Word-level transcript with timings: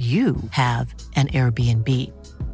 you 0.00 0.36
have 0.52 0.94
an 1.14 1.28
Airbnb. 1.28 1.86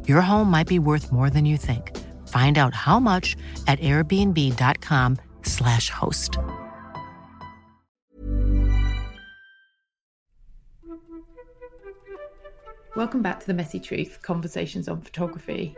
Your 0.05 0.19
home 0.19 0.51
might 0.51 0.67
be 0.67 0.79
worth 0.79 1.13
more 1.13 1.29
than 1.29 1.45
you 1.45 1.55
think. 1.55 1.95
Find 2.27 2.57
out 2.57 2.73
how 2.73 2.99
much 2.99 3.37
at 3.67 3.79
airbnb.com/slash 3.79 5.89
host. 5.89 6.37
Welcome 12.97 13.21
back 13.21 13.39
to 13.39 13.47
the 13.47 13.53
Messy 13.53 13.79
Truth 13.79 14.19
Conversations 14.21 14.89
on 14.89 15.01
Photography. 15.01 15.73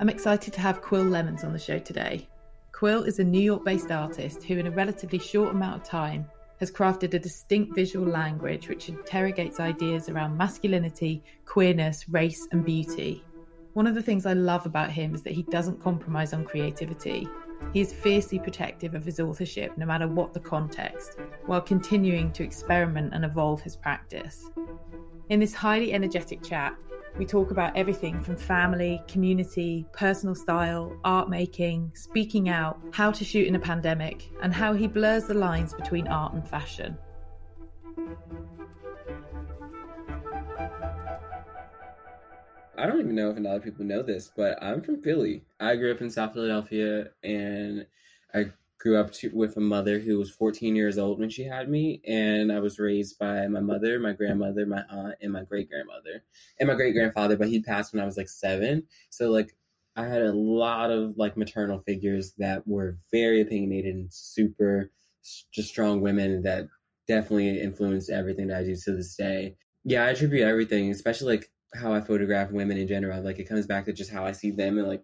I'm 0.00 0.10
excited 0.10 0.52
to 0.52 0.60
have 0.60 0.82
Quil 0.82 1.04
Lemons 1.04 1.44
on 1.44 1.54
the 1.54 1.58
show 1.58 1.78
today. 1.78 2.28
Quil 2.72 3.04
is 3.04 3.20
a 3.20 3.24
New 3.24 3.40
York 3.40 3.64
based 3.64 3.90
artist 3.90 4.42
who, 4.42 4.58
in 4.58 4.66
a 4.66 4.70
relatively 4.70 5.18
short 5.18 5.54
amount 5.54 5.80
of 5.80 5.88
time, 5.88 6.26
has 6.58 6.70
crafted 6.70 7.14
a 7.14 7.18
distinct 7.18 7.74
visual 7.74 8.06
language 8.06 8.68
which 8.68 8.88
interrogates 8.88 9.60
ideas 9.60 10.08
around 10.08 10.36
masculinity, 10.36 11.22
queerness, 11.44 12.08
race, 12.08 12.48
and 12.52 12.64
beauty. 12.64 13.22
One 13.74 13.86
of 13.86 13.94
the 13.94 14.02
things 14.02 14.24
I 14.24 14.32
love 14.32 14.64
about 14.64 14.90
him 14.90 15.14
is 15.14 15.22
that 15.22 15.34
he 15.34 15.42
doesn't 15.42 15.82
compromise 15.82 16.32
on 16.32 16.44
creativity. 16.44 17.28
He 17.74 17.80
is 17.80 17.92
fiercely 17.92 18.38
protective 18.38 18.94
of 18.94 19.04
his 19.04 19.20
authorship, 19.20 19.76
no 19.76 19.84
matter 19.84 20.08
what 20.08 20.32
the 20.32 20.40
context, 20.40 21.18
while 21.44 21.60
continuing 21.60 22.32
to 22.32 22.42
experiment 22.42 23.12
and 23.12 23.24
evolve 23.24 23.60
his 23.60 23.76
practice. 23.76 24.50
In 25.28 25.40
this 25.40 25.52
highly 25.52 25.92
energetic 25.92 26.42
chat, 26.42 26.74
we 27.18 27.24
talk 27.24 27.50
about 27.50 27.76
everything 27.76 28.22
from 28.22 28.36
family, 28.36 29.02
community, 29.08 29.86
personal 29.92 30.34
style, 30.34 30.96
art 31.04 31.30
making, 31.30 31.92
speaking 31.94 32.48
out, 32.48 32.78
how 32.92 33.10
to 33.10 33.24
shoot 33.24 33.46
in 33.46 33.54
a 33.54 33.58
pandemic, 33.58 34.30
and 34.42 34.52
how 34.52 34.74
he 34.74 34.86
blurs 34.86 35.24
the 35.24 35.34
lines 35.34 35.72
between 35.72 36.06
art 36.08 36.34
and 36.34 36.46
fashion. 36.46 36.96
I 42.78 42.84
don't 42.84 43.00
even 43.00 43.14
know 43.14 43.30
if 43.30 43.38
a 43.38 43.40
lot 43.40 43.56
of 43.56 43.64
people 43.64 43.86
know 43.86 44.02
this, 44.02 44.30
but 44.36 44.62
I'm 44.62 44.82
from 44.82 45.00
Philly. 45.00 45.42
I 45.58 45.76
grew 45.76 45.92
up 45.92 46.02
in 46.02 46.10
South 46.10 46.34
Philadelphia 46.34 47.08
and 47.22 47.86
I 48.34 48.52
grew 48.86 48.96
up 48.96 49.12
to, 49.12 49.30
with 49.34 49.56
a 49.56 49.60
mother 49.60 49.98
who 49.98 50.16
was 50.16 50.30
14 50.30 50.76
years 50.76 50.96
old 50.96 51.18
when 51.18 51.28
she 51.28 51.42
had 51.42 51.68
me, 51.68 52.00
and 52.06 52.52
I 52.52 52.60
was 52.60 52.78
raised 52.78 53.18
by 53.18 53.48
my 53.48 53.58
mother, 53.58 53.98
my 53.98 54.12
grandmother, 54.12 54.64
my 54.64 54.82
aunt, 54.88 55.16
and 55.20 55.32
my 55.32 55.42
great 55.42 55.68
grandmother, 55.68 56.22
and 56.60 56.68
my 56.68 56.74
great 56.74 56.94
grandfather. 56.94 57.36
But 57.36 57.48
he 57.48 57.60
passed 57.60 57.92
when 57.92 58.00
I 58.00 58.06
was 58.06 58.16
like 58.16 58.28
seven, 58.28 58.84
so 59.10 59.30
like 59.30 59.56
I 59.96 60.06
had 60.06 60.22
a 60.22 60.32
lot 60.32 60.92
of 60.92 61.16
like 61.16 61.36
maternal 61.36 61.80
figures 61.80 62.34
that 62.38 62.66
were 62.68 62.98
very 63.10 63.40
opinionated 63.40 63.94
and 63.96 64.12
super 64.12 64.92
just 65.52 65.68
strong 65.68 66.00
women 66.00 66.42
that 66.42 66.68
definitely 67.08 67.60
influenced 67.60 68.10
everything 68.10 68.48
that 68.48 68.58
I 68.58 68.62
do 68.62 68.76
to 68.76 68.92
this 68.92 69.16
day. 69.16 69.56
Yeah, 69.84 70.04
I 70.04 70.10
attribute 70.10 70.42
everything, 70.42 70.92
especially 70.92 71.36
like 71.38 71.50
how 71.74 71.92
I 71.92 72.00
photograph 72.00 72.52
women 72.52 72.76
in 72.76 72.86
general. 72.86 73.20
Like 73.22 73.40
it 73.40 73.48
comes 73.48 73.66
back 73.66 73.86
to 73.86 73.92
just 73.92 74.12
how 74.12 74.24
I 74.24 74.32
see 74.32 74.52
them 74.52 74.78
and 74.78 74.86
like 74.86 75.02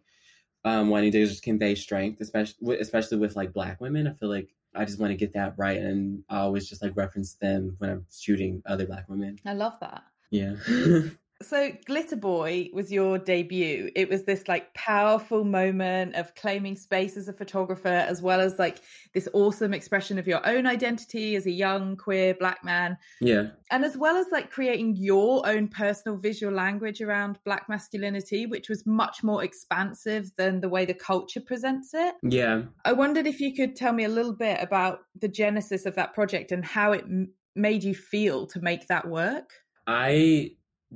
um, 0.64 0.88
wanting 0.88 1.12
to 1.12 1.27
just 1.27 1.42
convey 1.42 1.74
strength, 1.74 2.20
especially 2.20 2.78
especially 2.78 3.18
with 3.18 3.36
like 3.36 3.52
black 3.52 3.80
women. 3.80 4.06
I 4.06 4.12
feel 4.12 4.28
like 4.28 4.48
I 4.74 4.84
just 4.84 4.98
want 4.98 5.11
to 5.11 5.17
get 5.17 5.34
that 5.34 5.55
right, 5.56 5.78
and 5.78 6.24
I 6.28 6.39
always 6.39 6.68
just 6.68 6.83
like 6.83 6.96
reference 6.96 7.34
them 7.34 7.77
when 7.78 7.90
I'm 7.90 8.06
shooting 8.12 8.62
other 8.67 8.86
black 8.86 9.08
women. 9.08 9.39
I 9.45 9.55
love 9.55 9.74
that. 9.80 10.05
Yeah. 10.30 10.55
so 11.42 11.73
glitter 11.86 12.17
boy 12.17 12.70
was 12.73 12.92
your 12.92 13.19
debut. 13.19 13.91
It 13.95 14.08
was 14.08 14.25
this 14.25 14.48
like 14.48 14.73
powerful 14.75 15.45
moment 15.45 16.14
of 16.14 16.35
claiming 16.35 16.77
space 16.77 17.17
as 17.17 17.29
a 17.29 17.33
photographer 17.33 17.89
as 17.89 18.23
well 18.23 18.41
as 18.41 18.58
like 18.58 18.79
this 19.13 19.29
awesome 19.33 19.75
expression 19.75 20.19
of 20.19 20.27
your 20.27 20.47
own 20.47 20.67
identity 20.67 21.36
as 21.36 21.47
a 21.47 21.51
young 21.51 21.97
queer 21.97 22.35
black 22.35 22.64
man. 22.64 22.97
Yeah. 23.20 23.48
And 23.70 23.85
as 23.85 23.97
well 23.97 24.17
as 24.17 24.27
like 24.33 24.51
creating 24.51 24.97
your 24.97 25.47
own 25.47 25.69
personal 25.69 26.17
visual 26.17 26.52
language 26.52 27.01
around 27.01 27.39
black 27.45 27.69
masculinity 27.69 28.47
which 28.47 28.69
was 28.69 28.86
much 28.86 29.23
more 29.23 29.45
expansive 29.45 30.31
than 30.36 30.61
the 30.61 30.69
way 30.69 30.85
the 30.85 30.95
culture 30.95 31.41
presents 31.41 31.91
it. 31.95 32.14
Yeah. 32.23 32.63
I 32.85 32.92
wondered 32.92 33.27
if 33.27 33.41
you 33.41 33.55
could 33.55 33.77
tell 33.77 33.92
me 33.92 34.05
a 34.05 34.08
little 34.08 34.35
bit 34.35 34.58
about 34.63 35.01
the 35.19 35.29
genesis 35.29 35.86
of 35.86 35.95
that 35.97 36.14
project 36.14 36.52
and 36.52 36.64
how 36.64 36.92
it 36.92 37.02
m- 37.02 37.33
made 37.55 37.85
you 37.85 37.95
feel 37.95 38.47
to 38.48 38.61
make 38.61 38.89
that 38.89 39.08
work? 39.08 39.51
I 39.86 40.52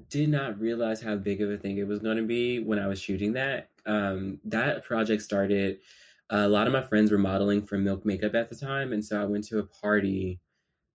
did 0.09 0.29
not 0.29 0.61
realize 0.61 1.01
how 1.01 1.17
big 1.17 1.41
of 1.41 1.51
a 1.51 1.57
thing 1.57 1.79
it 1.79 1.87
was 1.87 2.01
going 2.01 2.19
to 2.19 2.23
be 2.23 2.59
when 2.59 2.79
I 2.79 2.87
was 2.87 3.01
shooting 3.01 3.33
that. 3.35 3.71
Um, 3.87 4.41
that 4.45 4.85
project 4.85 5.23
started. 5.23 5.79
A 6.29 6.49
lot 6.49 6.67
of 6.67 6.73
my 6.73 6.83
friends 6.83 7.11
were 7.11 7.19
modeling 7.19 7.63
for 7.63 7.79
Milk 7.79 8.05
Makeup 8.05 8.35
at 8.35 8.49
the 8.49 8.57
time, 8.57 8.93
and 8.93 9.05
so 9.05 9.21
I 9.21 9.27
went 9.27 9.45
to 9.49 9.59
a 9.59 9.63
party, 9.63 10.41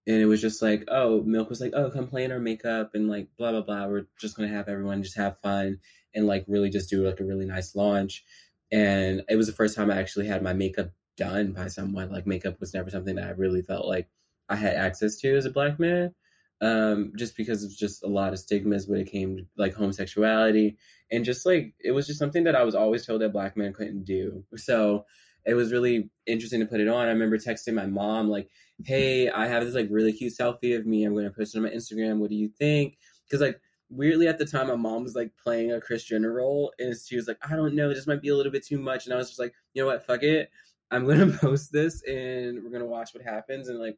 and 0.05 0.17
it 0.17 0.25
was 0.25 0.41
just 0.41 0.61
like, 0.61 0.83
oh, 0.89 1.21
Milk 1.23 1.49
was 1.49 1.61
like, 1.61 1.73
oh, 1.73 1.89
come 1.89 2.07
play 2.07 2.25
in 2.25 2.31
our 2.31 2.39
makeup, 2.39 2.91
and 2.93 3.09
like 3.09 3.29
blah 3.37 3.51
blah 3.51 3.61
blah. 3.61 3.87
We're 3.87 4.07
just 4.19 4.35
gonna 4.35 4.49
have 4.49 4.67
everyone 4.67 5.03
just 5.03 5.17
have 5.17 5.39
fun 5.39 5.79
and 6.13 6.27
like 6.27 6.45
really 6.47 6.69
just 6.69 6.89
do 6.89 7.07
like 7.07 7.19
a 7.19 7.25
really 7.25 7.45
nice 7.45 7.75
launch. 7.75 8.23
And 8.71 9.23
it 9.29 9.35
was 9.35 9.47
the 9.47 9.53
first 9.53 9.75
time 9.75 9.89
I 9.89 9.99
actually 9.99 10.27
had 10.27 10.43
my 10.43 10.53
makeup 10.53 10.91
done 11.17 11.53
by 11.53 11.67
someone. 11.67 12.11
Like 12.11 12.27
makeup 12.27 12.59
was 12.59 12.73
never 12.73 12.89
something 12.89 13.15
that 13.15 13.27
I 13.27 13.31
really 13.31 13.61
felt 13.61 13.87
like 13.87 14.09
I 14.49 14.55
had 14.55 14.75
access 14.75 15.17
to 15.17 15.35
as 15.35 15.45
a 15.45 15.49
black 15.49 15.79
man 15.79 16.13
um, 16.61 17.11
just 17.17 17.35
because 17.35 17.63
of 17.63 17.75
just 17.75 18.03
a 18.03 18.07
lot 18.07 18.33
of 18.33 18.39
stigmas 18.39 18.87
when 18.87 18.99
it 18.99 19.11
came 19.11 19.37
to 19.37 19.45
like 19.57 19.73
homosexuality 19.73 20.77
and 21.11 21.25
just 21.25 21.45
like 21.45 21.73
it 21.83 21.91
was 21.91 22.07
just 22.07 22.19
something 22.19 22.43
that 22.43 22.55
I 22.55 22.63
was 22.63 22.75
always 22.75 23.05
told 23.05 23.21
that 23.21 23.33
black 23.33 23.57
men 23.57 23.73
couldn't 23.73 24.03
do. 24.03 24.43
So 24.55 25.05
it 25.45 25.55
was 25.55 25.71
really 25.71 26.09
interesting 26.27 26.59
to 26.59 26.65
put 26.65 26.79
it 26.79 26.87
on. 26.87 27.07
I 27.07 27.11
remember 27.11 27.37
texting 27.37 27.73
my 27.73 27.87
mom 27.87 28.29
like, 28.29 28.49
"Hey, 28.83 29.29
I 29.29 29.47
have 29.47 29.65
this 29.65 29.75
like 29.75 29.87
really 29.89 30.13
cute 30.13 30.33
selfie 30.39 30.77
of 30.77 30.85
me. 30.85 31.03
I'm 31.03 31.13
going 31.13 31.25
to 31.25 31.31
post 31.31 31.55
it 31.55 31.57
on 31.57 31.63
my 31.63 31.69
Instagram. 31.69 32.19
What 32.19 32.29
do 32.29 32.35
you 32.35 32.49
think?" 32.49 32.97
Because 33.25 33.41
like 33.41 33.59
weirdly 33.89 34.27
at 34.27 34.37
the 34.37 34.45
time, 34.45 34.67
my 34.67 34.75
mom 34.75 35.03
was 35.03 35.15
like 35.15 35.31
playing 35.43 35.71
a 35.71 35.81
Kris 35.81 36.03
Jenner 36.03 36.31
role, 36.31 36.73
and 36.79 36.95
she 36.95 37.15
was 37.15 37.27
like, 37.27 37.37
"I 37.41 37.55
don't 37.55 37.75
know, 37.75 37.89
this 37.93 38.07
might 38.07 38.21
be 38.21 38.29
a 38.29 38.35
little 38.35 38.51
bit 38.51 38.65
too 38.65 38.79
much." 38.79 39.05
And 39.05 39.13
I 39.13 39.17
was 39.17 39.29
just 39.29 39.39
like, 39.39 39.53
"You 39.73 39.81
know 39.81 39.87
what? 39.87 40.05
Fuck 40.05 40.23
it. 40.23 40.51
I'm 40.91 41.07
to 41.07 41.37
post 41.41 41.71
this, 41.71 42.03
and 42.03 42.63
we're 42.63 42.79
to 42.79 42.85
watch 42.85 43.13
what 43.13 43.23
happens." 43.23 43.67
And 43.67 43.79
like 43.79 43.97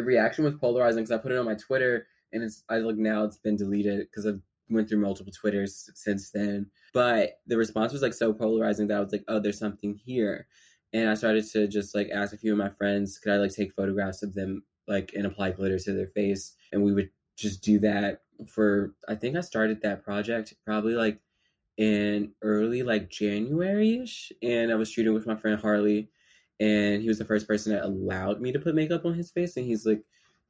the 0.00 0.06
reaction 0.06 0.44
was 0.44 0.54
polarizing 0.54 1.02
because 1.02 1.12
I 1.12 1.18
put 1.18 1.32
it 1.32 1.38
on 1.38 1.44
my 1.44 1.54
Twitter 1.54 2.06
and 2.32 2.42
it's 2.42 2.64
I 2.68 2.78
look 2.78 2.96
now 2.96 3.24
it's 3.24 3.36
been 3.36 3.56
deleted 3.56 4.00
because 4.00 4.26
I've 4.26 4.40
went 4.70 4.88
through 4.88 5.00
multiple 5.00 5.32
Twitters 5.32 5.90
since 5.94 6.30
then. 6.30 6.70
But 6.94 7.40
the 7.46 7.58
response 7.58 7.92
was 7.92 8.02
like 8.02 8.14
so 8.14 8.32
polarizing 8.32 8.86
that 8.88 8.96
I 8.96 9.00
was 9.00 9.12
like, 9.12 9.24
oh, 9.28 9.40
there's 9.40 9.58
something 9.58 9.94
here. 9.94 10.46
And 10.92 11.08
I 11.08 11.14
started 11.14 11.44
to 11.52 11.68
just 11.68 11.94
like 11.94 12.08
ask 12.10 12.32
a 12.32 12.38
few 12.38 12.52
of 12.52 12.58
my 12.58 12.70
friends, 12.70 13.18
could 13.18 13.32
I 13.32 13.36
like 13.36 13.54
take 13.54 13.74
photographs 13.74 14.22
of 14.22 14.34
them 14.34 14.62
like 14.88 15.12
and 15.14 15.26
apply 15.26 15.50
glitter 15.50 15.78
to 15.78 15.92
their 15.92 16.08
face? 16.08 16.54
And 16.72 16.82
we 16.82 16.92
would 16.92 17.10
just 17.36 17.62
do 17.62 17.78
that 17.80 18.22
for 18.48 18.94
I 19.06 19.16
think 19.16 19.36
I 19.36 19.40
started 19.40 19.82
that 19.82 20.02
project 20.02 20.54
probably 20.64 20.94
like 20.94 21.20
in 21.76 22.32
early 22.42 22.82
like 22.82 23.10
January 23.10 24.00
ish. 24.02 24.32
And 24.42 24.72
I 24.72 24.76
was 24.76 24.90
shooting 24.90 25.12
with 25.12 25.26
my 25.26 25.36
friend 25.36 25.60
Harley 25.60 26.10
and 26.60 27.02
he 27.02 27.08
was 27.08 27.18
the 27.18 27.24
first 27.24 27.48
person 27.48 27.72
that 27.72 27.84
allowed 27.84 28.40
me 28.40 28.52
to 28.52 28.58
put 28.58 28.74
makeup 28.74 29.04
on 29.04 29.14
his 29.14 29.30
face 29.30 29.56
and 29.56 29.66
he's 29.66 29.86
like 29.86 30.02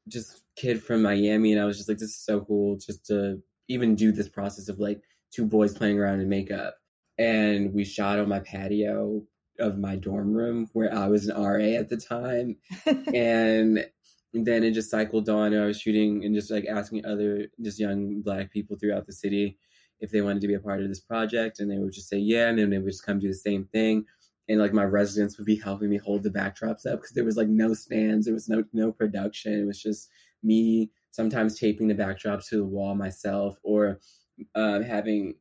just 0.09 0.43
kid 0.57 0.83
from 0.83 1.03
miami 1.03 1.53
and 1.53 1.61
i 1.61 1.65
was 1.65 1.77
just 1.77 1.89
like 1.89 1.99
this 1.99 2.11
is 2.11 2.25
so 2.25 2.41
cool 2.41 2.77
just 2.77 3.07
to 3.07 3.41
even 3.71 3.95
do 3.95 4.13
this 4.13 4.29
process 4.29 4.69
of 4.69 4.79
like 4.79 5.01
two 5.33 5.47
boys 5.47 5.73
playing 5.73 5.99
around 5.99 6.21
in 6.21 6.29
makeup. 6.29 6.75
And 7.19 7.73
we 7.73 7.85
shot 7.85 8.19
on 8.19 8.29
my 8.29 8.41
patio 8.41 9.23
of 9.59 9.79
my 9.79 9.95
dorm 9.95 10.33
room 10.33 10.69
where 10.73 10.95
i 10.95 11.07
was 11.07 11.29
an 11.29 11.37
ra 11.37 11.79
at 11.79 11.89
the 11.89 11.97
time. 11.97 12.57
And 13.15 13.85
then 14.33 14.63
it 14.63 14.71
just 14.71 14.91
cycled 14.91 15.29
on 15.29 15.53
i 15.53 15.67
was 15.67 15.81
shooting 15.81 16.25
and 16.25 16.37
just 16.37 16.53
like 16.53 16.65
asking 16.67 17.05
other 17.05 17.49
just 17.61 17.81
young 17.81 18.23
black 18.23 18.53
people 18.53 18.77
throughout 18.77 19.05
the 19.05 19.13
city 19.13 19.59
if 19.99 20.13
they 20.13 20.23
wanted 20.23 20.41
to 20.41 20.47
be 20.47 20.55
a 20.55 20.61
part 20.61 20.81
of 20.81 20.89
this 20.89 21.01
project 21.01 21.59
and 21.59 21.69
they 21.69 21.79
would 21.79 21.93
just 21.93 22.09
say 22.09 22.17
yeah 22.17 22.49
and 22.49 22.57
then 22.57 22.71
they 22.71 22.79
would 22.79 22.93
just 22.93 23.05
come 23.05 23.19
do 23.19 23.27
the 23.27 23.35
same 23.35 23.65
thing 23.73 24.05
and 24.51 24.61
like 24.61 24.75
my 24.75 24.85
residents 24.85 25.39
would 25.39 25.47
be 25.47 25.57
helping 25.57 25.89
me 25.89 25.97
hold 25.97 26.25
the 26.25 26.31
backdrops 26.31 26.85
up 26.85 27.01
because 27.01 27.13
there 27.13 27.25
was 27.25 27.37
like 27.37 27.49
no 27.49 27.73
stands, 27.73 28.27
there 28.27 28.35
was 28.35 28.49
no 28.49 28.65
no 28.73 28.91
production. 28.93 29.55
It 29.55 29.67
was 29.67 29.81
just 29.81 30.11
me 30.43 30.91
sometimes 31.13 31.59
taping 31.59 31.89
the 31.89 31.95
backdrops 31.95 32.49
to 32.49 32.57
the 32.57 32.65
wall 32.65 32.97
myself, 32.97 33.59
or 33.63 34.01
uh, 34.57 34.83
having 34.83 35.37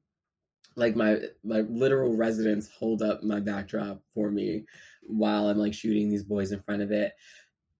like 0.76 0.96
my 0.96 1.18
my 1.44 1.62
literal 1.62 2.16
residents 2.16 2.70
hold 2.70 3.02
up 3.02 3.24
my 3.24 3.40
backdrop 3.40 4.02
for 4.14 4.32
me 4.32 4.66
while 5.08 5.50
I'm 5.50 5.58
like 5.58 5.74
shooting 5.74 6.10
these 6.10 6.24
boys 6.24 6.52
in 6.52 6.62
front 6.62 6.84
of 6.84 6.92
it. 6.92 7.14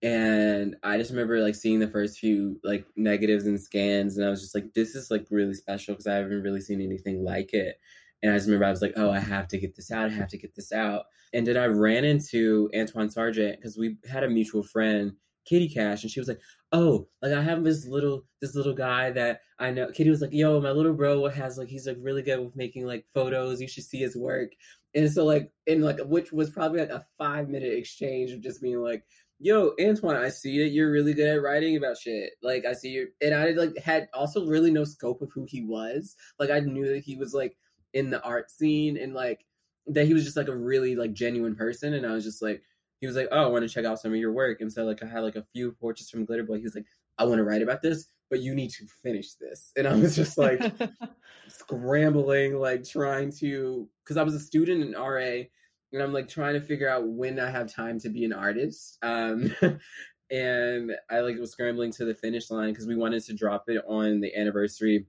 and 0.02 0.76
I 0.82 0.96
just 0.98 1.10
remember 1.10 1.40
like 1.40 1.54
seeing 1.54 1.78
the 1.78 1.88
first 1.88 2.18
few 2.18 2.58
like 2.64 2.86
negatives 2.96 3.46
and 3.46 3.60
scans, 3.60 4.16
and 4.16 4.26
I 4.26 4.30
was 4.30 4.40
just 4.42 4.54
like, 4.54 4.72
this 4.74 4.94
is 4.94 5.10
like 5.10 5.26
really 5.30 5.54
special 5.54 5.94
because 5.94 6.06
I 6.06 6.16
haven't 6.16 6.42
really 6.42 6.60
seen 6.62 6.80
anything 6.80 7.22
like 7.24 7.52
it. 7.54 7.78
And 8.22 8.32
I 8.32 8.36
just 8.36 8.46
remember 8.46 8.66
I 8.66 8.70
was 8.70 8.82
like, 8.82 8.94
oh, 8.96 9.10
I 9.10 9.18
have 9.18 9.48
to 9.48 9.58
get 9.58 9.76
this 9.76 9.90
out. 9.90 10.10
I 10.10 10.14
have 10.14 10.28
to 10.28 10.38
get 10.38 10.54
this 10.54 10.72
out. 10.72 11.04
And 11.32 11.46
then 11.46 11.56
I 11.56 11.66
ran 11.66 12.04
into 12.04 12.68
Antwaun 12.74 13.10
Sargent 13.10 13.56
because 13.56 13.78
we 13.78 13.96
had 14.10 14.24
a 14.24 14.28
mutual 14.28 14.62
friend, 14.62 15.12
Kitty 15.46 15.68
Cash, 15.68 16.02
and 16.02 16.10
she 16.10 16.20
was 16.20 16.28
like, 16.28 16.40
oh, 16.72 17.08
like 17.22 17.32
I 17.32 17.42
have 17.42 17.64
this 17.64 17.86
little 17.86 18.24
this 18.40 18.54
little 18.54 18.74
guy 18.74 19.10
that 19.12 19.40
I 19.58 19.70
know. 19.70 19.90
Kitty 19.90 20.10
was 20.10 20.20
like, 20.20 20.32
yo, 20.32 20.60
my 20.60 20.70
little 20.70 20.92
bro 20.92 21.28
has 21.28 21.58
like 21.58 21.68
he's 21.68 21.86
like 21.86 21.96
really 22.00 22.22
good 22.22 22.40
with 22.40 22.56
making 22.56 22.86
like 22.86 23.06
photos. 23.14 23.60
You 23.60 23.68
should 23.68 23.84
see 23.84 24.00
his 24.00 24.16
work. 24.16 24.52
And 24.94 25.10
so 25.10 25.24
like 25.24 25.50
in 25.66 25.82
like 25.82 25.98
which 26.04 26.32
was 26.32 26.50
probably 26.50 26.80
like 26.80 26.90
a 26.90 27.06
five 27.18 27.48
minute 27.48 27.72
exchange 27.72 28.32
of 28.32 28.40
just 28.40 28.60
being 28.60 28.80
like, 28.80 29.04
yo, 29.38 29.72
Antoine, 29.80 30.16
I 30.16 30.28
see 30.28 30.58
that 30.58 30.70
you're 30.70 30.90
really 30.90 31.14
good 31.14 31.28
at 31.28 31.42
writing 31.42 31.76
about 31.76 31.98
shit. 31.98 32.32
Like 32.42 32.64
I 32.64 32.72
see 32.72 32.90
you 32.90 33.08
and 33.22 33.34
I 33.34 33.50
like 33.50 33.76
had 33.78 34.08
also 34.14 34.46
really 34.46 34.70
no 34.70 34.84
scope 34.84 35.22
of 35.22 35.30
who 35.32 35.46
he 35.48 35.62
was. 35.62 36.16
Like 36.38 36.50
I 36.50 36.60
knew 36.60 36.86
that 36.88 37.04
he 37.04 37.16
was 37.16 37.34
like 37.34 37.56
in 37.92 38.10
the 38.10 38.22
art 38.22 38.50
scene 38.50 38.96
and 38.96 39.14
like 39.14 39.44
that 39.86 40.06
he 40.06 40.14
was 40.14 40.24
just 40.24 40.36
like 40.36 40.48
a 40.48 40.56
really 40.56 40.94
like 40.94 41.12
genuine 41.12 41.56
person 41.56 41.94
and 41.94 42.06
I 42.06 42.12
was 42.12 42.24
just 42.24 42.42
like 42.42 42.62
he 43.00 43.06
was 43.06 43.16
like, 43.16 43.28
"Oh, 43.32 43.44
I 43.44 43.46
want 43.46 43.66
to 43.66 43.68
check 43.68 43.84
out 43.84 43.98
some 43.98 44.12
of 44.12 44.18
your 44.18 44.32
work." 44.32 44.60
And 44.60 44.72
so 44.72 44.84
like 44.84 45.02
I 45.02 45.06
had 45.06 45.20
like 45.20 45.36
a 45.36 45.46
few 45.52 45.72
portraits 45.72 46.10
from 46.10 46.24
Glitter 46.24 46.44
Boy. 46.44 46.58
He 46.58 46.62
was 46.62 46.74
like, 46.74 46.86
"I 47.18 47.24
want 47.24 47.38
to 47.38 47.44
write 47.44 47.62
about 47.62 47.82
this, 47.82 48.08
but 48.28 48.40
you 48.40 48.54
need 48.54 48.70
to 48.70 48.86
finish 49.02 49.34
this." 49.34 49.72
And 49.76 49.88
I 49.88 49.94
was 49.94 50.14
just 50.14 50.38
like 50.38 50.60
scrambling, 51.48 52.56
like 52.56 52.84
trying 52.84 53.32
to 53.38 53.88
because 54.04 54.16
I 54.16 54.22
was 54.22 54.34
a 54.34 54.40
student 54.40 54.82
in 54.82 54.92
RA, 54.92 55.44
and 55.92 56.02
I'm 56.02 56.12
like 56.12 56.28
trying 56.28 56.54
to 56.54 56.60
figure 56.60 56.88
out 56.88 57.08
when 57.08 57.40
I 57.40 57.50
have 57.50 57.72
time 57.72 57.98
to 58.00 58.10
be 58.10 58.24
an 58.24 58.32
artist. 58.34 58.98
Um, 59.02 59.54
and 60.30 60.92
I 61.10 61.20
like 61.20 61.38
was 61.38 61.52
scrambling 61.52 61.92
to 61.92 62.04
the 62.04 62.14
finish 62.14 62.50
line 62.50 62.70
because 62.70 62.86
we 62.86 62.96
wanted 62.96 63.24
to 63.24 63.32
drop 63.32 63.64
it 63.68 63.82
on 63.88 64.20
the 64.20 64.34
anniversary 64.36 65.06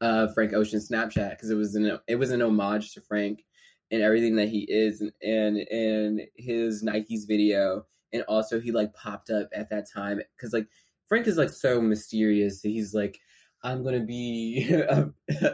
of 0.00 0.34
Frank 0.34 0.52
Ocean 0.52 0.80
Snapchat 0.80 1.30
because 1.30 1.50
it 1.50 1.54
was 1.54 1.74
an 1.74 1.98
it 2.06 2.16
was 2.16 2.30
an 2.30 2.42
homage 2.42 2.92
to 2.92 3.00
Frank 3.00 3.44
and 3.90 4.02
everything 4.02 4.36
that 4.36 4.48
he 4.48 4.60
is 4.68 5.00
and 5.00 5.12
and, 5.22 5.58
and 5.70 6.20
his 6.36 6.82
Nike's 6.82 7.24
video. 7.24 7.86
And 8.12 8.22
also 8.28 8.60
he 8.60 8.72
like 8.72 8.94
popped 8.94 9.30
up 9.30 9.48
at 9.54 9.70
that 9.70 9.86
time 9.92 10.20
because 10.36 10.52
like 10.52 10.68
Frank 11.08 11.26
is 11.26 11.36
like 11.36 11.50
so 11.50 11.80
mysterious 11.80 12.62
he's 12.62 12.94
like 12.94 13.18
I'm 13.62 13.82
gonna 13.82 14.04
be 14.04 14.68
a, 14.72 15.10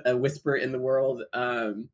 a 0.07 0.17
whisper 0.17 0.57
in 0.57 0.73
the 0.73 0.79
world. 0.79 1.23
Um 1.33 1.89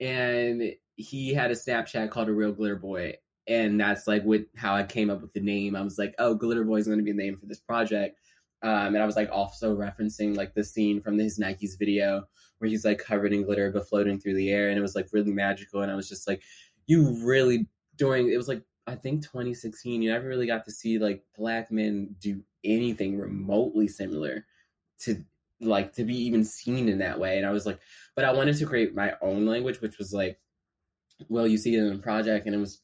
and 0.00 0.72
he 0.96 1.34
had 1.34 1.50
a 1.50 1.54
Snapchat 1.54 2.10
called 2.10 2.28
a 2.28 2.32
real 2.32 2.52
glitter 2.52 2.76
boy. 2.76 3.14
And 3.46 3.80
that's 3.80 4.06
like 4.06 4.22
what 4.22 4.42
how 4.54 4.74
I 4.74 4.82
came 4.82 5.10
up 5.10 5.22
with 5.22 5.32
the 5.32 5.40
name. 5.40 5.74
I 5.76 5.82
was 5.82 5.98
like 5.98 6.14
oh 6.18 6.34
glitter 6.34 6.64
boy 6.64 6.76
is 6.76 6.88
gonna 6.88 7.02
be 7.02 7.12
the 7.12 7.18
name 7.18 7.36
for 7.36 7.46
this 7.46 7.60
project 7.60 8.18
um, 8.62 8.94
and 8.94 8.98
I 8.98 9.06
was 9.06 9.16
like 9.16 9.30
also 9.32 9.74
referencing 9.76 10.36
like 10.36 10.54
the 10.54 10.64
scene 10.64 11.00
from 11.00 11.18
his 11.18 11.38
Nike's 11.38 11.76
video 11.76 12.28
where 12.58 12.68
he's 12.68 12.84
like 12.84 12.98
covered 12.98 13.32
in 13.32 13.44
glitter 13.44 13.70
but 13.70 13.88
floating 13.88 14.20
through 14.20 14.34
the 14.34 14.50
air, 14.50 14.68
and 14.68 14.78
it 14.78 14.82
was 14.82 14.94
like 14.94 15.08
really 15.12 15.32
magical. 15.32 15.82
And 15.82 15.90
I 15.90 15.96
was 15.96 16.08
just 16.08 16.28
like, 16.28 16.42
you 16.86 17.16
really 17.24 17.66
doing 17.96 18.30
it 18.30 18.36
was 18.36 18.48
like 18.48 18.62
I 18.86 18.96
think 18.96 19.22
2016. 19.22 20.02
You 20.02 20.12
never 20.12 20.28
really 20.28 20.46
got 20.46 20.64
to 20.66 20.70
see 20.70 20.98
like 20.98 21.22
black 21.36 21.70
men 21.70 22.14
do 22.20 22.42
anything 22.64 23.18
remotely 23.18 23.88
similar 23.88 24.44
to 25.00 25.24
like 25.60 25.92
to 25.94 26.04
be 26.04 26.16
even 26.16 26.44
seen 26.44 26.88
in 26.88 26.98
that 26.98 27.18
way. 27.18 27.38
And 27.38 27.46
I 27.46 27.50
was 27.50 27.64
like, 27.66 27.80
but 28.14 28.24
I 28.24 28.32
wanted 28.32 28.56
to 28.56 28.66
create 28.66 28.94
my 28.94 29.14
own 29.22 29.46
language, 29.46 29.80
which 29.80 29.98
was 29.98 30.12
like, 30.12 30.38
well, 31.28 31.46
you 31.46 31.56
see 31.56 31.74
it 31.74 31.78
in 31.78 31.92
the 31.92 32.02
project, 32.02 32.46
and 32.46 32.54
it 32.54 32.58
was 32.58 32.80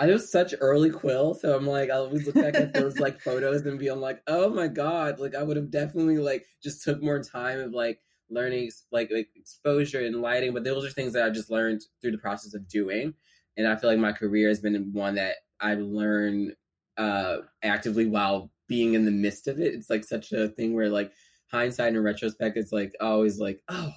I 0.00 0.06
was 0.06 0.30
such 0.30 0.54
early 0.60 0.90
Quil, 0.90 1.34
so 1.34 1.56
I'm 1.56 1.66
like, 1.66 1.90
I 1.90 1.94
always 1.94 2.24
look 2.24 2.36
back 2.36 2.54
at 2.54 2.72
those 2.72 2.98
like 2.98 3.20
photos 3.20 3.66
and 3.66 3.78
be, 3.78 3.88
I'm 3.88 4.00
like, 4.00 4.22
oh 4.28 4.48
my 4.48 4.68
god, 4.68 5.18
like 5.18 5.34
I 5.34 5.42
would 5.42 5.56
have 5.56 5.70
definitely 5.70 6.18
like 6.18 6.46
just 6.62 6.84
took 6.84 7.02
more 7.02 7.20
time 7.22 7.58
of 7.58 7.72
like 7.72 8.00
learning 8.30 8.70
like, 8.92 9.10
like 9.12 9.28
exposure 9.34 10.04
and 10.04 10.22
lighting, 10.22 10.54
but 10.54 10.62
those 10.62 10.84
are 10.84 10.90
things 10.90 11.14
that 11.14 11.24
I 11.24 11.30
just 11.30 11.50
learned 11.50 11.82
through 12.00 12.12
the 12.12 12.18
process 12.18 12.54
of 12.54 12.68
doing, 12.68 13.14
and 13.56 13.66
I 13.66 13.74
feel 13.76 13.90
like 13.90 13.98
my 13.98 14.12
career 14.12 14.48
has 14.48 14.60
been 14.60 14.92
one 14.92 15.16
that 15.16 15.36
I 15.60 15.74
learn 15.74 16.52
uh 16.96 17.38
actively 17.62 18.06
while 18.06 18.52
being 18.68 18.94
in 18.94 19.04
the 19.04 19.10
midst 19.10 19.48
of 19.48 19.58
it. 19.60 19.74
It's 19.74 19.90
like 19.90 20.04
such 20.04 20.30
a 20.32 20.48
thing 20.48 20.74
where 20.74 20.90
like 20.90 21.12
hindsight 21.50 21.94
and 21.94 22.04
retrospect, 22.04 22.56
it's 22.56 22.72
like 22.72 22.92
always 23.00 23.40
like, 23.40 23.62
oh, 23.68 23.92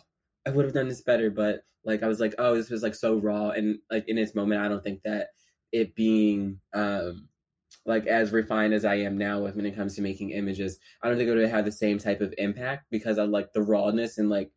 I 0.47 0.49
would 0.49 0.65
have 0.65 0.73
done 0.73 0.87
this 0.87 1.01
better, 1.01 1.29
but 1.29 1.61
like 1.83 2.01
I 2.01 2.07
was 2.07 2.19
like, 2.19 2.33
oh, 2.39 2.55
this 2.55 2.71
was 2.71 2.81
like 2.81 2.95
so 2.95 3.17
raw, 3.17 3.49
and 3.49 3.77
like 3.91 4.07
in 4.07 4.15
this 4.15 4.33
moment, 4.33 4.61
I 4.61 4.67
don't 4.67 4.83
think 4.83 5.03
that 5.03 5.27
it 5.71 5.95
being 5.95 6.59
um, 6.73 7.29
like 7.85 8.05
as 8.07 8.31
refined 8.31 8.73
as 8.73 8.85
I 8.85 8.95
am 8.95 9.17
now 9.17 9.41
with 9.41 9.55
when 9.55 9.65
it 9.65 9.75
comes 9.75 9.95
to 9.95 10.01
making 10.01 10.31
images, 10.31 10.77
I 11.01 11.07
don't 11.07 11.17
think 11.17 11.29
it 11.29 11.35
would 11.35 11.49
have 11.49 11.65
the 11.65 11.71
same 11.71 11.97
type 11.97 12.21
of 12.21 12.33
impact 12.37 12.87
because 12.91 13.17
I 13.17 13.23
like 13.23 13.53
the 13.53 13.61
rawness 13.61 14.17
and 14.17 14.29
like 14.29 14.51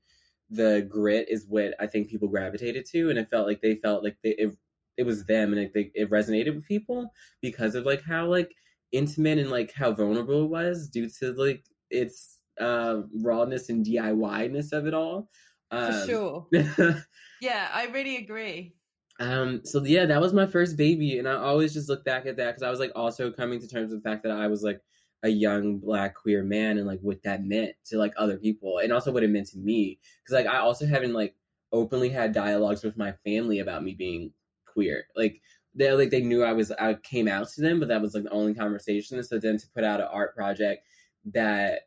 the 0.51 0.87
grit 0.89 1.29
is 1.29 1.47
what 1.49 1.75
I 1.81 1.87
think 1.87 2.09
people 2.09 2.29
gravitated 2.29 2.85
to, 2.93 3.11
and 3.11 3.19
it 3.19 3.31
felt 3.31 3.47
like 3.47 3.61
they 3.61 3.77
felt 3.77 4.05
like 4.05 4.17
they 4.23 4.31
it, 4.31 4.57
it 4.97 5.05
was 5.05 5.25
them 5.27 5.53
and 5.53 5.63
it, 5.63 5.75
they, 5.75 5.91
it 5.95 6.11
resonated 6.11 6.55
with 6.55 6.67
people 6.69 7.11
because 7.41 7.75
of 7.75 7.85
like 7.85 8.03
how 8.03 8.27
like 8.27 8.55
intimate 8.93 9.39
and 9.39 9.51
like 9.51 9.73
how 9.73 9.93
vulnerable 9.93 10.45
it 10.45 10.51
was 10.51 10.89
due 10.89 11.09
to 11.19 11.33
like 11.33 11.65
its 11.91 12.39
uh 12.61 13.03
rawness 13.23 13.69
and 13.69 13.85
DIY 13.85 14.51
ness 14.53 14.73
of 14.73 14.87
it 14.87 14.95
all. 14.95 15.29
Um, 15.71 15.93
For 15.93 16.07
sure. 16.07 16.47
yeah, 17.41 17.69
I 17.73 17.87
really 17.87 18.17
agree. 18.17 18.75
Um, 19.21 19.61
so 19.65 19.85
yeah, 19.85 20.07
that 20.07 20.21
was 20.21 20.33
my 20.33 20.47
first 20.47 20.77
baby, 20.77 21.19
and 21.19 21.29
I 21.29 21.35
always 21.35 21.73
just 21.73 21.89
look 21.89 22.05
back 22.05 22.27
at 22.27 22.37
that 22.37 22.49
because 22.49 22.63
I 22.63 22.71
was 22.71 22.81
like 22.81 22.93
also 22.97 23.31
coming 23.31 23.61
to 23.61 23.69
terms 23.69 23.91
with 23.91 24.03
the 24.03 24.09
fact 24.09 24.25
that 24.25 24.33
I 24.33 24.49
was 24.49 24.63
like 24.63 24.81
a 25.25 25.29
young 25.29 25.79
black 25.79 26.15
queer 26.15 26.45
man 26.45 26.77
and 26.77 26.87
like 26.87 27.01
what 27.01 27.23
that 27.23 27.45
meant 27.45 27.73
to 27.87 27.97
like 27.97 28.13
other 28.19 28.37
people 28.37 28.79
and 28.79 28.93
also 28.93 29.11
what 29.11 29.23
it 29.23 29.31
meant 29.31 29.49
to 29.49 29.59
me 29.59 29.99
because 30.23 30.35
like 30.35 30.47
I 30.47 30.59
also 30.59 30.87
haven't 30.87 31.15
like 31.15 31.35
openly 31.73 32.11
had 32.11 32.33
dialogues 32.33 32.85
with 32.85 32.99
my 32.99 33.13
family 33.25 33.59
about 33.61 33.83
me 33.83 33.95
being 33.95 34.33
queer. 34.67 35.07
Like 35.17 35.41
they 35.75 35.91
like 35.93 36.11
they 36.11 36.21
knew 36.21 36.45
I 36.45 36.53
was 36.53 36.71
I 36.73 36.95
came 36.95 37.27
out 37.27 37.49
to 37.51 37.63
them 37.63 37.81
but 37.81 37.89
that 37.89 38.03
was 38.03 38.15
like 38.15 38.25
the 38.25 38.31
only 38.31 38.55
conversation. 38.55 39.23
So 39.23 39.39
then 39.39 39.57
to 39.57 39.67
put 39.75 39.83
out 39.83 40.01
an 40.01 40.09
art 40.13 40.37
project 40.37 40.87
that 41.33 41.83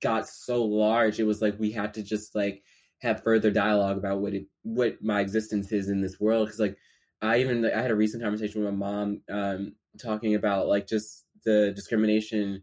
got 0.00 0.28
so 0.28 0.62
large 0.64 1.18
it 1.18 1.24
was 1.24 1.42
like 1.42 1.58
we 1.58 1.72
had 1.72 1.94
to 1.94 2.02
just 2.02 2.34
like 2.36 2.62
have 3.02 3.22
further 3.22 3.50
dialogue 3.50 3.96
about 3.96 4.20
what 4.20 4.34
it 4.34 4.46
what 4.62 5.02
my 5.02 5.20
existence 5.20 5.72
is 5.72 5.88
in 5.88 6.00
this 6.00 6.20
world 6.20 6.46
because 6.46 6.60
like 6.60 6.76
i 7.22 7.38
even 7.38 7.64
i 7.64 7.80
had 7.80 7.90
a 7.90 7.96
recent 7.96 8.22
conversation 8.22 8.62
with 8.62 8.72
my 8.72 8.86
mom 8.86 9.22
um 9.30 9.72
talking 9.98 10.34
about 10.34 10.68
like 10.68 10.86
just 10.86 11.24
the 11.44 11.72
discrimination 11.74 12.62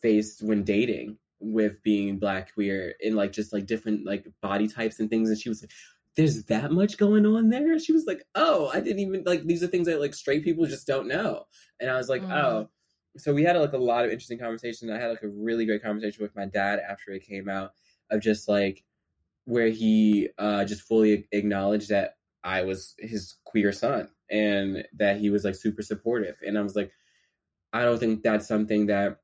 faced 0.00 0.42
when 0.42 0.64
dating 0.64 1.16
with 1.40 1.82
being 1.82 2.18
black 2.18 2.52
queer 2.54 2.94
in 3.00 3.14
like 3.14 3.32
just 3.32 3.52
like 3.52 3.66
different 3.66 4.06
like 4.06 4.26
body 4.40 4.66
types 4.66 4.98
and 5.00 5.10
things 5.10 5.28
and 5.28 5.38
she 5.38 5.48
was 5.48 5.62
like 5.62 5.70
there's 6.16 6.44
that 6.44 6.70
much 6.70 6.96
going 6.96 7.26
on 7.26 7.48
there? 7.48 7.76
She 7.78 7.92
was 7.92 8.06
like 8.06 8.22
oh 8.34 8.70
i 8.72 8.80
didn't 8.80 9.00
even 9.00 9.24
like 9.26 9.44
these 9.44 9.62
are 9.62 9.66
things 9.66 9.86
that 9.86 10.00
like 10.00 10.14
straight 10.14 10.44
people 10.44 10.66
just 10.66 10.86
don't 10.86 11.08
know. 11.08 11.44
And 11.80 11.90
i 11.90 11.96
was 11.96 12.08
like 12.08 12.22
mm. 12.22 12.32
oh. 12.32 12.70
So 13.16 13.32
we 13.32 13.44
had 13.44 13.56
like 13.56 13.72
a 13.72 13.78
lot 13.78 14.04
of 14.04 14.10
interesting 14.10 14.38
conversations 14.38 14.90
i 14.90 14.98
had 14.98 15.10
like 15.10 15.22
a 15.22 15.28
really 15.28 15.66
great 15.66 15.82
conversation 15.82 16.22
with 16.22 16.34
my 16.34 16.46
dad 16.46 16.80
after 16.80 17.12
it 17.12 17.26
came 17.26 17.48
out 17.48 17.72
of 18.10 18.20
just 18.20 18.48
like 18.48 18.84
where 19.44 19.68
he 19.68 20.28
uh, 20.38 20.64
just 20.64 20.82
fully 20.82 21.26
acknowledged 21.32 21.90
that 21.90 22.16
I 22.42 22.62
was 22.62 22.94
his 22.98 23.36
queer 23.44 23.72
son 23.72 24.08
and 24.30 24.84
that 24.96 25.18
he 25.18 25.30
was 25.30 25.44
like 25.44 25.54
super 25.54 25.82
supportive. 25.82 26.36
And 26.46 26.58
I 26.58 26.62
was 26.62 26.76
like, 26.76 26.92
I 27.72 27.82
don't 27.82 27.98
think 27.98 28.22
that's 28.22 28.46
something 28.46 28.86
that 28.86 29.18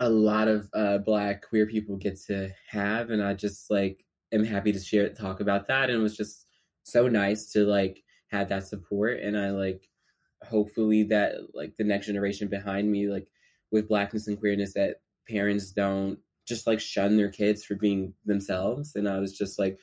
a 0.00 0.08
lot 0.08 0.48
of 0.48 0.68
uh, 0.74 0.98
black 0.98 1.42
queer 1.48 1.66
people 1.66 1.96
get 1.96 2.20
to 2.26 2.50
have. 2.70 3.10
And 3.10 3.22
I 3.22 3.34
just 3.34 3.70
like 3.70 4.04
am 4.32 4.44
happy 4.44 4.72
to 4.72 4.78
share 4.78 5.08
talk 5.10 5.40
about 5.40 5.68
that. 5.68 5.90
And 5.90 5.98
it 5.98 6.02
was 6.02 6.16
just 6.16 6.46
so 6.82 7.08
nice 7.08 7.50
to 7.52 7.64
like 7.64 8.02
have 8.28 8.48
that 8.48 8.66
support. 8.66 9.20
And 9.20 9.38
I 9.38 9.50
like 9.50 9.88
hopefully 10.42 11.04
that 11.04 11.34
like 11.54 11.76
the 11.76 11.84
next 11.84 12.06
generation 12.06 12.48
behind 12.48 12.90
me, 12.90 13.08
like 13.08 13.26
with 13.70 13.88
blackness 13.88 14.28
and 14.28 14.38
queerness, 14.38 14.74
that 14.74 14.96
parents 15.28 15.72
don't 15.72 16.18
just 16.46 16.66
like 16.66 16.80
shun 16.80 17.16
their 17.16 17.30
kids 17.30 17.64
for 17.64 17.74
being 17.74 18.14
themselves. 18.24 18.94
And 18.94 19.08
I 19.08 19.18
was 19.18 19.36
just 19.36 19.58
like, 19.58 19.78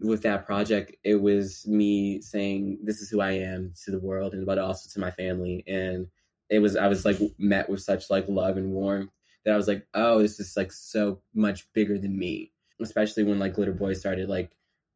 with 0.00 0.22
that 0.22 0.44
project, 0.44 0.96
it 1.04 1.16
was 1.16 1.66
me 1.66 2.20
saying, 2.20 2.78
This 2.82 3.00
is 3.00 3.08
who 3.08 3.20
I 3.20 3.32
am 3.32 3.72
to 3.84 3.90
the 3.90 4.00
world 4.00 4.34
and 4.34 4.44
but 4.44 4.58
also 4.58 4.88
to 4.92 5.00
my 5.00 5.10
family. 5.10 5.64
And 5.66 6.08
it 6.50 6.58
was 6.58 6.76
I 6.76 6.88
was 6.88 7.04
like 7.04 7.18
met 7.38 7.68
with 7.68 7.80
such 7.80 8.10
like 8.10 8.28
love 8.28 8.56
and 8.56 8.72
warmth 8.72 9.10
that 9.44 9.54
I 9.54 9.56
was 9.56 9.68
like, 9.68 9.86
oh, 9.94 10.20
this 10.20 10.40
is 10.40 10.56
like 10.56 10.72
so 10.72 11.20
much 11.34 11.72
bigger 11.72 11.98
than 11.98 12.18
me. 12.18 12.52
Especially 12.80 13.22
when 13.22 13.38
like 13.38 13.54
Glitter 13.54 13.72
Boy 13.72 13.94
started 13.94 14.28
like 14.28 14.52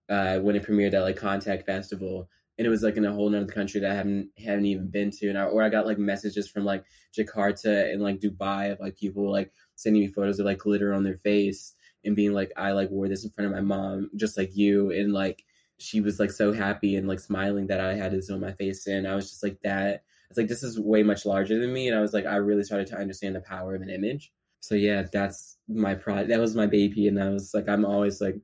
uh 0.08 0.38
when 0.38 0.56
it 0.56 0.66
premiered 0.66 0.94
at 0.94 1.02
like 1.02 1.16
Contact 1.16 1.66
Festival 1.66 2.28
and 2.58 2.66
it 2.66 2.70
was 2.70 2.82
like 2.82 2.96
in 2.96 3.04
a 3.04 3.12
whole 3.12 3.30
nother 3.30 3.46
country 3.46 3.80
that 3.80 3.90
I 3.90 3.94
haven't 3.94 4.30
haven't 4.36 4.66
even 4.66 4.88
been 4.90 5.10
to. 5.12 5.28
And 5.28 5.38
I, 5.38 5.44
or 5.44 5.62
I 5.62 5.68
got 5.68 5.86
like 5.86 5.98
messages 5.98 6.48
from 6.48 6.64
like 6.64 6.84
Jakarta 7.16 7.92
and 7.92 8.02
like 8.02 8.20
Dubai 8.20 8.72
of 8.72 8.80
like 8.80 8.96
people 8.96 9.30
like 9.30 9.52
sending 9.76 10.02
me 10.02 10.08
photos 10.08 10.40
of 10.40 10.46
like 10.46 10.58
glitter 10.58 10.92
on 10.92 11.04
their 11.04 11.16
face 11.16 11.74
and 12.04 12.16
being 12.16 12.32
like, 12.32 12.52
I 12.56 12.72
like 12.72 12.90
wore 12.90 13.08
this 13.08 13.24
in 13.24 13.30
front 13.30 13.46
of 13.46 13.54
my 13.54 13.62
mom, 13.62 14.10
just 14.16 14.36
like 14.36 14.56
you. 14.56 14.90
And 14.90 15.12
like 15.12 15.44
she 15.78 16.00
was 16.00 16.18
like 16.18 16.32
so 16.32 16.52
happy 16.52 16.96
and 16.96 17.06
like 17.06 17.20
smiling 17.20 17.68
that 17.68 17.80
I 17.80 17.94
had 17.94 18.12
this 18.12 18.30
on 18.30 18.40
my 18.40 18.52
face. 18.52 18.86
And 18.88 19.06
I 19.06 19.14
was 19.14 19.30
just 19.30 19.42
like 19.44 19.60
that. 19.62 20.02
it's 20.28 20.36
like 20.36 20.48
this 20.48 20.62
is 20.62 20.78
way 20.78 21.02
much 21.02 21.24
larger 21.24 21.58
than 21.58 21.72
me 21.72 21.88
and 21.88 21.96
i 21.96 22.00
was 22.00 22.12
like 22.12 22.26
i 22.26 22.36
really 22.36 22.62
started 22.62 22.86
to 22.86 22.96
understand 22.96 23.34
the 23.34 23.40
power 23.40 23.74
of 23.74 23.82
an 23.82 23.88
image 23.88 24.32
so 24.60 24.74
yeah 24.74 25.02
that's 25.12 25.56
my 25.68 25.94
pride 25.94 26.28
that 26.28 26.40
was 26.40 26.54
my 26.54 26.66
baby 26.66 27.08
and 27.08 27.22
i 27.22 27.28
was 27.30 27.54
like 27.54 27.68
i'm 27.68 27.84
always 27.84 28.20
like 28.20 28.36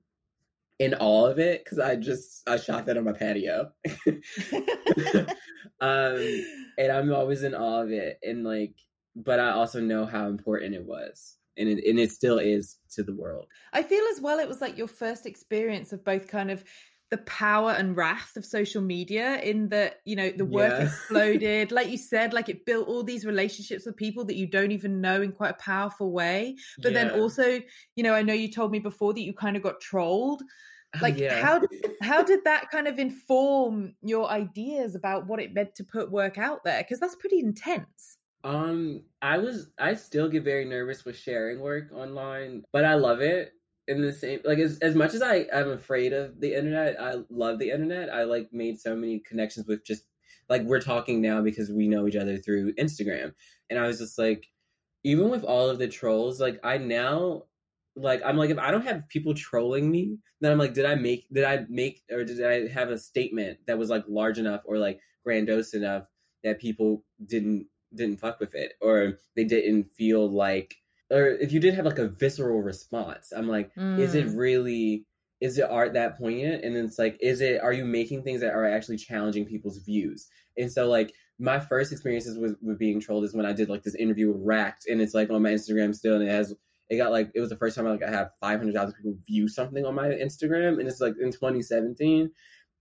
in 0.79 0.95
all 0.95 1.27
of 1.27 1.39
it 1.39 1.65
because 1.65 1.79
i 1.79 1.95
just 1.95 2.43
i 2.49 2.57
shot 2.57 2.87
that 2.87 2.97
on 2.97 3.05
my 3.05 3.13
patio. 3.13 3.71
Um 5.81 6.45
and 6.79 6.93
i'm 6.93 7.13
always 7.13 7.43
in 7.43 7.55
awe 7.55 7.83
of 7.83 7.91
it 7.91 8.19
and 8.23 8.45
like 8.45 8.75
but 9.17 9.41
i 9.41 9.51
also 9.51 9.81
know 9.81 10.07
how 10.07 10.29
important 10.29 10.75
it 10.75 10.85
was 10.85 11.37
and 11.57 11.69
it, 11.69 11.85
and 11.87 11.99
it 11.99 12.11
still 12.11 12.39
is 12.39 12.79
to 12.93 13.03
the 13.03 13.15
world. 13.15 13.47
I 13.73 13.83
feel 13.83 14.05
as 14.13 14.21
well 14.21 14.39
it 14.39 14.49
was 14.49 14.61
like 14.61 14.79
your 14.79 14.89
first 14.89 15.27
experience 15.27 15.93
of 15.93 16.05
both 16.05 16.29
kind 16.29 16.51
of 16.51 16.65
the 17.15 17.19
power 17.19 17.71
and 17.71 17.97
wrath 17.97 18.37
of 18.37 18.45
social 18.45 18.83
media 18.83 19.39
in 19.43 19.69
that 19.69 20.01
you 20.05 20.17
know 20.17 20.31
the 20.31 20.45
work 20.45 20.73
yeah. 20.73 20.85
exploded 20.87 21.71
like 21.71 21.89
you 21.89 21.97
said 21.97 22.33
like 22.33 22.49
it 22.49 22.67
built 22.67 22.89
all 22.89 23.05
these 23.05 23.25
relationships 23.25 23.87
with 23.87 23.97
people 23.97 24.25
that 24.25 24.35
you 24.35 24.49
don't 24.49 24.73
even 24.73 25.01
know 25.01 25.23
in 25.23 25.31
quite 25.31 25.53
a 25.53 25.63
powerful 25.63 26.11
way 26.11 26.57
but 26.83 26.91
yeah. 26.91 27.05
then 27.05 27.21
also 27.21 27.61
you 27.95 28.03
know 28.03 28.13
i 28.13 28.21
know 28.21 28.33
you 28.33 28.51
told 28.51 28.73
me 28.73 28.81
before 28.81 29.15
that 29.15 29.21
you 29.21 29.33
kind 29.33 29.57
of 29.57 29.63
got 29.63 29.81
trolled 29.81 30.43
like 31.01 31.17
yeah. 31.17 31.41
how 31.41 31.61
how 32.03 32.21
did 32.21 32.41
that 32.43 32.69
kind 32.73 32.89
of 32.89 32.99
inform 32.99 33.95
your 34.03 34.29
ideas 34.29 34.97
about 34.97 35.29
what 35.29 35.39
it 35.39 35.55
meant 35.55 35.73
to 35.77 35.85
put 35.85 36.11
work 36.11 36.37
out 36.37 36.65
there 36.65 36.83
because 36.83 36.99
that's 36.99 37.15
pretty 37.15 37.39
intense 37.39 38.19
um 38.43 39.01
i 39.23 39.39
was 39.39 39.69
i 39.79 39.95
still 39.95 40.29
get 40.29 40.43
very 40.43 40.65
nervous 40.65 41.05
with 41.05 41.17
sharing 41.17 41.61
work 41.61 41.93
online 41.93 42.65
but 42.73 42.85
i 42.85 42.95
love 42.95 43.21
it 43.21 43.53
in 43.87 44.01
the 44.01 44.13
same 44.13 44.41
like 44.45 44.59
as 44.59 44.79
as 44.79 44.95
much 44.95 45.15
as 45.15 45.23
I 45.23 45.47
I'm 45.53 45.71
afraid 45.71 46.13
of 46.13 46.41
the 46.41 46.55
internet, 46.55 47.01
I 47.01 47.17
love 47.31 47.59
the 47.59 47.71
internet. 47.71 48.13
I 48.13 48.25
like 48.25 48.53
made 48.53 48.81
so 48.81 48.97
many 48.97 49.21
connections 49.21 49.67
with 49.67 49.85
just 49.85 50.05
like 50.49 50.63
we're 50.63 50.81
talking 50.81 51.21
now 51.21 51.43
because 51.43 51.71
we 51.71 51.89
know 51.89 52.07
each 52.07 52.17
other 52.17 52.39
through 52.39 52.75
Instagram. 52.75 53.33
And 53.71 53.79
I 53.79 53.87
was 53.87 53.99
just 53.99 54.19
like 54.19 54.47
even 55.05 55.29
with 55.29 55.45
all 55.45 55.69
of 55.69 55.79
the 55.79 55.89
trolls, 55.89 56.41
like 56.41 56.59
I 56.65 56.79
now 56.79 57.45
like 57.97 58.23
I'm 58.25 58.37
like 58.37 58.51
if 58.51 58.59
I 58.59 58.71
don't 58.71 58.87
have 58.87 59.09
people 59.09 59.35
trolling 59.35 59.91
me, 59.91 60.19
then 60.41 60.53
I'm 60.53 60.59
like 60.59 60.75
did 60.75 60.87
I 60.87 60.95
make 60.95 61.27
did 61.33 61.45
I 61.45 61.67
make 61.69 62.03
or 62.11 62.25
did 62.25 62.45
I 62.45 62.69
have 62.69 62.91
a 62.91 62.99
statement 62.99 63.59
that 63.67 63.79
was 63.79 63.91
like 63.91 64.05
large 64.09 64.39
enough 64.39 64.63
or 64.65 64.79
like 64.79 65.01
grandiose 65.25 65.75
enough 65.75 66.05
that 66.43 66.61
people 66.61 67.05
didn't 67.27 67.67
didn't 67.95 68.19
fuck 68.19 68.41
with 68.41 68.55
it 68.55 68.73
or 68.81 69.19
they 69.37 69.45
didn't 69.45 69.91
feel 69.95 70.29
like 70.31 70.77
or 71.11 71.27
if 71.27 71.53
you 71.53 71.61
did 71.61 71.75
have 71.75 71.85
like 71.85 71.99
a 71.99 72.09
visceral 72.09 72.63
response, 72.63 73.33
I'm 73.37 73.49
like, 73.49 73.75
mm. 73.75 73.99
is 73.99 74.15
it 74.15 74.27
mm. 74.27 74.37
really 74.37 75.07
is 75.41 75.59
it 75.59 75.69
art 75.69 75.93
that 75.93 76.19
poignant? 76.19 76.65
And 76.65 76.77
it's 76.77 76.99
like, 76.99 77.19
is 77.21 77.41
it 77.41 77.61
are 77.61 77.73
you 77.73 77.85
making 77.85 78.23
things 78.23 78.41
that 78.41 78.55
are 78.55 78.65
actually 78.67 78.97
challenging 78.97 79.45
people's 79.45 79.79
views? 79.79 80.27
And 80.57 80.73
so 80.73 80.89
like 80.89 81.13
my 81.39 81.59
first 81.59 81.93
experiences 81.93 82.39
with, 82.39 82.57
with 82.63 82.79
being 82.79 83.01
trolled 83.01 83.25
is 83.25 83.35
when 83.35 83.47
I 83.47 83.53
did 83.53 83.69
like 83.69 83.83
this 83.83 83.97
interview 83.97 84.33
with 84.33 84.43
Racked, 84.43 84.87
and 84.89 85.01
it's 85.01 85.15
like 85.15 85.31
on 85.31 85.43
my 85.43 85.51
Instagram 85.51 85.95
still, 85.95 86.15
and 86.15 86.23
it 86.25 86.31
has 86.31 86.55
it 86.91 86.97
got 86.97 87.11
like 87.11 87.31
it 87.35 87.41
was 87.41 87.51
the 87.51 87.57
first 87.57 87.77
time 87.77 87.87
I 87.87 87.91
like 87.91 88.03
I 88.03 88.11
have 88.11 88.31
five 88.41 88.59
hundred 88.59 88.75
thousand 88.75 88.95
people 88.95 89.17
view 89.27 89.49
something 89.49 89.85
on 89.85 89.95
my 89.95 90.09
Instagram, 90.09 90.79
and 90.79 90.89
it's 90.89 91.01
like 91.01 91.15
in 91.21 91.33
2017, 91.33 92.31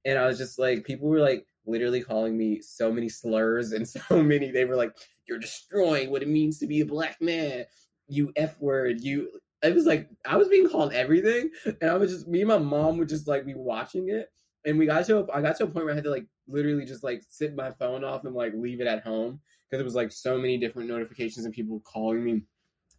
and 0.06 0.20
I 0.20 0.28
was 0.28 0.38
just 0.38 0.60
like 0.60 0.86
people 0.86 1.08
were 1.08 1.20
like 1.20 1.46
literally 1.66 2.02
calling 2.02 2.38
me 2.38 2.62
so 2.62 2.92
many 2.92 3.10
slurs 3.10 3.72
and 3.72 3.88
so 3.88 4.22
many 4.22 4.52
they 4.52 4.66
were 4.66 4.76
like 4.76 4.92
you're 5.28 5.40
destroying 5.40 6.12
what 6.12 6.22
it 6.22 6.28
means 6.28 6.60
to 6.60 6.68
be 6.68 6.82
a 6.82 6.86
black 6.86 7.22
man 7.22 7.64
you 8.08 8.32
f 8.36 8.60
word, 8.60 9.02
you. 9.02 9.30
It 9.62 9.74
was 9.74 9.86
like 9.86 10.10
I 10.26 10.38
was 10.38 10.50
being 10.50 10.70
called 10.70 10.94
everything, 10.94 11.50
and 11.66 11.90
I 11.90 11.96
was 11.96 12.12
just 12.12 12.28
me 12.28 12.42
and 12.42 12.50
my 12.50 12.58
mom 12.58 12.98
would 12.98 13.10
just 13.10 13.28
like 13.28 13.46
be 13.46 13.54
watching 13.56 14.10
it, 14.10 14.28
and 14.66 14.78
we 14.78 14.86
got 14.86 15.06
to 15.06 15.20
a, 15.20 15.32
I 15.32 15.42
got 15.42 15.58
to 15.58 15.64
a 15.66 15.68
point 15.68 15.86
where 15.86 15.94
I 15.94 15.96
had 15.96 16.04
to 16.06 16.12
like 16.12 16.26
literally 16.48 16.86
just 16.86 17.04
like 17.04 17.22
sit 17.30 17.56
my 17.56 17.72
phone 17.72 18.04
off 18.04 18.26
and 18.26 18.36
like 18.36 18.54
leave 18.56 18.82
it 18.82 18.88
at 18.88 19.04
home 19.04 19.40
because 19.70 19.80
it 19.80 19.86
was 19.86 19.96
like 19.96 20.12
so 20.12 20.38
many 20.38 20.58
different 20.58 20.90
notifications 20.90 21.46
and 21.46 21.54
people 21.54 21.82
calling 21.86 22.24
me 22.24 22.44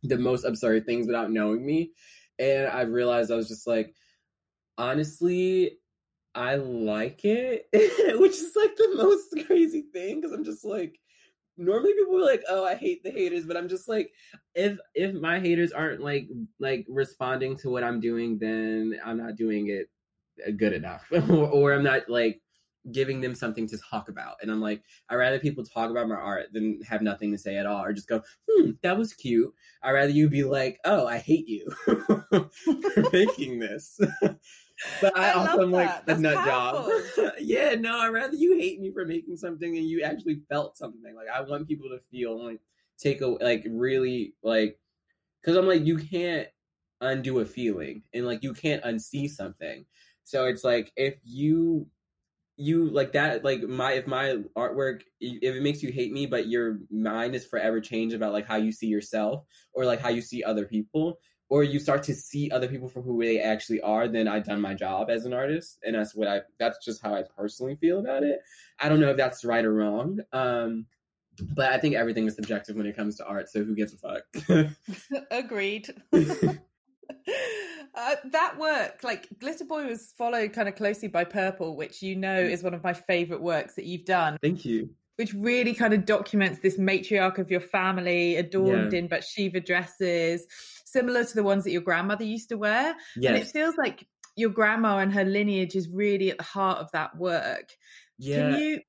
the 0.03 0.19
most 0.19 0.45
absurd 0.45 0.87
things 0.87 1.07
without 1.07 1.31
knowing 1.31 1.65
me, 1.65 1.93
and 2.39 2.69
I 2.69 2.83
realized 2.83 3.31
I 3.31 3.37
was 3.37 3.49
just 3.49 3.67
like, 3.67 3.95
honestly, 4.79 5.79
I 6.35 6.57
like 6.57 7.25
it, 7.25 7.69
which 8.21 8.33
is 8.33 8.57
like 8.57 8.77
the 8.77 8.95
most 8.97 9.29
crazy 9.47 9.85
thing 9.93 10.21
because 10.21 10.33
I'm 10.33 10.45
just 10.45 10.65
like, 10.65 10.99
normally 11.57 11.93
people 11.95 12.17
are 12.19 12.25
like, 12.25 12.43
"Oh, 12.49 12.65
I 12.65 12.75
hate 12.75 13.03
the 13.03 13.11
haters," 13.11 13.47
but 13.47 13.57
I'm 13.57 13.69
just 13.69 13.89
like, 13.89 14.13
if 14.55 14.79
if 14.95 15.15
my 15.15 15.41
haters 15.41 15.73
aren't 15.73 16.01
like 16.01 16.29
like 16.59 16.87
responding 16.89 17.57
to 17.59 17.71
what 17.71 17.85
I'm 17.85 18.01
doing, 18.01 18.39
then 18.39 18.99
I'm 19.05 19.19
not 19.19 19.37
doing 19.37 19.69
it 19.69 19.89
uh, 20.47 20.51
good 20.53 20.73
enough, 20.73 21.07
or, 21.31 21.49
or 21.49 21.73
I'm 21.73 21.85
not 21.85 22.09
like 22.09 22.41
giving 22.93 23.21
them 23.21 23.35
something 23.35 23.67
to 23.67 23.79
talk 23.91 24.09
about. 24.11 24.37
And 24.43 24.51
I'm 24.51 24.61
like, 24.61 24.83
I'd 25.09 25.17
rather 25.17 25.39
people 25.39 25.65
talk 25.65 25.91
about 25.91 26.09
my 26.09 26.17
art 26.17 26.53
than 26.53 26.81
have 26.83 27.01
nothing 27.03 27.33
to 27.33 27.39
say 27.39 27.57
at 27.57 27.67
all, 27.67 27.83
or 27.85 27.93
just 27.93 28.09
go, 28.09 28.23
"Hmm, 28.51 28.73
that 28.83 28.99
was 28.99 29.13
cute." 29.15 29.53
I'd 29.83 29.93
rather 29.93 30.11
you 30.11 30.29
be 30.29 30.45
like, 30.45 30.81
"Oh, 30.85 31.07
I 31.07 31.19
hate 31.19 31.49
you 31.49 31.71
for 31.85 32.51
making 33.13 33.59
this." 33.61 34.01
But 35.01 35.17
I, 35.17 35.31
I 35.31 35.33
also 35.33 35.63
am 35.63 35.71
like 35.71 35.91
a 36.07 36.17
nut 36.19 36.45
job. 36.45 36.91
yeah, 37.39 37.75
no, 37.75 37.99
I'd 37.99 38.09
rather 38.09 38.37
you 38.37 38.57
hate 38.59 38.81
me 38.81 38.91
for 38.93 39.05
making 39.05 39.37
something 39.37 39.77
and 39.77 39.87
you 39.87 40.03
actually 40.03 40.43
felt 40.49 40.77
something. 40.77 41.15
Like 41.15 41.29
I 41.33 41.41
want 41.43 41.69
people 41.69 41.89
to 41.91 42.01
feel 42.11 42.45
like 42.45 42.61
take 42.99 43.21
a 43.21 43.27
like 43.27 43.65
really 43.69 44.35
like 44.43 44.79
because 45.41 45.57
I'm 45.57 45.67
like 45.67 45.85
you 45.85 45.99
can't 45.99 46.49
undo 47.01 47.41
a 47.41 47.45
feeling 47.45 48.03
and 48.13 48.27
like 48.27 48.43
you 48.43 48.53
can't 48.53 48.83
unsee 48.85 49.29
something. 49.29 49.85
So 50.25 50.47
it's 50.47 50.65
like 50.65 50.93
if 50.97 51.17
you 51.23 51.87
you 52.57 52.89
like 52.91 53.13
that 53.13 53.45
like 53.45 53.63
my 53.63 53.93
if 53.93 54.07
my 54.07 54.37
artwork 54.57 55.03
if 55.21 55.57
it 55.57 55.63
makes 55.63 55.83
you 55.83 55.91
hate 55.91 56.13
me 56.13 56.25
but 56.25 56.47
your 56.47 56.79
mind 56.89 57.35
is 57.35 57.45
forever 57.45 57.81
changed 57.81 58.15
about 58.15 58.33
like 58.33 58.47
how 58.47 58.55
you 58.55 58.71
see 58.71 58.87
yourself 58.87 59.45
or 59.73 59.85
like 59.85 60.01
how 60.01 60.09
you 60.09 60.21
see 60.21 60.45
other 60.45 60.65
people 60.65 61.19
or 61.49 61.63
you 61.63 61.79
start 61.79 62.03
to 62.05 62.15
see 62.15 62.51
other 62.51 62.69
people 62.69 62.89
for 62.89 63.03
who 63.03 63.23
they 63.23 63.41
actually 63.41 63.81
are, 63.81 64.09
then 64.09 64.29
I've 64.29 64.45
done 64.45 64.61
my 64.61 64.75
job 64.75 65.11
as 65.11 65.25
an 65.25 65.33
artist, 65.33 65.79
and 65.83 65.95
that's 65.95 66.15
what 66.15 66.29
I. 66.29 66.41
That's 66.59 66.85
just 66.85 67.03
how 67.03 67.15
I 67.15 67.23
personally 67.37 67.77
feel 67.77 68.01
about 68.01 68.23
it. 68.23 68.41
I 68.81 68.89
don't 68.89 69.01
know 69.01 69.11
if 69.11 69.17
that's 69.17 69.45
right 69.45 69.65
or 69.65 69.75
wrong, 69.75 70.21
um, 70.33 70.87
but 71.55 71.73
I 71.73 71.79
think 71.79 71.95
everything 71.95 72.27
is 72.27 72.35
subjective 72.37 72.77
when 72.77 72.87
it 72.87 72.97
comes 72.97 73.17
to 73.17 73.27
art. 73.27 73.49
So 73.49 73.63
who 73.63 73.75
gives 73.75 73.95
a 73.95 73.99
fuck? 73.99 74.71
Agreed. 75.31 75.95
Uh, 77.97 78.17
that 78.33 78.59
work, 78.59 79.05
like 79.05 79.29
Glitter 79.39 79.65
Boy, 79.65 79.87
was 79.87 80.13
followed 80.19 80.53
kind 80.53 80.69
of 80.69 80.75
closely 80.75 81.07
by 81.07 81.23
Purple, 81.23 81.77
which 81.77 82.03
you 82.03 82.17
know 82.17 82.43
mm. 82.43 82.51
is 82.51 82.61
one 82.61 82.75
of 82.75 82.83
my 82.83 82.93
favorite 82.93 83.41
works 83.41 83.77
that 83.77 83.85
you've 83.85 84.05
done. 84.05 84.37
Thank 84.43 84.65
you. 84.65 84.91
Which 85.15 85.33
really 85.33 85.75
kind 85.75 85.95
of 85.95 86.05
documents 86.05 86.59
this 86.59 86.77
matriarch 86.77 87.39
of 87.39 87.53
your 87.53 87.61
family, 87.61 88.35
adorned 88.35 88.93
yeah. 88.93 88.99
in 88.99 89.09
Batsheva 89.09 89.65
dresses, 89.65 90.45
similar 90.95 91.25
to 91.25 91.35
the 91.35 91.43
ones 91.43 91.65
that 91.65 91.73
your 91.73 91.83
grandmother 91.83 92.25
used 92.25 92.49
to 92.49 92.57
wear. 92.57 92.95
Yes. 93.17 93.29
And 93.29 93.37
it 93.37 93.49
feels 93.49 93.77
like 93.77 94.07
your 94.37 94.51
grandma 94.51 94.99
and 94.99 95.13
her 95.13 95.25
lineage 95.25 95.75
is 95.75 95.89
really 95.89 96.31
at 96.31 96.39
the 96.39 96.45
heart 96.45 96.79
of 96.79 96.91
that 96.93 97.17
work. 97.19 97.69
Yeah. 98.19 98.53
Can 98.53 98.61
you 98.61 98.81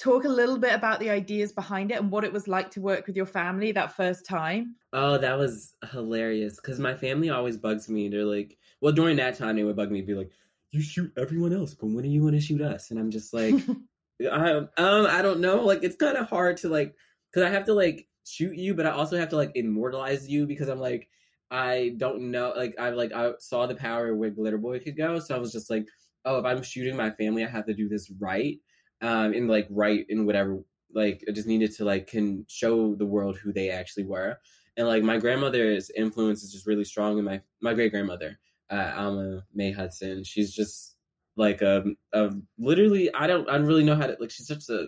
talk 0.00 0.24
a 0.24 0.28
little 0.28 0.58
bit 0.58 0.74
about 0.74 0.98
the 0.98 1.10
ideas 1.10 1.52
behind 1.52 1.90
it 1.90 2.00
and 2.00 2.10
what 2.10 2.24
it 2.24 2.32
was 2.32 2.48
like 2.48 2.70
to 2.72 2.80
work 2.80 3.06
with 3.06 3.16
your 3.16 3.26
family 3.26 3.72
that 3.72 3.96
first 3.96 4.26
time? 4.26 4.74
Oh, 4.92 5.18
that 5.18 5.38
was 5.38 5.74
hilarious 5.92 6.56
because 6.56 6.80
my 6.80 6.94
family 6.94 7.30
always 7.30 7.56
bugs 7.56 7.88
me. 7.88 8.08
They're 8.08 8.24
like, 8.24 8.56
well, 8.80 8.92
during 8.92 9.16
that 9.18 9.36
time, 9.36 9.56
they 9.56 9.64
would 9.64 9.76
bug 9.76 9.90
me, 9.90 10.02
be 10.02 10.14
like, 10.14 10.30
you 10.72 10.80
shoot 10.80 11.12
everyone 11.16 11.52
else, 11.52 11.74
but 11.74 11.88
when 11.88 12.04
are 12.04 12.08
you 12.08 12.22
going 12.22 12.34
to 12.34 12.40
shoot 12.40 12.62
us? 12.62 12.90
And 12.90 12.98
I'm 12.98 13.10
just 13.10 13.34
like, 13.34 13.54
I, 14.32 14.52
um, 14.52 14.68
I 14.76 15.22
don't 15.22 15.40
know. 15.40 15.64
Like, 15.64 15.82
it's 15.82 15.96
kind 15.96 16.16
of 16.16 16.28
hard 16.28 16.58
to 16.58 16.68
like, 16.68 16.94
because 17.30 17.46
I 17.46 17.52
have 17.52 17.66
to 17.66 17.74
like 17.74 18.08
shoot 18.26 18.56
you, 18.56 18.74
but 18.74 18.86
I 18.86 18.90
also 18.90 19.18
have 19.18 19.30
to 19.30 19.36
like 19.36 19.52
immortalize 19.54 20.28
you 20.28 20.46
because 20.46 20.68
I'm 20.68 20.80
like, 20.80 21.08
I 21.50 21.94
don't 21.96 22.30
know. 22.30 22.52
Like 22.56 22.74
I 22.78 22.90
like 22.90 23.12
I 23.12 23.32
saw 23.38 23.66
the 23.66 23.74
power 23.74 24.14
where 24.14 24.30
Glitter 24.30 24.58
Boy 24.58 24.78
could 24.78 24.96
go, 24.96 25.18
so 25.18 25.34
I 25.34 25.38
was 25.38 25.52
just 25.52 25.70
like, 25.70 25.86
oh, 26.24 26.38
if 26.38 26.44
I'm 26.44 26.62
shooting 26.62 26.96
my 26.96 27.10
family, 27.10 27.44
I 27.44 27.48
have 27.48 27.66
to 27.66 27.74
do 27.74 27.88
this 27.88 28.10
right, 28.20 28.58
um, 29.02 29.32
and 29.32 29.48
like 29.48 29.66
right 29.70 30.06
in 30.08 30.26
whatever. 30.26 30.60
Like 30.94 31.24
I 31.28 31.32
just 31.32 31.48
needed 31.48 31.72
to 31.76 31.84
like 31.84 32.06
can 32.06 32.44
show 32.48 32.94
the 32.94 33.06
world 33.06 33.36
who 33.38 33.52
they 33.52 33.70
actually 33.70 34.04
were, 34.04 34.38
and 34.76 34.86
like 34.86 35.02
my 35.02 35.18
grandmother's 35.18 35.90
influence 35.90 36.42
is 36.42 36.52
just 36.52 36.66
really 36.66 36.84
strong. 36.84 37.18
in 37.18 37.24
my 37.24 37.40
my 37.60 37.74
great 37.74 37.92
grandmother, 37.92 38.38
uh, 38.70 38.92
Alma 38.96 39.44
May 39.54 39.72
Hudson, 39.72 40.24
she's 40.24 40.54
just 40.54 40.96
like 41.36 41.62
a, 41.62 41.84
a 42.12 42.30
literally 42.58 43.12
I 43.14 43.26
don't 43.26 43.48
I 43.48 43.56
don't 43.58 43.66
really 43.66 43.84
know 43.84 43.96
how 43.96 44.06
to 44.06 44.16
like 44.20 44.30
she's 44.30 44.46
such 44.46 44.68
a 44.68 44.86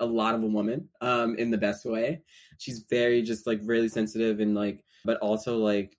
a 0.00 0.06
lot 0.06 0.34
of 0.34 0.42
a 0.42 0.46
woman 0.46 0.88
um 1.00 1.36
in 1.36 1.50
the 1.50 1.58
best 1.58 1.84
way. 1.86 2.22
She's 2.58 2.84
very 2.90 3.22
just 3.22 3.46
like 3.46 3.60
really 3.64 3.88
sensitive 3.88 4.40
and 4.40 4.54
like 4.54 4.84
but 5.04 5.18
also 5.18 5.58
like 5.58 5.96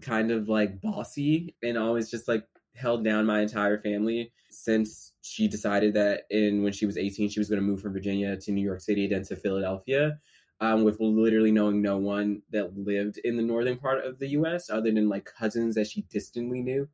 kind 0.00 0.30
of 0.30 0.48
like 0.48 0.80
bossy 0.80 1.54
and 1.62 1.78
always 1.78 2.10
just 2.10 2.28
like 2.28 2.44
held 2.74 3.04
down 3.04 3.24
my 3.24 3.40
entire 3.40 3.80
family 3.80 4.32
since 4.50 5.12
she 5.22 5.48
decided 5.48 5.94
that 5.94 6.22
in 6.30 6.62
when 6.62 6.72
she 6.72 6.84
was 6.84 6.98
18 6.98 7.30
she 7.30 7.40
was 7.40 7.48
going 7.48 7.60
to 7.60 7.66
move 7.66 7.80
from 7.80 7.92
virginia 7.92 8.36
to 8.36 8.52
new 8.52 8.64
york 8.64 8.80
city 8.80 9.06
then 9.06 9.22
to 9.22 9.36
philadelphia 9.36 10.18
um, 10.58 10.84
with 10.84 10.98
literally 11.00 11.52
knowing 11.52 11.82
no 11.82 11.98
one 11.98 12.40
that 12.50 12.76
lived 12.76 13.18
in 13.24 13.36
the 13.36 13.42
northern 13.42 13.76
part 13.76 14.04
of 14.04 14.18
the 14.18 14.28
us 14.28 14.70
other 14.70 14.90
than 14.90 15.08
like 15.08 15.24
cousins 15.24 15.74
that 15.74 15.86
she 15.86 16.02
distantly 16.10 16.60
knew 16.60 16.88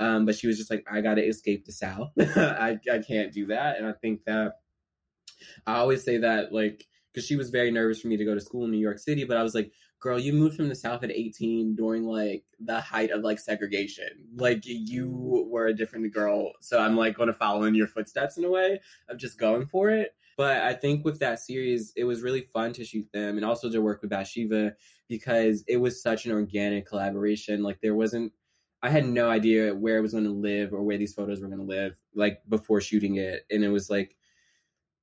um, 0.00 0.24
but 0.26 0.34
she 0.34 0.46
was 0.46 0.56
just 0.56 0.70
like 0.70 0.84
i 0.90 1.00
gotta 1.00 1.24
escape 1.24 1.64
the 1.64 1.72
south 1.72 2.10
I, 2.20 2.78
I 2.90 2.98
can't 2.98 3.32
do 3.32 3.46
that 3.46 3.78
and 3.78 3.86
i 3.86 3.92
think 3.92 4.24
that 4.24 4.60
i 5.66 5.76
always 5.76 6.04
say 6.04 6.18
that 6.18 6.52
like 6.52 6.86
because 7.12 7.26
she 7.26 7.36
was 7.36 7.50
very 7.50 7.70
nervous 7.72 8.00
for 8.00 8.06
me 8.06 8.16
to 8.16 8.24
go 8.24 8.34
to 8.34 8.40
school 8.40 8.64
in 8.64 8.70
New 8.70 8.78
York 8.78 8.98
City. 9.00 9.24
But 9.24 9.36
I 9.36 9.42
was 9.42 9.52
like, 9.54 9.72
girl, 10.00 10.18
you 10.18 10.32
moved 10.32 10.56
from 10.56 10.68
the 10.68 10.74
South 10.74 11.02
at 11.02 11.10
18 11.10 11.74
during 11.74 12.04
like 12.04 12.44
the 12.60 12.80
height 12.80 13.10
of 13.10 13.22
like 13.22 13.38
segregation. 13.38 14.08
Like 14.36 14.62
you 14.64 15.06
mm. 15.06 15.48
were 15.48 15.66
a 15.66 15.76
different 15.76 16.12
girl. 16.12 16.52
So 16.60 16.78
I'm 16.78 16.96
like 16.96 17.16
going 17.16 17.28
to 17.28 17.32
follow 17.32 17.64
in 17.64 17.74
your 17.74 17.88
footsteps 17.88 18.36
in 18.36 18.44
a 18.44 18.50
way 18.50 18.80
of 19.08 19.18
just 19.18 19.38
going 19.38 19.66
for 19.66 19.90
it. 19.90 20.14
But 20.36 20.58
I 20.58 20.72
think 20.72 21.04
with 21.04 21.18
that 21.18 21.40
series, 21.40 21.92
it 21.96 22.04
was 22.04 22.22
really 22.22 22.42
fun 22.52 22.72
to 22.74 22.84
shoot 22.84 23.08
them 23.12 23.36
and 23.36 23.44
also 23.44 23.68
to 23.68 23.82
work 23.82 24.02
with 24.02 24.12
Batsheva 24.12 24.72
because 25.08 25.64
it 25.66 25.78
was 25.78 26.00
such 26.00 26.26
an 26.26 26.32
organic 26.32 26.86
collaboration. 26.86 27.64
Like 27.64 27.80
there 27.80 27.96
wasn't, 27.96 28.32
I 28.80 28.90
had 28.90 29.04
no 29.04 29.28
idea 29.28 29.74
where 29.74 29.98
it 29.98 30.02
was 30.02 30.12
going 30.12 30.24
to 30.24 30.30
live 30.30 30.72
or 30.72 30.84
where 30.84 30.96
these 30.96 31.14
photos 31.14 31.40
were 31.40 31.48
going 31.48 31.58
to 31.58 31.64
live, 31.64 31.98
like 32.14 32.40
before 32.48 32.80
shooting 32.80 33.16
it. 33.16 33.46
And 33.50 33.64
it 33.64 33.70
was 33.70 33.90
like, 33.90 34.16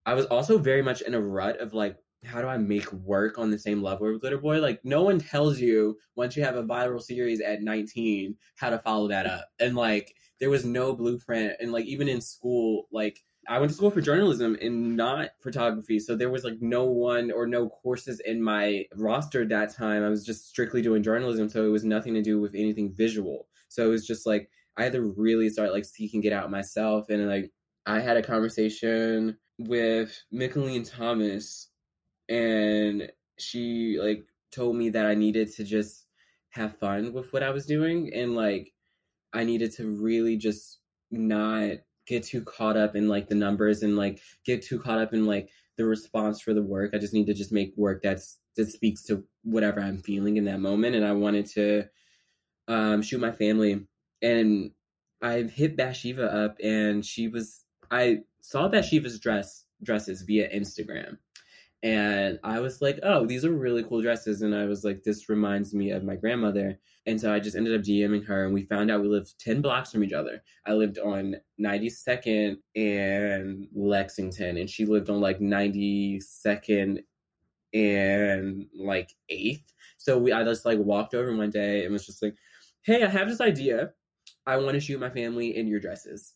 I 0.05 0.13
was 0.13 0.25
also 0.27 0.57
very 0.57 0.81
much 0.81 1.01
in 1.01 1.13
a 1.13 1.19
rut 1.19 1.59
of 1.59 1.73
like, 1.73 1.97
how 2.25 2.41
do 2.41 2.47
I 2.47 2.57
make 2.57 2.91
work 2.91 3.37
on 3.37 3.51
the 3.51 3.59
same 3.59 3.81
level 3.81 4.11
with 4.11 4.21
Glitter 4.21 4.37
Boy? 4.37 4.59
Like, 4.59 4.81
no 4.83 5.03
one 5.03 5.19
tells 5.19 5.59
you 5.59 5.97
once 6.15 6.35
you 6.35 6.43
have 6.43 6.55
a 6.55 6.63
viral 6.63 7.01
series 7.01 7.41
at 7.41 7.61
19 7.61 8.35
how 8.55 8.69
to 8.69 8.79
follow 8.79 9.07
that 9.09 9.25
up. 9.25 9.47
And 9.59 9.75
like, 9.75 10.15
there 10.39 10.49
was 10.49 10.65
no 10.65 10.95
blueprint. 10.95 11.53
And 11.59 11.71
like, 11.71 11.85
even 11.85 12.07
in 12.09 12.21
school, 12.21 12.87
like, 12.91 13.19
I 13.47 13.59
went 13.59 13.69
to 13.69 13.77
school 13.77 13.91
for 13.91 14.01
journalism 14.01 14.57
and 14.61 14.95
not 14.97 15.29
photography. 15.39 15.99
So 15.99 16.15
there 16.15 16.31
was 16.31 16.43
like 16.43 16.57
no 16.61 16.85
one 16.85 17.31
or 17.31 17.45
no 17.45 17.69
courses 17.69 18.19
in 18.19 18.41
my 18.41 18.85
roster 18.95 19.43
at 19.43 19.49
that 19.49 19.75
time. 19.75 20.03
I 20.03 20.09
was 20.09 20.25
just 20.25 20.49
strictly 20.49 20.81
doing 20.81 21.03
journalism. 21.03 21.47
So 21.49 21.65
it 21.65 21.69
was 21.69 21.85
nothing 21.85 22.15
to 22.15 22.23
do 22.23 22.39
with 22.41 22.55
anything 22.55 22.93
visual. 22.93 23.47
So 23.69 23.85
it 23.85 23.89
was 23.89 24.07
just 24.07 24.25
like, 24.25 24.49
I 24.77 24.83
had 24.83 24.93
to 24.93 25.13
really 25.15 25.49
start 25.49 25.71
like 25.71 25.85
seeking 25.85 26.23
it 26.23 26.33
out 26.33 26.49
myself. 26.49 27.09
And 27.09 27.27
like, 27.27 27.51
I 27.85 27.99
had 27.99 28.17
a 28.17 28.23
conversation 28.23 29.37
with 29.59 30.23
Mickalene 30.33 30.89
Thomas 30.89 31.69
and 32.29 33.11
she 33.37 33.97
like 34.01 34.25
told 34.51 34.75
me 34.75 34.89
that 34.89 35.05
I 35.05 35.15
needed 35.15 35.51
to 35.55 35.63
just 35.63 36.05
have 36.49 36.77
fun 36.77 37.13
with 37.13 37.33
what 37.33 37.43
I 37.43 37.49
was 37.49 37.65
doing 37.65 38.11
and 38.13 38.35
like 38.35 38.71
I 39.33 39.43
needed 39.43 39.73
to 39.73 39.87
really 39.87 40.37
just 40.37 40.79
not 41.11 41.71
get 42.07 42.23
too 42.23 42.41
caught 42.43 42.77
up 42.77 42.95
in 42.95 43.07
like 43.09 43.27
the 43.27 43.35
numbers 43.35 43.83
and 43.83 43.97
like 43.97 44.21
get 44.45 44.63
too 44.63 44.79
caught 44.79 44.99
up 44.99 45.13
in 45.13 45.25
like 45.25 45.49
the 45.77 45.85
response 45.85 46.41
for 46.41 46.53
the 46.53 46.61
work. 46.61 46.91
I 46.93 46.97
just 46.97 47.13
need 47.13 47.25
to 47.27 47.33
just 47.33 47.51
make 47.51 47.73
work 47.75 48.01
that's 48.01 48.39
that 48.55 48.69
speaks 48.69 49.03
to 49.03 49.23
whatever 49.43 49.81
I'm 49.81 49.97
feeling 49.97 50.37
in 50.37 50.45
that 50.45 50.59
moment. 50.59 50.95
And 50.95 51.05
I 51.05 51.11
wanted 51.11 51.45
to 51.47 51.85
um, 52.67 53.01
shoot 53.01 53.19
my 53.19 53.31
family, 53.31 53.85
and 54.21 54.71
I 55.21 55.43
hit 55.43 55.77
Batsheva 55.77 56.45
up, 56.45 56.57
and 56.63 57.05
she 57.05 57.27
was 57.27 57.63
I 57.91 58.19
saw 58.41 58.69
Batsheva's 58.69 59.19
dress 59.19 59.65
dresses 59.83 60.21
via 60.21 60.49
Instagram, 60.49 61.17
and 61.83 62.39
I 62.43 62.59
was 62.59 62.81
like, 62.81 62.99
oh, 63.03 63.25
these 63.25 63.45
are 63.45 63.51
really 63.51 63.83
cool 63.83 64.01
dresses. 64.01 64.41
And 64.41 64.55
I 64.55 64.65
was 64.65 64.83
like, 64.83 65.03
this 65.03 65.29
reminds 65.29 65.73
me 65.73 65.91
of 65.91 66.03
my 66.03 66.15
grandmother. 66.15 66.79
And 67.05 67.21
so 67.21 67.31
I 67.31 67.39
just 67.39 67.55
ended 67.55 67.75
up 67.79 67.85
DMing 67.85 68.25
her, 68.25 68.45
and 68.45 68.53
we 68.53 68.63
found 68.63 68.89
out 68.89 69.01
we 69.01 69.07
lived 69.07 69.39
10 69.39 69.61
blocks 69.61 69.91
from 69.91 70.03
each 70.03 70.13
other. 70.13 70.41
I 70.65 70.73
lived 70.73 70.97
on 70.97 71.35
92nd 71.61 72.57
and 72.75 73.67
Lexington, 73.75 74.57
and 74.57 74.69
she 74.69 74.85
lived 74.85 75.09
on 75.09 75.21
like 75.21 75.39
92nd 75.39 77.03
and 77.73 78.65
like 78.73 79.11
8th. 79.31 79.65
So 79.97 80.17
we, 80.17 80.31
I 80.31 80.43
just 80.43 80.65
like 80.65 80.79
walked 80.79 81.13
over 81.13 81.35
one 81.35 81.51
day 81.51 81.83
and 81.83 81.93
was 81.93 82.05
just 82.05 82.23
like, 82.23 82.35
hey, 82.83 83.03
I 83.03 83.07
have 83.07 83.27
this 83.27 83.41
idea. 83.41 83.91
I 84.47 84.57
want 84.57 84.73
to 84.73 84.79
shoot 84.79 84.99
my 84.99 85.09
family 85.09 85.55
in 85.55 85.67
your 85.67 85.79
dresses. 85.79 86.33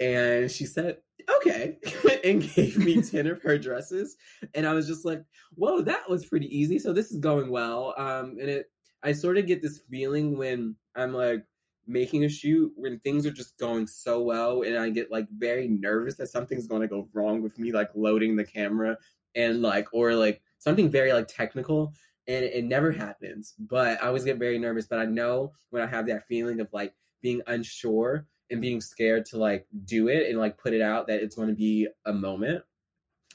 And 0.00 0.50
she 0.50 0.66
said, 0.66 0.98
okay, 1.36 1.78
and 2.24 2.42
gave 2.54 2.76
me 2.78 3.00
10 3.02 3.26
of 3.26 3.42
her 3.42 3.58
dresses. 3.58 4.16
And 4.54 4.66
I 4.66 4.72
was 4.72 4.86
just 4.86 5.04
like, 5.04 5.22
whoa, 5.54 5.80
that 5.82 6.08
was 6.08 6.26
pretty 6.26 6.46
easy. 6.56 6.78
So 6.78 6.92
this 6.92 7.10
is 7.10 7.18
going 7.18 7.50
well. 7.50 7.94
Um, 7.96 8.36
and 8.40 8.48
it, 8.48 8.70
I 9.02 9.12
sort 9.12 9.38
of 9.38 9.46
get 9.46 9.62
this 9.62 9.80
feeling 9.90 10.36
when 10.36 10.76
I'm 10.96 11.12
like 11.12 11.44
making 11.86 12.24
a 12.24 12.28
shoot 12.28 12.72
when 12.76 12.98
things 13.00 13.26
are 13.26 13.30
just 13.30 13.58
going 13.58 13.86
so 13.86 14.22
well 14.22 14.62
and 14.62 14.78
I 14.78 14.88
get 14.88 15.10
like 15.10 15.28
very 15.36 15.68
nervous 15.68 16.14
that 16.16 16.28
something's 16.28 16.66
going 16.66 16.82
to 16.82 16.88
go 16.88 17.08
wrong 17.12 17.42
with 17.42 17.58
me, 17.58 17.72
like 17.72 17.90
loading 17.94 18.36
the 18.36 18.44
camera 18.44 18.96
and 19.34 19.60
like, 19.60 19.86
or 19.92 20.14
like 20.14 20.40
something 20.58 20.90
very 20.90 21.12
like 21.12 21.28
technical 21.28 21.92
and 22.26 22.44
it 22.44 22.64
never 22.64 22.90
happens. 22.90 23.54
But 23.58 24.02
I 24.02 24.06
always 24.06 24.24
get 24.24 24.38
very 24.38 24.58
nervous. 24.58 24.86
But 24.86 24.98
I 24.98 25.04
know 25.04 25.52
when 25.70 25.82
I 25.82 25.86
have 25.86 26.06
that 26.06 26.26
feeling 26.26 26.60
of 26.60 26.72
like 26.72 26.94
being 27.20 27.42
unsure 27.46 28.26
and 28.50 28.60
being 28.60 28.80
scared 28.80 29.24
to 29.26 29.38
like 29.38 29.66
do 29.84 30.08
it 30.08 30.28
and 30.28 30.38
like 30.38 30.58
put 30.58 30.72
it 30.72 30.82
out 30.82 31.06
that 31.06 31.22
it's 31.22 31.36
going 31.36 31.48
to 31.48 31.54
be 31.54 31.88
a 32.06 32.12
moment. 32.12 32.62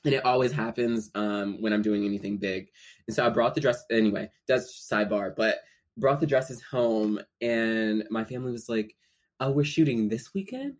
And 0.05 0.13
it 0.13 0.23
always 0.23 0.51
happens 0.51 1.11
um, 1.15 1.61
when 1.61 1.73
i'm 1.73 1.81
doing 1.81 2.05
anything 2.05 2.37
big. 2.37 2.69
And 3.07 3.15
so 3.15 3.25
i 3.25 3.29
brought 3.29 3.55
the 3.55 3.61
dress 3.61 3.83
anyway 3.91 4.29
that's 4.47 4.87
sidebar 4.91 5.35
but 5.35 5.59
brought 5.97 6.19
the 6.19 6.27
dresses 6.27 6.61
home 6.61 7.19
and 7.41 8.05
my 8.09 8.23
family 8.23 8.51
was 8.51 8.69
like 8.69 8.95
oh 9.39 9.51
we're 9.51 9.63
shooting 9.63 10.07
this 10.07 10.33
weekend? 10.33 10.75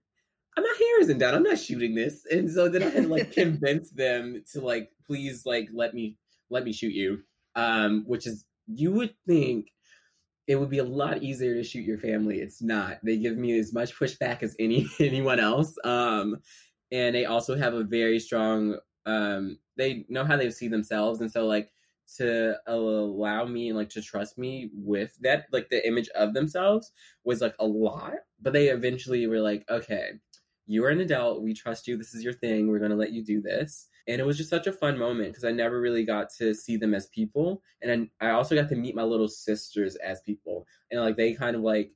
My 0.58 0.76
hair 0.78 1.02
isn't 1.02 1.20
done 1.20 1.36
i'm 1.36 1.44
not 1.44 1.58
shooting 1.58 1.96
this. 1.96 2.26
And 2.30 2.50
so 2.52 2.70
then 2.70 2.84
i 2.84 2.90
had 2.90 3.04
to 3.04 3.10
like 3.10 3.32
convince 3.44 3.92
them 3.92 4.44
to 4.54 4.62
like 4.62 4.90
please 5.06 5.46
like 5.46 5.70
let 5.74 5.94
me 5.94 6.18
let 6.50 6.64
me 6.64 6.72
shoot 6.72 6.94
you. 6.94 7.20
Um 7.56 8.04
which 8.08 8.28
is 8.28 8.46
you 8.68 8.92
would 8.94 9.14
think 9.28 9.68
it 10.50 10.60
would 10.60 10.72
be 10.72 10.80
a 10.80 10.84
lot 10.84 11.22
easier 11.22 11.54
to 11.54 11.64
shoot 11.64 11.86
your 11.86 12.00
family. 12.00 12.40
It's 12.40 12.60
not. 12.60 12.98
They 13.04 13.18
give 13.18 13.38
me 13.38 13.58
as 13.60 13.72
much 13.72 13.96
pushback 13.96 14.42
as 14.42 14.56
any 14.60 14.88
anyone 15.00 15.40
else. 15.40 15.76
Um, 15.84 16.38
and 16.92 17.16
they 17.16 17.26
also 17.26 17.56
have 17.56 17.76
a 17.76 17.84
very 17.84 18.20
strong. 18.20 18.78
Um, 19.06 19.60
they 19.78 20.08
know 20.10 20.26
how 20.26 20.38
they 20.38 20.50
see 20.50 20.68
themselves, 20.68 21.22
and 21.22 21.32
so 21.32 21.46
like 21.46 21.72
to 22.18 22.56
allow 22.66 23.46
me 23.46 23.70
and 23.70 23.78
like 23.78 23.90
to 23.90 24.02
trust 24.02 24.40
me 24.40 24.72
with 24.74 25.16
that, 25.22 25.46
like 25.52 25.70
the 25.70 25.88
image 25.88 26.10
of 26.16 26.34
themselves 26.34 26.92
was 27.24 27.42
like 27.42 27.56
a 27.60 27.66
lot. 27.66 28.16
But 28.42 28.54
they 28.54 28.70
eventually 28.70 29.28
were 29.28 29.42
like, 29.42 29.66
okay, 29.70 30.14
you 30.66 30.84
are 30.84 30.90
an 30.90 31.02
adult. 31.02 31.44
We 31.44 31.54
trust 31.54 31.88
you. 31.88 31.96
This 31.96 32.16
is 32.16 32.24
your 32.24 32.34
thing. 32.34 32.68
We're 32.68 32.80
gonna 32.80 32.96
let 32.96 33.12
you 33.12 33.24
do 33.24 33.40
this 33.40 33.89
and 34.08 34.20
it 34.20 34.26
was 34.26 34.38
just 34.38 34.50
such 34.50 34.68
a 34.68 34.74
fun 34.74 34.98
moment 34.98 35.30
because 35.30 35.44
I 35.44 35.52
never 35.52 35.80
really 35.80 36.06
got 36.06 36.30
to 36.38 36.54
see 36.54 36.78
them 36.78 36.94
as 36.94 37.08
people, 37.08 37.62
and 37.82 38.10
I, 38.22 38.28
I 38.28 38.32
also 38.32 38.56
got 38.56 38.70
to 38.70 38.76
meet 38.76 38.96
my 38.96 39.04
little 39.04 39.28
sisters 39.28 39.96
as 39.98 40.22
people, 40.22 40.68
and 40.92 41.02
like 41.02 41.18
they 41.18 41.34
kind 41.34 41.56
of 41.56 41.62
like 41.62 41.92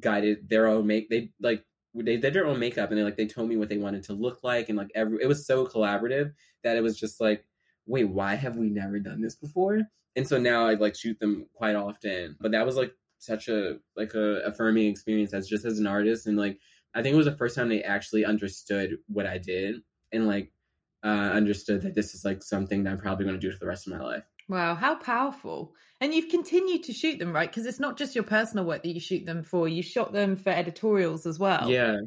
guided 0.00 0.48
their 0.48 0.66
own 0.66 0.86
make 0.86 1.08
they 1.08 1.30
like 1.40 1.64
they 1.94 2.18
did 2.18 2.34
their 2.34 2.46
own 2.46 2.58
makeup 2.58 2.90
and 2.90 2.98
they 2.98 3.02
like 3.02 3.16
they 3.16 3.26
told 3.26 3.48
me 3.48 3.56
what 3.56 3.68
they 3.68 3.78
wanted 3.78 4.02
to 4.02 4.12
look 4.12 4.40
like 4.42 4.68
and 4.68 4.76
like 4.76 4.90
every 4.94 5.18
it 5.22 5.26
was 5.26 5.46
so 5.46 5.66
collaborative 5.66 6.32
that 6.62 6.76
it 6.76 6.82
was 6.82 6.98
just 6.98 7.20
like 7.20 7.44
wait 7.86 8.04
why 8.04 8.34
have 8.34 8.56
we 8.56 8.68
never 8.68 9.00
done 9.00 9.20
this 9.20 9.34
before? 9.34 9.80
And 10.14 10.26
so 10.28 10.38
now 10.38 10.66
i 10.66 10.74
like 10.74 10.94
shoot 10.94 11.18
them 11.18 11.46
quite 11.54 11.74
often. 11.76 12.36
But 12.40 12.52
that 12.52 12.66
was 12.66 12.76
like 12.76 12.92
such 13.18 13.48
a 13.48 13.78
like 13.96 14.14
a 14.14 14.42
affirming 14.44 14.86
experience 14.86 15.32
as 15.32 15.48
just 15.48 15.64
as 15.64 15.78
an 15.78 15.86
artist. 15.86 16.26
And 16.26 16.36
like 16.36 16.60
i 16.94 17.02
think 17.02 17.14
it 17.14 17.16
was 17.16 17.26
the 17.26 17.36
first 17.36 17.56
time 17.56 17.68
they 17.68 17.82
actually 17.82 18.24
understood 18.24 18.98
what 19.08 19.26
i 19.26 19.38
did. 19.38 19.76
And 20.12 20.26
like 20.26 20.52
uh, 21.04 21.08
understood 21.08 21.82
that 21.82 21.94
this 21.94 22.14
is 22.14 22.24
like 22.24 22.42
something 22.42 22.84
that 22.84 22.90
I'm 22.90 22.98
probably 22.98 23.24
going 23.24 23.38
to 23.38 23.46
do 23.46 23.52
for 23.52 23.58
the 23.58 23.66
rest 23.66 23.86
of 23.86 23.92
my 23.92 24.00
life. 24.00 24.24
Wow, 24.48 24.74
how 24.74 24.94
powerful. 24.96 25.74
And 26.00 26.14
you've 26.14 26.30
continued 26.30 26.84
to 26.84 26.92
shoot 26.92 27.18
them, 27.18 27.34
right? 27.34 27.50
Because 27.50 27.66
it's 27.66 27.80
not 27.80 27.98
just 27.98 28.14
your 28.14 28.24
personal 28.24 28.64
work 28.64 28.82
that 28.82 28.94
you 28.94 29.00
shoot 29.00 29.26
them 29.26 29.42
for, 29.42 29.68
you 29.68 29.82
shot 29.82 30.12
them 30.12 30.36
for 30.36 30.50
editorials 30.50 31.26
as 31.26 31.38
well. 31.38 31.68
Yeah. 31.68 31.98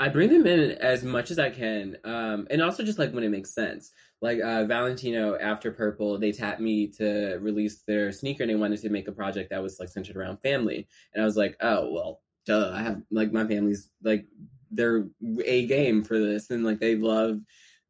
I 0.00 0.08
bring 0.08 0.30
them 0.30 0.46
in 0.46 0.72
as 0.72 1.02
much 1.02 1.32
as 1.32 1.40
I 1.40 1.50
can. 1.50 1.96
Um, 2.04 2.46
and 2.50 2.62
also 2.62 2.84
just 2.84 3.00
like 3.00 3.12
when 3.12 3.24
it 3.24 3.30
makes 3.30 3.52
sense. 3.52 3.90
Like 4.20 4.40
uh, 4.40 4.64
Valentino 4.64 5.36
after 5.36 5.72
Purple, 5.72 6.18
they 6.18 6.30
tapped 6.30 6.60
me 6.60 6.86
to 6.98 7.38
release 7.40 7.82
their 7.82 8.12
sneaker 8.12 8.44
and 8.44 8.50
they 8.50 8.56
wanted 8.56 8.80
to 8.82 8.90
make 8.90 9.08
a 9.08 9.12
project 9.12 9.50
that 9.50 9.62
was 9.62 9.80
like 9.80 9.88
centered 9.88 10.16
around 10.16 10.38
family. 10.38 10.86
And 11.14 11.22
I 11.22 11.24
was 11.24 11.36
like, 11.36 11.56
oh, 11.60 11.90
well, 11.90 12.20
duh. 12.46 12.70
I 12.72 12.82
have 12.82 13.02
like 13.10 13.32
my 13.32 13.46
family's 13.46 13.88
like, 14.02 14.26
they're 14.70 15.06
a 15.44 15.66
game 15.66 16.04
for 16.04 16.18
this. 16.18 16.50
And 16.50 16.64
like 16.64 16.78
they 16.78 16.94
love 16.94 17.40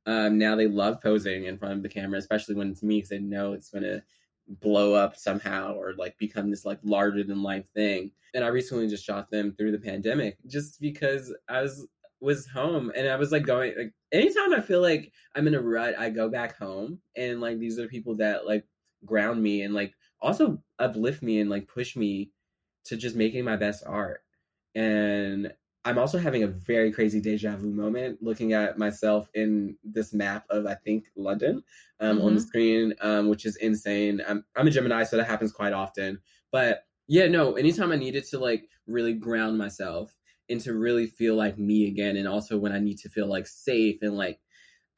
um, 0.08 0.38
now 0.38 0.56
they 0.56 0.66
love 0.66 1.02
posing 1.02 1.44
in 1.44 1.58
front 1.58 1.74
of 1.74 1.82
the 1.82 1.88
camera, 1.88 2.18
especially 2.18 2.54
when 2.54 2.70
it's 2.70 2.82
me, 2.82 2.96
because 2.96 3.10
they 3.10 3.18
know 3.18 3.52
it's 3.52 3.68
going 3.68 3.84
to 3.84 4.02
blow 4.48 4.94
up 4.94 5.14
somehow 5.14 5.74
or 5.74 5.92
like 5.98 6.16
become 6.16 6.50
this 6.50 6.64
like 6.64 6.78
larger 6.82 7.22
than 7.22 7.42
life 7.42 7.68
thing. 7.74 8.10
And 8.32 8.42
I 8.42 8.48
recently 8.48 8.88
just 8.88 9.04
shot 9.04 9.30
them 9.30 9.52
through 9.52 9.72
the 9.72 9.78
pandemic 9.78 10.38
just 10.46 10.80
because 10.80 11.34
I 11.46 11.60
was 11.60 11.86
was 12.20 12.48
home 12.48 12.90
and 12.96 13.06
I 13.06 13.16
was 13.16 13.30
like 13.30 13.44
going 13.44 13.74
like 13.76 13.92
anytime 14.10 14.54
I 14.54 14.60
feel 14.60 14.80
like 14.80 15.12
I'm 15.36 15.46
in 15.46 15.54
a 15.54 15.60
rut, 15.60 15.98
I 15.98 16.08
go 16.08 16.30
back 16.30 16.56
home 16.56 17.00
and 17.14 17.42
like 17.42 17.58
these 17.58 17.78
are 17.78 17.86
people 17.86 18.16
that 18.16 18.46
like 18.46 18.64
ground 19.04 19.42
me 19.42 19.60
and 19.60 19.74
like 19.74 19.92
also 20.22 20.62
uplift 20.78 21.22
me 21.22 21.38
and 21.38 21.50
like 21.50 21.68
push 21.68 21.94
me 21.96 22.32
to 22.86 22.96
just 22.96 23.14
making 23.14 23.44
my 23.44 23.56
best 23.56 23.84
art. 23.86 24.22
And 24.74 25.52
I'm 25.84 25.98
also 25.98 26.18
having 26.18 26.42
a 26.42 26.48
very 26.48 26.92
crazy 26.92 27.20
deja 27.20 27.56
vu 27.56 27.70
moment 27.70 28.18
looking 28.20 28.52
at 28.52 28.78
myself 28.78 29.30
in 29.34 29.76
this 29.84 30.12
map 30.12 30.44
of 30.50 30.66
I 30.66 30.74
think 30.74 31.06
London 31.16 31.62
um, 32.00 32.18
mm-hmm. 32.18 32.26
on 32.26 32.34
the 32.34 32.40
mm-hmm. 32.40 32.48
screen, 32.48 32.94
um, 33.00 33.28
which 33.28 33.46
is 33.46 33.56
insane. 33.56 34.20
I'm 34.26 34.44
I'm 34.56 34.66
a 34.66 34.70
Gemini, 34.70 35.04
so 35.04 35.16
that 35.16 35.26
happens 35.26 35.52
quite 35.52 35.72
often. 35.72 36.18
But 36.52 36.84
yeah, 37.06 37.28
no, 37.28 37.54
anytime 37.54 37.92
I 37.92 37.96
needed 37.96 38.24
to 38.30 38.38
like 38.38 38.68
really 38.86 39.14
ground 39.14 39.56
myself 39.56 40.14
and 40.50 40.60
to 40.62 40.74
really 40.74 41.06
feel 41.06 41.36
like 41.36 41.58
me 41.58 41.86
again, 41.86 42.16
and 42.16 42.28
also 42.28 42.58
when 42.58 42.72
I 42.72 42.80
need 42.80 42.98
to 42.98 43.08
feel 43.08 43.26
like 43.26 43.46
safe 43.46 44.02
and 44.02 44.16
like 44.16 44.40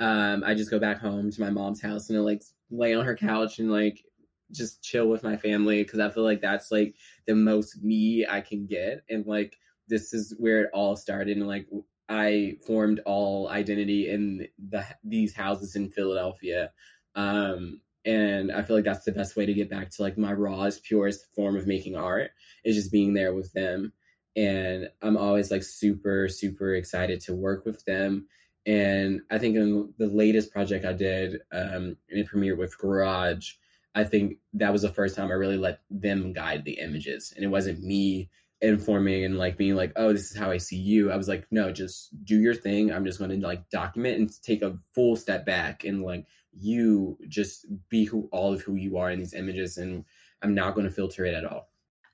um, 0.00 0.42
I 0.44 0.54
just 0.54 0.70
go 0.70 0.78
back 0.78 0.98
home 0.98 1.30
to 1.30 1.40
my 1.40 1.50
mom's 1.50 1.82
house 1.82 2.08
and 2.08 2.24
like 2.24 2.42
lay 2.70 2.94
on 2.94 3.04
her 3.04 3.16
couch 3.16 3.58
and 3.58 3.70
like 3.70 4.02
just 4.50 4.82
chill 4.82 5.08
with 5.08 5.22
my 5.22 5.36
family 5.36 5.82
because 5.82 6.00
I 6.00 6.08
feel 6.08 6.24
like 6.24 6.40
that's 6.40 6.72
like 6.72 6.94
the 7.26 7.34
most 7.34 7.82
me 7.82 8.26
I 8.28 8.40
can 8.40 8.66
get. 8.66 9.04
And 9.10 9.26
like 9.26 9.56
this 9.90 10.14
is 10.14 10.34
where 10.38 10.62
it 10.62 10.70
all 10.72 10.96
started. 10.96 11.36
And 11.36 11.46
like 11.46 11.68
I 12.08 12.56
formed 12.66 13.00
all 13.04 13.48
identity 13.48 14.08
in 14.08 14.48
the 14.58 14.86
these 15.04 15.34
houses 15.34 15.76
in 15.76 15.90
Philadelphia. 15.90 16.72
Um, 17.14 17.82
and 18.06 18.50
I 18.50 18.62
feel 18.62 18.76
like 18.76 18.86
that's 18.86 19.04
the 19.04 19.12
best 19.12 19.36
way 19.36 19.44
to 19.44 19.52
get 19.52 19.68
back 19.68 19.90
to 19.90 20.02
like 20.02 20.16
my 20.16 20.32
rawest, 20.32 20.84
purest 20.84 21.26
form 21.34 21.56
of 21.56 21.66
making 21.66 21.96
art 21.96 22.30
is 22.64 22.76
just 22.76 22.90
being 22.90 23.12
there 23.12 23.34
with 23.34 23.52
them. 23.52 23.92
And 24.34 24.88
I'm 25.02 25.18
always 25.18 25.50
like 25.50 25.62
super, 25.62 26.28
super 26.28 26.74
excited 26.74 27.20
to 27.22 27.34
work 27.34 27.66
with 27.66 27.84
them 27.84 28.26
and 28.66 29.22
I 29.30 29.38
think 29.38 29.56
in 29.56 29.94
the 29.98 30.06
latest 30.06 30.52
project 30.52 30.84
I 30.84 30.92
did, 30.92 31.40
um, 31.52 31.96
in 32.08 32.26
premiere 32.26 32.56
with 32.56 32.78
Garage, 32.78 33.54
I 33.94 34.04
think 34.04 34.36
that 34.54 34.72
was 34.72 34.82
the 34.82 34.92
first 34.92 35.16
time 35.16 35.30
I 35.30 35.34
really 35.34 35.56
let 35.56 35.80
them 35.90 36.32
guide 36.32 36.64
the 36.64 36.78
images, 36.78 37.32
and 37.34 37.44
it 37.44 37.48
wasn't 37.48 37.82
me 37.82 38.28
informing 38.62 39.24
and 39.24 39.38
like 39.38 39.56
being 39.56 39.76
like, 39.76 39.92
"Oh, 39.96 40.12
this 40.12 40.30
is 40.30 40.36
how 40.36 40.50
I 40.50 40.58
see 40.58 40.76
you." 40.76 41.10
I 41.10 41.16
was 41.16 41.28
like, 41.28 41.46
"No, 41.50 41.72
just 41.72 42.10
do 42.24 42.40
your 42.40 42.54
thing. 42.54 42.92
I'm 42.92 43.04
just 43.04 43.18
going 43.18 43.30
to 43.30 43.46
like 43.46 43.68
document 43.70 44.18
and 44.18 44.42
take 44.42 44.62
a 44.62 44.78
full 44.94 45.16
step 45.16 45.46
back 45.46 45.84
and 45.84 46.02
like 46.02 46.26
you 46.52 47.18
just 47.28 47.66
be 47.88 48.04
who 48.04 48.28
all 48.32 48.52
of 48.52 48.62
who 48.62 48.74
you 48.74 48.98
are 48.98 49.10
in 49.10 49.18
these 49.18 49.34
images, 49.34 49.78
and 49.78 50.04
I'm 50.42 50.54
not 50.54 50.74
going 50.74 50.86
to 50.86 50.92
filter 50.92 51.24
it 51.24 51.34
at 51.34 51.44
all." 51.44 51.70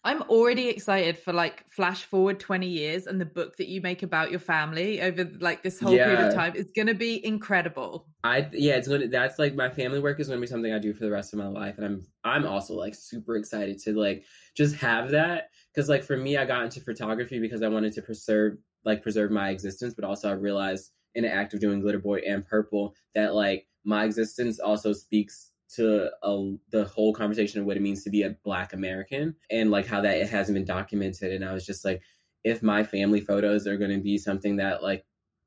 I'm 0.06 0.22
already 0.22 0.68
excited 0.68 1.18
for 1.18 1.32
like 1.32 1.64
flash 1.68 2.04
forward 2.04 2.38
20 2.38 2.68
years 2.68 3.08
and 3.08 3.20
the 3.20 3.24
book 3.24 3.56
that 3.56 3.66
you 3.66 3.80
make 3.80 4.04
about 4.04 4.30
your 4.30 4.38
family 4.38 5.02
over 5.02 5.28
like 5.40 5.64
this 5.64 5.80
whole 5.80 5.94
yeah. 5.94 6.04
period 6.04 6.28
of 6.28 6.34
time 6.34 6.54
is 6.54 6.68
going 6.76 6.86
to 6.86 6.94
be 6.94 7.26
incredible. 7.26 8.06
I 8.22 8.48
yeah, 8.52 8.76
it's 8.76 8.86
going 8.86 9.00
to 9.00 9.08
that's 9.08 9.36
like 9.36 9.56
my 9.56 9.68
family 9.68 9.98
work 9.98 10.20
is 10.20 10.28
going 10.28 10.38
to 10.38 10.40
be 10.40 10.46
something 10.46 10.72
I 10.72 10.78
do 10.78 10.94
for 10.94 11.02
the 11.02 11.10
rest 11.10 11.32
of 11.32 11.40
my 11.40 11.48
life 11.48 11.76
and 11.78 11.84
I'm 11.84 12.06
I'm 12.22 12.46
also 12.46 12.74
like 12.74 12.94
super 12.94 13.34
excited 13.34 13.80
to 13.80 13.98
like 13.98 14.22
just 14.56 14.76
have 14.76 15.10
that 15.10 15.48
cuz 15.74 15.88
like 15.88 16.04
for 16.04 16.16
me 16.16 16.36
I 16.36 16.44
got 16.44 16.62
into 16.62 16.80
photography 16.80 17.40
because 17.40 17.62
I 17.62 17.68
wanted 17.68 17.92
to 17.94 18.02
preserve 18.02 18.58
like 18.84 19.02
preserve 19.02 19.32
my 19.32 19.50
existence 19.50 19.92
but 19.92 20.04
also 20.04 20.28
I 20.30 20.34
realized 20.34 20.92
in 21.16 21.24
the 21.24 21.34
act 21.34 21.52
of 21.52 21.58
doing 21.58 21.80
Glitter 21.80 21.98
Boy 21.98 22.20
and 22.24 22.46
Purple 22.46 22.94
that 23.16 23.34
like 23.34 23.66
my 23.84 24.04
existence 24.04 24.60
also 24.60 24.92
speaks 24.92 25.50
to 25.74 26.10
a, 26.22 26.52
the 26.70 26.84
whole 26.84 27.12
conversation 27.12 27.60
of 27.60 27.66
what 27.66 27.76
it 27.76 27.82
means 27.82 28.04
to 28.04 28.10
be 28.10 28.22
a 28.22 28.36
black 28.44 28.72
american 28.72 29.34
and 29.50 29.70
like 29.70 29.86
how 29.86 30.00
that 30.00 30.16
it 30.16 30.28
hasn't 30.28 30.54
been 30.54 30.64
documented. 30.64 31.32
And 31.32 31.44
i 31.44 31.52
was 31.52 31.66
just 31.66 31.84
like 31.84 32.02
if 32.44 32.62
my 32.62 32.84
family 32.84 33.20
photos 33.20 33.66
are 33.66 33.76
going 33.76 33.90
to 33.90 34.00
be 34.00 34.18
something 34.18 34.56
that 34.56 34.82
like 34.82 35.04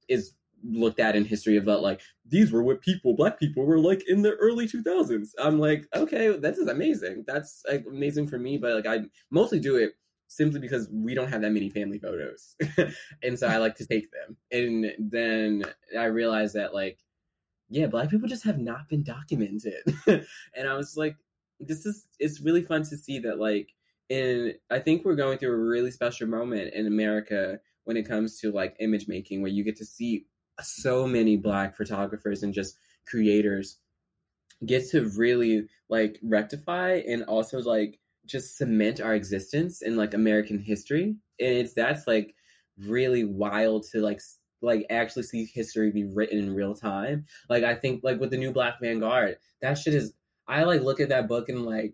is 0.10 0.34
looked 0.64 1.00
at 1.00 1.16
in 1.16 1.24
history 1.24 1.56
about 1.56 1.82
like 1.82 2.02
these 2.26 2.52
were 2.52 2.62
what 2.62 2.82
people 2.82 3.16
black 3.16 3.40
people 3.40 3.66
were 3.66 3.80
like 3.80 4.04
in 4.10 4.22
the 4.22 4.34
early 4.36 4.68
2000s 4.68 5.30
i'm 5.40 5.58
like 5.58 5.86
okay 5.96 6.36
this 6.38 6.58
is 6.58 6.68
amazing. 6.68 7.24
That's 7.26 7.64
like 7.70 7.86
amazing 7.90 8.28
for 8.28 8.38
me 8.38 8.58
but 8.58 8.74
like 8.76 8.88
i 8.88 9.06
mostly 9.32 9.60
do 9.60 9.78
it 9.78 9.94
simply 10.28 10.60
because 10.60 10.88
we 10.92 11.16
don't 11.16 11.30
have 11.30 11.42
that 11.42 11.52
many 11.52 11.70
family 11.72 11.98
photos. 11.98 12.56
And 13.24 13.40
so 13.40 13.48
i 13.48 13.58
like 13.58 13.76
to 13.76 13.88
take 13.88 14.10
them. 14.12 14.38
And 14.52 14.92
then 15.00 15.64
i 15.98 16.06
realized 16.06 16.56
that 16.56 16.74
like 16.74 17.00
yeah, 17.70 17.88
black 17.88 18.10
people 18.10 18.28
just 18.28 18.46
have 18.46 18.60
not 18.60 18.90
been 18.90 19.04
documented. 19.04 19.84
and 20.08 20.68
I 20.68 20.76
was 20.76 20.98
like, 20.98 21.16
this 21.60 21.86
is 21.86 22.06
it's 22.20 22.42
really 22.42 22.64
fun 22.64 22.84
to 22.84 22.98
see 22.98 23.20
that 23.20 23.40
like 23.40 23.74
in 24.10 24.54
I 24.70 24.80
think 24.80 25.04
we're 25.04 25.16
going 25.16 25.38
through 25.38 25.54
a 25.54 25.58
really 25.58 25.92
special 25.92 26.28
moment 26.28 26.74
in 26.74 26.88
America 26.88 27.60
when 27.84 27.98
it 27.98 28.08
comes 28.08 28.40
to 28.40 28.52
like 28.52 28.76
image 28.80 29.08
making 29.08 29.42
where 29.42 29.52
you 29.52 29.64
get 29.64 29.76
to 29.78 29.86
see 29.86 30.26
so 30.62 31.08
many 31.08 31.38
black 31.38 31.76
photographers 31.76 32.44
and 32.44 32.54
just 32.54 32.78
creators 33.08 33.78
get 34.66 34.90
to 34.90 35.10
really 35.18 35.68
like 35.90 36.20
rectify 36.22 37.02
and 37.08 37.24
also 37.24 37.60
like 37.60 38.00
just 38.26 38.58
cement 38.58 39.02
our 39.02 39.16
existence 39.16 39.82
in 39.82 39.96
like 39.96 40.14
American 40.14 40.60
history. 40.60 41.16
And 41.40 41.54
it's 41.54 41.74
that's 41.74 42.08
like 42.08 42.36
really 42.78 43.24
wild 43.24 43.86
to 43.92 44.02
like 44.02 44.22
like 44.62 44.86
actually 44.90 45.24
see 45.24 45.46
history 45.46 45.92
be 45.92 46.06
written 46.06 46.40
in 46.40 46.56
real 46.56 46.76
time. 46.76 47.26
Like 47.50 47.64
I 47.64 47.76
think 47.76 48.04
like 48.04 48.20
with 48.20 48.32
the 48.32 48.38
new 48.38 48.52
Black 48.52 48.76
Vanguard, 48.82 49.38
that 49.62 49.78
shit 49.78 49.94
is 49.94 50.14
I 50.48 50.64
like 50.64 50.82
look 50.82 51.00
at 51.00 51.10
that 51.10 51.28
book 51.28 51.50
and 51.50 51.66
like 51.66 51.94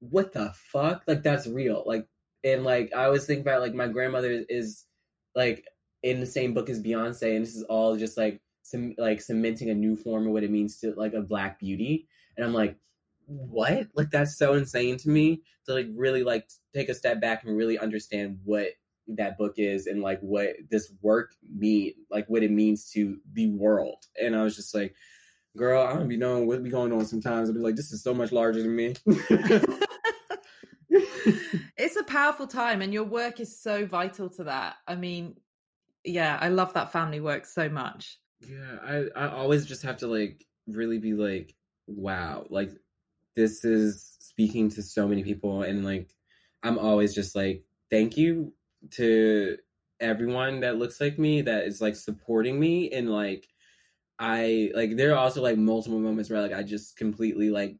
what 0.00 0.32
the 0.32 0.52
fuck? 0.54 1.02
Like 1.06 1.22
that's 1.22 1.46
real. 1.46 1.82
Like 1.86 2.06
and 2.44 2.64
like 2.64 2.92
I 2.94 3.04
always 3.04 3.26
think 3.26 3.40
about 3.40 3.60
like 3.60 3.74
my 3.74 3.88
grandmother 3.88 4.44
is 4.48 4.84
like 5.34 5.64
in 6.02 6.20
the 6.20 6.26
same 6.26 6.54
book 6.54 6.68
as 6.68 6.82
Beyonce 6.82 7.34
and 7.34 7.44
this 7.44 7.56
is 7.56 7.64
all 7.64 7.96
just 7.96 8.16
like 8.16 8.40
some 8.62 8.94
like 8.98 9.20
cementing 9.20 9.70
a 9.70 9.74
new 9.74 9.96
form 9.96 10.26
of 10.26 10.32
what 10.32 10.44
it 10.44 10.50
means 10.50 10.78
to 10.80 10.92
like 10.96 11.14
a 11.14 11.22
black 11.22 11.58
beauty. 11.58 12.08
And 12.36 12.44
I'm 12.44 12.52
like, 12.52 12.76
what? 13.26 13.88
Like 13.94 14.10
that's 14.10 14.36
so 14.36 14.54
insane 14.54 14.96
to 14.98 15.08
me 15.08 15.42
to 15.66 15.74
like 15.74 15.86
really 15.94 16.22
like 16.22 16.48
take 16.74 16.88
a 16.88 16.94
step 16.94 17.20
back 17.20 17.44
and 17.44 17.56
really 17.56 17.78
understand 17.78 18.38
what 18.44 18.68
that 19.08 19.38
book 19.38 19.54
is 19.56 19.86
and 19.86 20.02
like 20.02 20.20
what 20.20 20.54
this 20.70 20.92
work 21.00 21.34
mean 21.56 21.92
like 22.10 22.26
what 22.28 22.42
it 22.42 22.50
means 22.50 22.90
to 22.90 23.18
the 23.32 23.48
world. 23.50 24.04
And 24.20 24.34
i 24.36 24.42
was 24.42 24.56
just 24.56 24.74
like 24.74 24.94
girl 25.56 25.82
i 25.86 25.94
don't 25.94 26.08
be 26.08 26.16
knowing 26.16 26.46
what 26.46 26.62
be 26.62 26.70
going 26.70 26.92
on 26.92 27.06
sometimes. 27.06 27.48
I'd 27.48 27.54
be 27.54 27.60
like 27.60 27.76
this 27.76 27.92
is 27.92 28.02
so 28.02 28.14
much 28.14 28.32
larger 28.32 28.62
than 28.62 28.74
me. 28.76 28.94
It's 31.78 31.96
a 31.96 32.04
powerful 32.04 32.46
time 32.46 32.80
and 32.82 32.94
your 32.94 33.04
work 33.04 33.38
is 33.38 33.60
so 33.60 33.84
vital 33.84 34.30
to 34.30 34.44
that. 34.44 34.76
I 34.86 34.94
mean 34.94 35.36
yeah 36.06 36.38
i 36.40 36.48
love 36.48 36.72
that 36.74 36.92
family 36.92 37.20
work 37.20 37.44
so 37.44 37.68
much. 37.68 38.18
Yeah 38.40 38.76
i 38.84 39.24
i 39.24 39.28
always 39.28 39.66
just 39.66 39.82
have 39.82 39.98
to 39.98 40.06
like 40.06 40.44
really 40.66 40.98
be 40.98 41.14
like 41.14 41.54
wow 41.86 42.46
like 42.50 42.70
this 43.34 43.64
is 43.64 44.16
speaking 44.20 44.68
to 44.70 44.82
so 44.82 45.06
many 45.06 45.22
people 45.22 45.62
and 45.62 45.84
like 45.84 46.10
i'm 46.62 46.78
always 46.78 47.14
just 47.14 47.36
like 47.36 47.62
thank 47.90 48.16
you 48.16 48.52
to 48.92 49.56
everyone 50.00 50.60
that 50.60 50.76
looks 50.76 51.00
like 51.00 51.18
me 51.18 51.42
that 51.42 51.64
is 51.64 51.80
like 51.80 51.96
supporting 51.96 52.60
me 52.60 52.90
and 52.90 53.10
like 53.10 53.48
I 54.18 54.70
like 54.74 54.96
there 54.96 55.12
are 55.12 55.18
also 55.18 55.42
like 55.42 55.58
multiple 55.58 55.98
moments 55.98 56.30
where 56.30 56.42
like 56.42 56.52
I 56.52 56.62
just 56.62 56.96
completely 56.96 57.50
like 57.50 57.76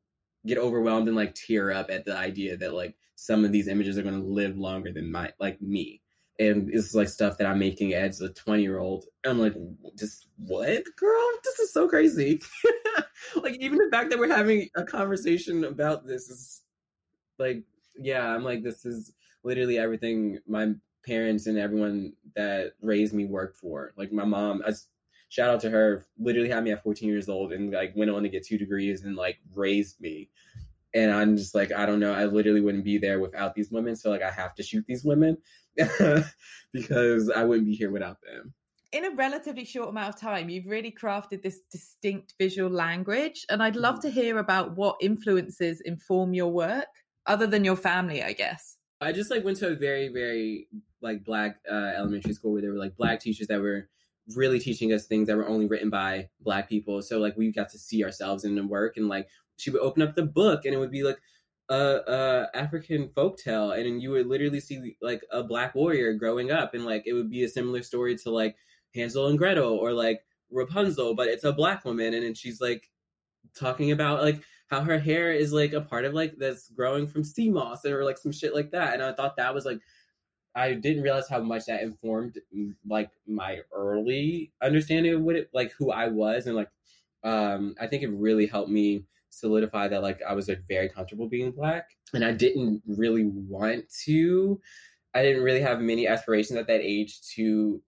get 0.46 0.58
overwhelmed 0.58 1.08
and 1.08 1.16
like 1.16 1.34
tear 1.34 1.72
up 1.72 1.90
at 1.90 2.04
the 2.04 2.16
idea 2.16 2.56
that 2.56 2.74
like 2.74 2.96
some 3.16 3.44
of 3.44 3.52
these 3.52 3.68
images 3.68 3.98
are 3.98 4.02
going 4.02 4.20
to 4.20 4.26
live 4.26 4.56
longer 4.56 4.92
than 4.92 5.10
my 5.10 5.32
like 5.38 5.60
me 5.60 6.02
and 6.38 6.70
it's 6.72 6.94
like 6.94 7.08
stuff 7.08 7.38
that 7.38 7.46
I'm 7.46 7.58
making 7.58 7.94
as 7.94 8.20
a 8.20 8.28
20 8.28 8.62
year 8.62 8.78
old. 8.78 9.06
I'm 9.24 9.38
like, 9.38 9.54
just 9.98 10.28
what, 10.36 10.84
girl? 10.96 11.30
This 11.44 11.58
is 11.60 11.72
so 11.72 11.88
crazy. 11.88 12.40
like, 13.42 13.56
even 13.56 13.78
the 13.78 13.88
fact 13.90 14.10
that 14.10 14.18
we're 14.18 14.34
having 14.34 14.68
a 14.76 14.84
conversation 14.84 15.64
about 15.64 16.06
this 16.06 16.28
is 16.28 16.62
like, 17.38 17.64
yeah, 17.98 18.26
I'm 18.26 18.44
like, 18.44 18.62
this 18.62 18.84
is 18.84 19.12
literally 19.44 19.78
everything 19.78 20.38
my 20.46 20.74
parents 21.06 21.46
and 21.46 21.58
everyone 21.58 22.12
that 22.34 22.72
raised 22.80 23.14
me 23.14 23.24
worked 23.24 23.56
for. 23.56 23.92
Like 23.96 24.12
my 24.12 24.24
mom, 24.24 24.62
I, 24.66 24.72
shout 25.28 25.50
out 25.50 25.60
to 25.60 25.70
her, 25.70 26.06
literally 26.18 26.48
had 26.48 26.64
me 26.64 26.72
at 26.72 26.82
14 26.82 27.08
years 27.08 27.28
old 27.28 27.52
and 27.52 27.72
like 27.72 27.94
went 27.96 28.10
on 28.10 28.22
to 28.22 28.28
get 28.28 28.44
two 28.44 28.58
degrees 28.58 29.04
and 29.04 29.16
like 29.16 29.38
raised 29.54 30.00
me. 30.00 30.28
And 30.94 31.12
I'm 31.12 31.36
just 31.36 31.54
like, 31.54 31.72
I 31.72 31.84
don't 31.84 32.00
know, 32.00 32.12
I 32.12 32.24
literally 32.24 32.60
wouldn't 32.60 32.84
be 32.84 32.98
there 32.98 33.20
without 33.20 33.54
these 33.54 33.70
women. 33.70 33.96
So 33.96 34.10
like 34.10 34.22
I 34.22 34.30
have 34.30 34.54
to 34.56 34.62
shoot 34.62 34.84
these 34.86 35.04
women 35.04 35.36
because 36.72 37.30
I 37.30 37.44
wouldn't 37.44 37.66
be 37.66 37.74
here 37.74 37.90
without 37.90 38.18
them. 38.22 38.54
In 38.92 39.04
a 39.04 39.10
relatively 39.10 39.64
short 39.64 39.90
amount 39.90 40.14
of 40.14 40.20
time, 40.20 40.48
you've 40.48 40.66
really 40.66 40.92
crafted 40.92 41.42
this 41.42 41.60
distinct 41.70 42.34
visual 42.38 42.70
language. 42.70 43.44
And 43.50 43.62
I'd 43.62 43.76
love 43.76 43.96
mm. 43.96 44.02
to 44.02 44.10
hear 44.10 44.38
about 44.38 44.76
what 44.76 44.96
influences 45.02 45.82
inform 45.82 46.32
your 46.32 46.50
work, 46.52 46.86
other 47.26 47.46
than 47.46 47.64
your 47.64 47.76
family, 47.76 48.22
I 48.22 48.32
guess. 48.32 48.75
I 49.00 49.12
just 49.12 49.30
like 49.30 49.44
went 49.44 49.58
to 49.58 49.68
a 49.68 49.74
very, 49.74 50.08
very 50.08 50.68
like 51.00 51.24
black 51.24 51.58
uh, 51.70 51.92
elementary 51.96 52.32
school 52.32 52.52
where 52.52 52.62
there 52.62 52.72
were 52.72 52.78
like 52.78 52.96
black 52.96 53.20
teachers 53.20 53.46
that 53.48 53.60
were 53.60 53.88
really 54.34 54.58
teaching 54.58 54.92
us 54.92 55.06
things 55.06 55.28
that 55.28 55.36
were 55.36 55.46
only 55.46 55.66
written 55.66 55.90
by 55.90 56.28
black 56.40 56.68
people. 56.68 57.02
So 57.02 57.18
like 57.18 57.36
we 57.36 57.52
got 57.52 57.68
to 57.70 57.78
see 57.78 58.04
ourselves 58.04 58.44
in 58.44 58.54
the 58.54 58.66
work, 58.66 58.96
and 58.96 59.08
like 59.08 59.28
she 59.56 59.70
would 59.70 59.82
open 59.82 60.02
up 60.02 60.14
the 60.14 60.24
book, 60.24 60.64
and 60.64 60.74
it 60.74 60.78
would 60.78 60.90
be 60.90 61.02
like 61.02 61.18
a, 61.68 62.46
African 62.54 63.08
folk 63.10 63.38
tale, 63.38 63.72
and 63.72 64.00
you 64.00 64.10
would 64.10 64.26
literally 64.26 64.60
see 64.60 64.96
like 65.02 65.22
a 65.30 65.42
black 65.42 65.74
warrior 65.74 66.14
growing 66.14 66.50
up, 66.50 66.74
and 66.74 66.84
like 66.84 67.04
it 67.06 67.12
would 67.12 67.30
be 67.30 67.44
a 67.44 67.48
similar 67.48 67.82
story 67.82 68.16
to 68.16 68.30
like 68.30 68.56
Hansel 68.94 69.28
and 69.28 69.38
Gretel 69.38 69.72
or 69.72 69.92
like 69.92 70.22
Rapunzel, 70.50 71.14
but 71.14 71.28
it's 71.28 71.44
a 71.44 71.52
black 71.52 71.84
woman, 71.84 72.14
and 72.14 72.24
then 72.24 72.34
she's 72.34 72.60
like 72.60 72.88
talking 73.54 73.92
about 73.92 74.22
like 74.22 74.42
how 74.68 74.80
her 74.80 74.98
hair 74.98 75.32
is 75.32 75.52
like 75.52 75.72
a 75.72 75.80
part 75.80 76.04
of 76.04 76.14
like 76.14 76.36
that's 76.38 76.68
growing 76.70 77.06
from 77.06 77.24
sea 77.24 77.50
moss 77.50 77.84
or 77.84 78.04
like 78.04 78.18
some 78.18 78.32
shit 78.32 78.54
like 78.54 78.70
that. 78.72 78.94
And 78.94 79.02
I 79.02 79.12
thought 79.12 79.36
that 79.36 79.54
was 79.54 79.64
like 79.64 79.80
I 80.54 80.72
didn't 80.72 81.02
realize 81.02 81.28
how 81.28 81.40
much 81.40 81.66
that 81.66 81.82
informed 81.82 82.38
like 82.88 83.10
my 83.26 83.60
early 83.72 84.52
understanding 84.62 85.12
of 85.14 85.20
what 85.20 85.36
it 85.36 85.50
like 85.52 85.72
who 85.72 85.90
I 85.92 86.08
was 86.08 86.46
and 86.46 86.56
like 86.56 86.70
um 87.22 87.74
I 87.80 87.86
think 87.86 88.02
it 88.02 88.08
really 88.08 88.46
helped 88.46 88.70
me 88.70 89.04
solidify 89.28 89.88
that 89.88 90.02
like 90.02 90.22
I 90.22 90.32
was 90.32 90.48
like 90.48 90.62
very 90.66 90.88
comfortable 90.88 91.28
being 91.28 91.52
black 91.52 91.90
and 92.14 92.24
I 92.24 92.32
didn't 92.32 92.82
really 92.86 93.24
want 93.26 93.84
to 94.04 94.60
I 95.14 95.22
didn't 95.22 95.42
really 95.42 95.60
have 95.60 95.80
many 95.80 96.06
aspirations 96.06 96.58
at 96.58 96.66
that 96.66 96.80
age 96.80 97.20
to 97.34 97.82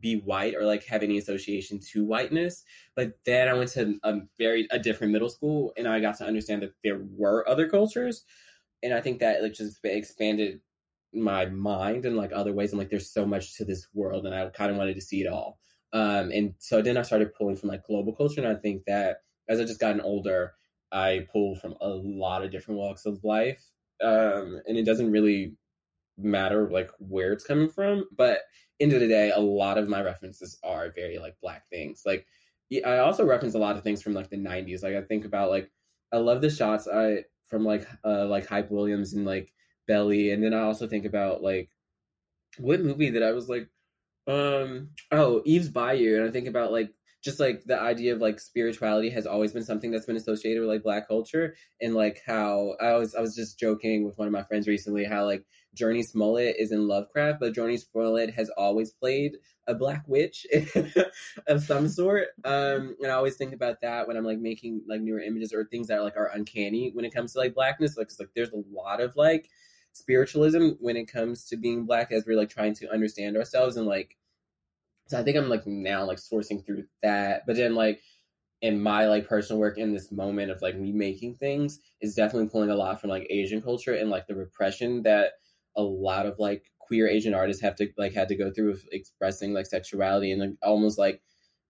be 0.00 0.16
white 0.16 0.54
or 0.54 0.64
like 0.64 0.84
have 0.84 1.02
any 1.02 1.18
association 1.18 1.80
to 1.92 2.04
whiteness. 2.04 2.64
But 2.94 3.14
then 3.24 3.48
I 3.48 3.54
went 3.54 3.70
to 3.70 3.98
a 4.02 4.20
very 4.38 4.66
a 4.70 4.78
different 4.78 5.12
middle 5.12 5.28
school 5.28 5.72
and 5.76 5.88
I 5.88 6.00
got 6.00 6.18
to 6.18 6.26
understand 6.26 6.62
that 6.62 6.74
there 6.84 7.00
were 7.16 7.48
other 7.48 7.68
cultures. 7.68 8.24
And 8.82 8.94
I 8.94 9.00
think 9.00 9.20
that 9.20 9.42
like 9.42 9.54
just 9.54 9.78
expanded 9.84 10.60
my 11.12 11.46
mind 11.46 12.04
in 12.04 12.16
like 12.16 12.32
other 12.32 12.52
ways. 12.52 12.70
And 12.70 12.78
like 12.78 12.90
there's 12.90 13.10
so 13.10 13.26
much 13.26 13.56
to 13.56 13.64
this 13.64 13.88
world 13.94 14.26
and 14.26 14.34
I 14.34 14.46
kind 14.50 14.70
of 14.70 14.76
wanted 14.76 14.94
to 14.94 15.00
see 15.00 15.22
it 15.22 15.28
all. 15.28 15.58
Um, 15.92 16.30
and 16.32 16.54
so 16.58 16.82
then 16.82 16.96
I 16.96 17.02
started 17.02 17.34
pulling 17.34 17.56
from 17.56 17.70
like 17.70 17.86
global 17.86 18.14
culture. 18.14 18.40
And 18.40 18.48
I 18.50 18.60
think 18.60 18.84
that 18.86 19.18
as 19.48 19.60
I 19.60 19.64
just 19.64 19.80
gotten 19.80 20.00
older, 20.00 20.54
I 20.92 21.26
pull 21.32 21.56
from 21.56 21.74
a 21.80 21.88
lot 21.88 22.44
of 22.44 22.50
different 22.50 22.78
walks 22.78 23.06
of 23.06 23.24
life. 23.24 23.64
Um, 24.02 24.60
and 24.66 24.76
it 24.76 24.84
doesn't 24.84 25.10
really 25.10 25.54
matter 26.16 26.68
like 26.70 26.90
where 26.98 27.32
it's 27.32 27.44
coming 27.44 27.68
from. 27.68 28.04
But 28.16 28.40
end 28.80 28.92
of 28.92 29.00
the 29.00 29.08
day, 29.08 29.30
a 29.30 29.40
lot 29.40 29.78
of 29.78 29.88
my 29.88 30.02
references 30.02 30.58
are 30.62 30.90
very 30.90 31.18
like 31.18 31.36
black 31.40 31.68
things. 31.68 32.02
Like 32.06 32.26
I 32.84 32.98
also 32.98 33.24
reference 33.24 33.54
a 33.54 33.58
lot 33.58 33.76
of 33.76 33.82
things 33.82 34.02
from 34.02 34.14
like 34.14 34.30
the 34.30 34.36
'90s. 34.36 34.82
Like 34.82 34.94
I 34.94 35.02
think 35.02 35.24
about 35.24 35.50
like 35.50 35.70
I 36.12 36.18
love 36.18 36.40
the 36.40 36.50
shots 36.50 36.88
I 36.88 37.24
from 37.48 37.64
like 37.64 37.86
uh 38.04 38.26
like 38.26 38.46
Hype 38.46 38.70
Williams 38.70 39.14
and 39.14 39.24
like 39.24 39.52
Belly, 39.86 40.32
and 40.32 40.42
then 40.42 40.54
I 40.54 40.62
also 40.62 40.86
think 40.86 41.04
about 41.04 41.42
like 41.42 41.70
what 42.58 42.80
movie 42.80 43.10
that 43.10 43.22
I 43.22 43.32
was 43.32 43.48
like 43.48 43.68
um 44.26 44.90
oh 45.10 45.42
Eve's 45.44 45.68
Bayou, 45.70 46.18
and 46.18 46.28
I 46.28 46.32
think 46.32 46.48
about 46.48 46.72
like 46.72 46.92
just 47.22 47.40
like 47.40 47.64
the 47.64 47.80
idea 47.80 48.14
of 48.14 48.20
like 48.20 48.38
spirituality 48.38 49.10
has 49.10 49.26
always 49.26 49.52
been 49.52 49.64
something 49.64 49.90
that's 49.90 50.06
been 50.06 50.16
associated 50.16 50.60
with 50.60 50.68
like 50.68 50.82
black 50.82 51.08
culture 51.08 51.56
and 51.80 51.94
like 51.94 52.20
how 52.24 52.74
I 52.80 52.94
was 52.94 53.14
I 53.14 53.20
was 53.20 53.34
just 53.34 53.58
joking 53.58 54.04
with 54.04 54.16
one 54.18 54.28
of 54.28 54.32
my 54.32 54.44
friends 54.44 54.68
recently 54.68 55.04
how 55.04 55.24
like 55.24 55.44
Jurnee 55.76 56.04
Smollett 56.04 56.56
is 56.58 56.72
in 56.72 56.88
Lovecraft, 56.88 57.40
but 57.40 57.54
Jurnee 57.54 57.78
Smollett 57.78 58.34
has 58.34 58.50
always 58.50 58.92
played 58.92 59.36
a 59.66 59.74
black 59.74 60.04
witch 60.06 60.46
of 61.46 61.62
some 61.62 61.88
sort. 61.88 62.28
Um, 62.44 62.96
and 63.00 63.12
I 63.12 63.14
always 63.14 63.36
think 63.36 63.52
about 63.52 63.80
that 63.82 64.08
when 64.08 64.16
I'm 64.16 64.24
like 64.24 64.38
making 64.38 64.82
like 64.88 65.00
newer 65.00 65.20
images 65.20 65.52
or 65.52 65.64
things 65.64 65.88
that 65.88 66.02
like 66.02 66.16
are 66.16 66.30
uncanny 66.34 66.90
when 66.94 67.04
it 67.04 67.14
comes 67.14 67.32
to 67.32 67.38
like 67.38 67.54
blackness. 67.54 67.96
Like, 67.96 68.08
like 68.18 68.30
there's 68.34 68.50
a 68.50 68.62
lot 68.72 69.00
of 69.00 69.14
like 69.16 69.50
spiritualism 69.92 70.70
when 70.80 70.96
it 70.96 71.10
comes 71.10 71.44
to 71.46 71.56
being 71.56 71.84
black 71.84 72.12
as 72.12 72.24
we're 72.26 72.36
like 72.36 72.50
trying 72.50 72.74
to 72.74 72.90
understand 72.92 73.36
ourselves 73.36 73.76
and 73.76 73.86
like 73.86 74.16
so 75.08 75.18
I 75.18 75.22
think 75.22 75.36
I'm 75.36 75.48
like 75.48 75.66
now 75.66 76.04
like 76.04 76.18
sourcing 76.18 76.64
through 76.64 76.84
that. 77.02 77.44
But 77.46 77.56
then 77.56 77.74
like 77.74 78.00
in 78.60 78.80
my 78.80 79.06
like 79.06 79.26
personal 79.26 79.58
work 79.58 79.78
in 79.78 79.92
this 79.92 80.12
moment 80.12 80.50
of 80.50 80.60
like 80.60 80.76
me 80.76 80.92
making 80.92 81.34
things 81.34 81.80
is 82.00 82.14
definitely 82.14 82.48
pulling 82.48 82.70
a 82.70 82.74
lot 82.74 83.00
from 83.00 83.10
like 83.10 83.26
Asian 83.30 83.62
culture 83.62 83.94
and 83.94 84.10
like 84.10 84.26
the 84.26 84.34
repression 84.34 85.02
that 85.04 85.32
a 85.76 85.82
lot 85.82 86.26
of 86.26 86.38
like 86.38 86.64
queer 86.78 87.08
Asian 87.08 87.34
artists 87.34 87.62
have 87.62 87.74
to 87.76 87.88
like 87.96 88.12
had 88.12 88.28
to 88.28 88.36
go 88.36 88.50
through 88.50 88.72
with 88.72 88.86
expressing 88.92 89.54
like 89.54 89.66
sexuality 89.66 90.30
and 90.30 90.40
like, 90.40 90.50
almost 90.62 90.98
like 90.98 91.22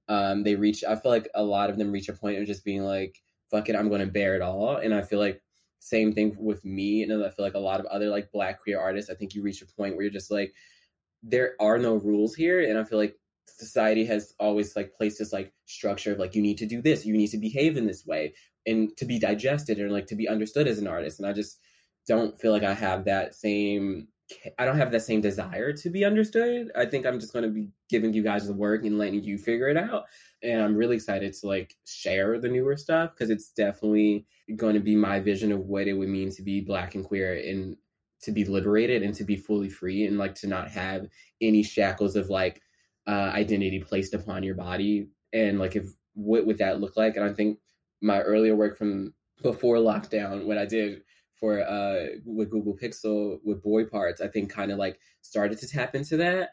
um 0.09 0.43
they 0.43 0.57
reach 0.57 0.83
I 0.83 0.97
feel 0.97 1.13
like 1.13 1.29
a 1.35 1.43
lot 1.43 1.71
of 1.71 1.79
them 1.79 1.93
reach 1.93 2.09
a 2.09 2.15
point 2.15 2.39
of 2.39 2.47
just 2.47 2.65
being 2.65 2.83
like 2.83 3.21
fuck 3.53 3.69
it 3.69 3.77
I'm 3.77 3.89
going 3.89 4.01
to 4.01 4.07
bear 4.07 4.35
it 4.35 4.43
all 4.43 4.77
and 4.77 4.93
I 4.93 5.03
feel 5.03 5.21
like 5.21 5.43
same 5.79 6.13
thing 6.13 6.35
with 6.41 6.65
me 6.65 7.05
and 7.05 7.25
I 7.25 7.31
feel 7.31 7.45
like 7.45 7.55
a 7.55 7.61
lot 7.61 7.79
of 7.79 7.87
other 7.87 8.09
like 8.09 8.33
black 8.33 8.61
queer 8.63 8.81
artists 8.81 9.11
I 9.11 9.15
think 9.15 9.35
you 9.35 9.43
reach 9.43 9.63
a 9.63 9.67
point 9.67 9.95
where 9.95 10.03
you're 10.03 10.11
just 10.11 10.31
like 10.31 10.55
there 11.23 11.55
are 11.61 11.79
no 11.79 11.95
rules 11.95 12.35
here 12.35 12.69
and 12.69 12.77
I 12.77 12.85
feel 12.85 12.99
like 12.99 13.17
society 13.57 14.05
has 14.05 14.35
always 14.39 14.77
like 14.77 14.95
placed 14.95 15.19
this 15.19 15.33
like 15.33 15.53
structure 15.67 16.13
of 16.13 16.19
like 16.19 16.35
you 16.35 16.43
need 16.43 16.59
to 16.59 16.67
do 16.67 16.83
this 16.83 17.07
you 17.07 17.17
need 17.17 17.29
to 17.29 17.39
behave 17.39 17.77
in 17.77 17.87
this 17.87 18.07
way 18.07 18.33
and 18.69 18.97
to 18.99 19.05
be 19.05 19.19
digested 19.19 19.79
and 19.79 19.91
like 19.91 20.07
to 20.07 20.15
be 20.15 20.29
understood 20.29 20.69
as 20.69 20.79
an 20.79 20.87
artist. 20.87 21.19
And 21.19 21.29
i 21.29 21.33
just 21.33 21.59
don't 22.07 22.39
feel 22.41 22.53
like 22.53 22.63
i 22.63 22.75
have 22.75 23.05
that 23.05 23.35
same 23.35 24.09
i 24.59 24.65
don't 24.65 24.77
have 24.77 24.93
that 24.93 25.03
same 25.03 25.23
desire 25.23 25.73
to 25.73 25.91
be 25.91 26.05
understood. 26.05 26.71
I 26.77 26.85
think 26.85 27.07
i'm 27.07 27.19
just 27.19 27.33
going 27.33 27.45
to 27.45 27.51
be 27.51 27.69
giving 27.89 28.13
you 28.13 28.23
guys 28.23 28.47
the 28.47 28.53
work 28.53 28.85
and 28.85 28.99
letting 28.99 29.25
you 29.25 29.39
figure 29.39 29.69
it 29.69 29.77
out. 29.77 30.05
And 30.43 30.63
i'm 30.63 30.77
really 30.77 30.97
excited 30.97 31.33
to 31.35 31.47
like 31.47 31.75
share 31.87 32.39
the 32.39 32.49
newer 32.49 32.77
stuff 32.77 33.13
because 33.13 33.31
it's 33.31 33.51
definitely 33.51 34.27
going 34.57 34.75
to 34.75 34.81
be 34.81 34.97
my 34.97 35.21
vision 35.21 35.51
of 35.53 35.61
what 35.61 35.89
it 35.89 35.95
would 35.95 36.09
mean 36.09 36.31
to 36.33 36.43
be 36.43 36.61
black 36.61 36.95
and 36.95 37.05
queer 37.05 37.35
and 37.35 37.77
to 38.21 38.33
be 38.33 38.45
liberated 38.45 39.03
and 39.03 39.15
to 39.15 39.25
be 39.25 39.37
fully 39.37 39.69
free 39.69 40.07
and 40.07 40.19
like 40.19 40.35
to 40.35 40.47
not 40.47 40.69
have 40.69 41.07
any 41.41 41.63
shackles 41.63 42.17
of 42.17 42.29
like 42.29 42.61
uh, 43.09 43.33
identity 43.35 43.81
placed 43.81 44.15
upon 44.15 44.43
your 44.43 44.55
body. 44.55 45.09
And 45.33 45.59
like 45.59 45.75
if 45.75 45.87
what 46.15 46.47
would 46.47 46.59
that 46.59 46.81
look 46.81 46.97
like? 46.97 47.17
And 47.17 47.25
i 47.25 47.33
think 47.33 47.59
my 48.01 48.21
earlier 48.21 48.55
work 48.55 48.77
from 48.77 49.15
before 49.43 49.77
lockdown 49.77 50.45
what 50.45 50.59
i 50.59 50.67
did 50.67 51.03
for 51.39 51.61
uh 51.61 52.07
with 52.25 52.51
google 52.51 52.77
pixel 52.77 53.39
with 53.45 53.63
boy 53.63 53.85
parts 53.85 54.21
i 54.21 54.27
think 54.29 54.51
kind 54.51 54.73
of 54.73 54.79
like 54.79 54.99
started 55.23 55.59
to 55.59 55.69
tap 55.69 55.95
into 55.95 56.17
that. 56.17 56.51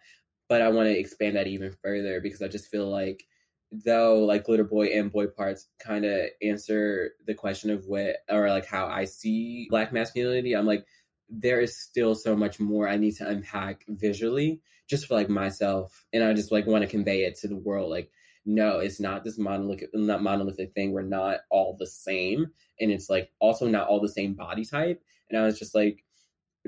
But 0.48 0.62
i 0.62 0.70
want 0.70 0.88
to 0.88 0.98
expand 0.98 1.36
that 1.36 1.48
even 1.48 1.76
further 1.84 2.22
because 2.22 2.42
i 2.42 2.48
just 2.48 2.70
feel 2.70 2.90
like 2.90 3.26
though 3.72 4.20
like 4.20 4.46
glitter 4.46 4.64
boy 4.64 4.88
and 4.88 5.12
boy 5.12 5.28
parts 5.28 5.68
kind 5.80 6.06
of 6.06 6.28
answer 6.42 7.12
the 7.26 7.34
question 7.34 7.72
of 7.72 7.86
what 7.88 8.18
or 8.30 8.50
like 8.50 8.66
how 8.66 8.86
i 8.86 9.06
see 9.06 9.68
black 9.70 9.92
masculinity 9.92 10.56
i'm 10.56 10.68
like 10.68 10.86
there 11.30 11.60
is 11.60 11.78
still 11.78 12.16
so 12.16 12.36
much 12.36 12.60
more 12.60 12.88
i 12.88 12.98
need 12.98 13.16
to 13.16 13.28
unpack 13.28 13.84
visually 13.90 14.62
just 14.88 15.08
for 15.08 15.16
like 15.16 15.30
myself 15.30 16.06
and 16.14 16.24
i 16.24 16.34
just 16.34 16.52
like 16.52 16.66
want 16.66 16.84
to 16.84 16.90
convey 16.90 17.24
it 17.24 17.36
to 17.36 17.48
the 17.48 17.56
world 17.56 17.90
like 17.90 18.10
no 18.46 18.80
it's 18.80 19.00
not 19.00 19.24
this 19.24 19.38
monolithic 19.38 19.90
not 19.94 20.22
monolithic 20.22 20.74
thing 20.74 20.92
we're 20.92 21.02
not 21.02 21.40
all 21.50 21.76
the 21.80 21.88
same 21.88 22.46
and 22.80 22.92
it's 22.92 23.10
like 23.10 23.32
also 23.40 23.68
not 23.68 23.88
all 23.88 24.00
the 24.00 24.08
same 24.08 24.34
body 24.34 24.64
type 24.64 25.02
and 25.30 25.40
i 25.40 25.44
was 25.44 25.58
just 25.58 25.74
like 25.74 26.04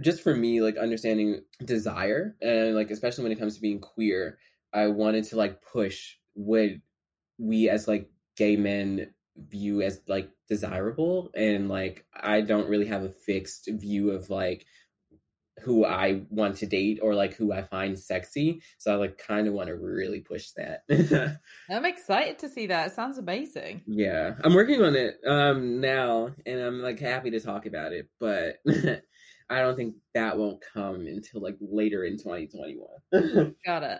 just 0.01 0.21
for 0.21 0.35
me 0.35 0.61
like 0.61 0.77
understanding 0.77 1.41
desire 1.65 2.35
and 2.41 2.75
like 2.75 2.89
especially 2.89 3.23
when 3.23 3.31
it 3.31 3.39
comes 3.39 3.55
to 3.55 3.61
being 3.61 3.79
queer 3.79 4.37
i 4.73 4.87
wanted 4.87 5.23
to 5.23 5.35
like 5.35 5.61
push 5.61 6.15
what 6.33 6.69
we 7.37 7.69
as 7.69 7.87
like 7.87 8.09
gay 8.35 8.55
men 8.55 9.07
view 9.49 9.81
as 9.81 10.01
like 10.07 10.29
desirable 10.47 11.29
and 11.35 11.69
like 11.69 12.05
i 12.15 12.41
don't 12.41 12.69
really 12.69 12.87
have 12.87 13.03
a 13.03 13.09
fixed 13.09 13.69
view 13.71 14.11
of 14.11 14.29
like 14.29 14.65
who 15.63 15.85
I 15.85 16.21
want 16.29 16.57
to 16.57 16.65
date 16.65 16.99
or 17.01 17.15
like 17.15 17.33
who 17.33 17.51
I 17.51 17.63
find 17.63 17.97
sexy. 17.97 18.61
So 18.77 18.93
I 18.93 18.95
like 18.95 19.17
kind 19.17 19.47
of 19.47 19.53
want 19.53 19.67
to 19.67 19.75
really 19.75 20.19
push 20.19 20.51
that. 20.51 20.83
I'm 21.69 21.85
excited 21.85 22.39
to 22.39 22.49
see 22.49 22.67
that. 22.67 22.87
It 22.87 22.93
sounds 22.93 23.17
amazing. 23.17 23.81
Yeah. 23.87 24.35
I'm 24.43 24.53
working 24.53 24.83
on 24.83 24.95
it 24.95 25.15
um 25.25 25.81
now 25.81 26.29
and 26.45 26.59
I'm 26.59 26.81
like 26.81 26.99
happy 26.99 27.31
to 27.31 27.39
talk 27.39 27.65
about 27.65 27.91
it, 27.91 28.07
but 28.19 28.57
I 29.49 29.61
don't 29.61 29.75
think 29.75 29.95
that 30.13 30.37
won't 30.37 30.63
come 30.73 31.07
until 31.07 31.41
like 31.41 31.57
later 31.59 32.03
in 32.03 32.17
2021. 32.17 33.55
Got 33.65 33.83
it. 33.83 33.99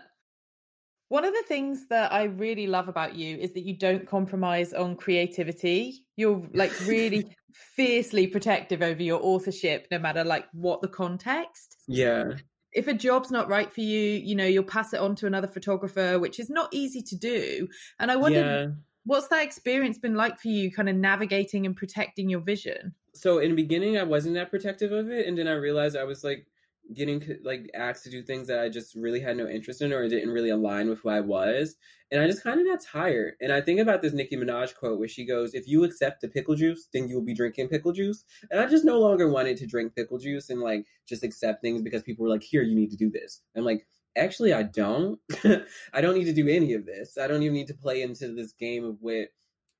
One 1.08 1.24
of 1.24 1.32
the 1.32 1.44
things 1.48 1.86
that 1.88 2.12
I 2.12 2.24
really 2.24 2.66
love 2.66 2.88
about 2.88 3.14
you 3.14 3.36
is 3.38 3.52
that 3.54 3.64
you 3.64 3.76
don't 3.76 4.06
compromise 4.06 4.74
on 4.74 4.94
creativity. 4.94 6.04
You're 6.16 6.46
like 6.52 6.72
really 6.86 7.24
fiercely 7.76 8.26
protective 8.26 8.82
over 8.82 9.02
your 9.02 9.20
authorship, 9.22 9.86
no 9.90 9.98
matter 9.98 10.22
like 10.22 10.46
what 10.52 10.82
the 10.82 10.88
context. 10.88 11.76
Yeah. 11.86 12.32
If 12.72 12.88
a 12.88 12.92
job's 12.92 13.30
not 13.30 13.48
right 13.48 13.72
for 13.72 13.80
you, 13.80 13.98
you 13.98 14.34
know, 14.34 14.44
you'll 14.44 14.64
pass 14.64 14.92
it 14.92 15.00
on 15.00 15.16
to 15.16 15.26
another 15.26 15.48
photographer, 15.48 16.18
which 16.18 16.38
is 16.38 16.50
not 16.50 16.68
easy 16.72 17.00
to 17.02 17.16
do. 17.16 17.68
And 17.98 18.10
I 18.10 18.16
wonder, 18.16 18.40
yeah. 18.40 18.66
what's 19.04 19.28
that 19.28 19.42
experience 19.42 19.96
been 19.96 20.14
like 20.14 20.38
for 20.38 20.48
you, 20.48 20.70
kind 20.70 20.90
of 20.90 20.96
navigating 20.96 21.64
and 21.64 21.74
protecting 21.74 22.28
your 22.28 22.40
vision? 22.40 22.94
So 23.14 23.38
in 23.38 23.50
the 23.50 23.56
beginning, 23.56 23.96
I 23.96 24.04
wasn't 24.04 24.34
that 24.34 24.50
protective 24.50 24.92
of 24.92 25.10
it. 25.10 25.26
And 25.26 25.38
then 25.38 25.48
I 25.48 25.54
realized 25.54 25.96
I 25.96 26.04
was 26.04 26.22
like, 26.22 26.46
getting 26.94 27.22
like 27.44 27.70
asked 27.74 28.04
to 28.04 28.10
do 28.10 28.22
things 28.22 28.48
that 28.48 28.60
I 28.60 28.68
just 28.68 28.94
really 28.94 29.20
had 29.20 29.36
no 29.36 29.46
interest 29.46 29.82
in 29.82 29.92
or 29.92 30.08
didn't 30.08 30.30
really 30.30 30.50
align 30.50 30.88
with 30.88 31.00
who 31.00 31.10
I 31.10 31.20
was. 31.20 31.76
And 32.10 32.22
I 32.22 32.26
just 32.26 32.42
kind 32.42 32.58
of 32.58 32.66
got 32.66 32.82
tired. 32.82 33.34
And 33.40 33.52
I 33.52 33.60
think 33.60 33.80
about 33.80 34.00
this 34.00 34.14
Nicki 34.14 34.36
Minaj 34.36 34.74
quote 34.74 34.98
where 34.98 35.08
she 35.08 35.26
goes, 35.26 35.54
If 35.54 35.68
you 35.68 35.84
accept 35.84 36.22
the 36.22 36.28
pickle 36.28 36.54
juice, 36.54 36.88
then 36.92 37.08
you'll 37.08 37.24
be 37.24 37.34
drinking 37.34 37.68
pickle 37.68 37.92
juice. 37.92 38.24
And 38.50 38.60
I 38.60 38.66
just 38.66 38.84
no 38.84 38.98
longer 38.98 39.28
wanted 39.28 39.58
to 39.58 39.66
drink 39.66 39.94
pickle 39.94 40.18
juice 40.18 40.48
and 40.48 40.60
like 40.60 40.86
just 41.06 41.22
accept 41.22 41.60
things 41.60 41.82
because 41.82 42.02
people 42.02 42.24
were 42.24 42.30
like, 42.30 42.42
Here, 42.42 42.62
you 42.62 42.74
need 42.74 42.90
to 42.90 42.96
do 42.96 43.10
this. 43.10 43.42
I'm 43.56 43.64
like, 43.64 43.86
Actually, 44.16 44.52
I 44.54 44.62
don't. 44.62 45.20
I 45.92 46.00
don't 46.00 46.14
need 46.14 46.24
to 46.24 46.32
do 46.32 46.48
any 46.48 46.72
of 46.72 46.86
this. 46.86 47.18
I 47.18 47.26
don't 47.26 47.42
even 47.42 47.54
need 47.54 47.68
to 47.68 47.74
play 47.74 48.02
into 48.02 48.34
this 48.34 48.52
game 48.52 48.84
of 48.84 48.96
what 49.00 49.28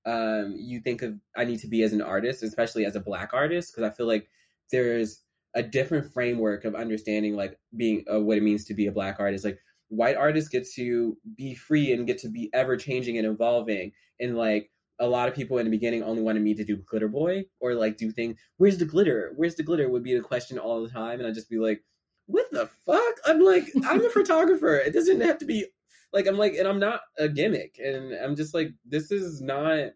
um, 0.04 0.54
you 0.56 0.80
think 0.80 1.02
of 1.02 1.14
I 1.36 1.44
need 1.44 1.60
to 1.60 1.68
be 1.68 1.82
as 1.82 1.92
an 1.92 2.02
artist, 2.02 2.42
especially 2.42 2.84
as 2.84 2.96
a 2.96 3.00
black 3.00 3.30
artist, 3.32 3.74
because 3.74 3.90
I 3.90 3.94
feel 3.94 4.06
like 4.06 4.28
there's 4.70 5.22
a 5.58 5.62
different 5.62 6.12
framework 6.12 6.64
of 6.64 6.76
understanding 6.76 7.34
like 7.34 7.58
being 7.76 8.04
uh, 8.10 8.20
what 8.20 8.38
it 8.38 8.44
means 8.44 8.64
to 8.64 8.74
be 8.74 8.86
a 8.86 8.92
black 8.92 9.16
artist. 9.18 9.44
Like 9.44 9.58
white 9.88 10.14
artists 10.14 10.48
get 10.48 10.68
to 10.76 11.16
be 11.36 11.56
free 11.56 11.92
and 11.92 12.06
get 12.06 12.18
to 12.18 12.28
be 12.28 12.48
ever 12.54 12.76
changing 12.76 13.18
and 13.18 13.26
evolving. 13.26 13.90
And 14.20 14.36
like 14.36 14.70
a 15.00 15.08
lot 15.08 15.28
of 15.28 15.34
people 15.34 15.58
in 15.58 15.64
the 15.64 15.70
beginning 15.72 16.04
only 16.04 16.22
wanted 16.22 16.42
me 16.42 16.54
to 16.54 16.64
do 16.64 16.76
glitter 16.76 17.08
boy 17.08 17.44
or 17.58 17.74
like 17.74 17.96
do 17.96 18.12
things. 18.12 18.38
Where's 18.58 18.78
the 18.78 18.84
glitter? 18.84 19.32
Where's 19.34 19.56
the 19.56 19.64
glitter? 19.64 19.88
Would 19.88 20.04
be 20.04 20.14
the 20.14 20.22
question 20.22 20.60
all 20.60 20.80
the 20.80 20.90
time. 20.90 21.18
And 21.18 21.26
i'd 21.26 21.34
just 21.34 21.50
be 21.50 21.58
like 21.58 21.82
what 22.26 22.46
the 22.52 22.68
fuck? 22.86 23.14
I'm 23.26 23.40
like 23.40 23.64
i'm 23.84 24.04
a 24.04 24.10
photographer. 24.14 24.76
It 24.76 24.92
doesn't 24.94 25.22
have 25.22 25.38
to 25.38 25.44
be 25.44 25.66
like 26.12 26.28
i'm 26.28 26.38
like 26.38 26.54
and 26.54 26.68
i'm 26.68 26.78
not 26.78 27.00
a 27.18 27.28
gimmick. 27.28 27.80
And 27.84 28.14
i'm 28.14 28.36
just 28.36 28.54
like 28.54 28.68
this 28.86 29.10
is 29.10 29.40
not 29.42 29.90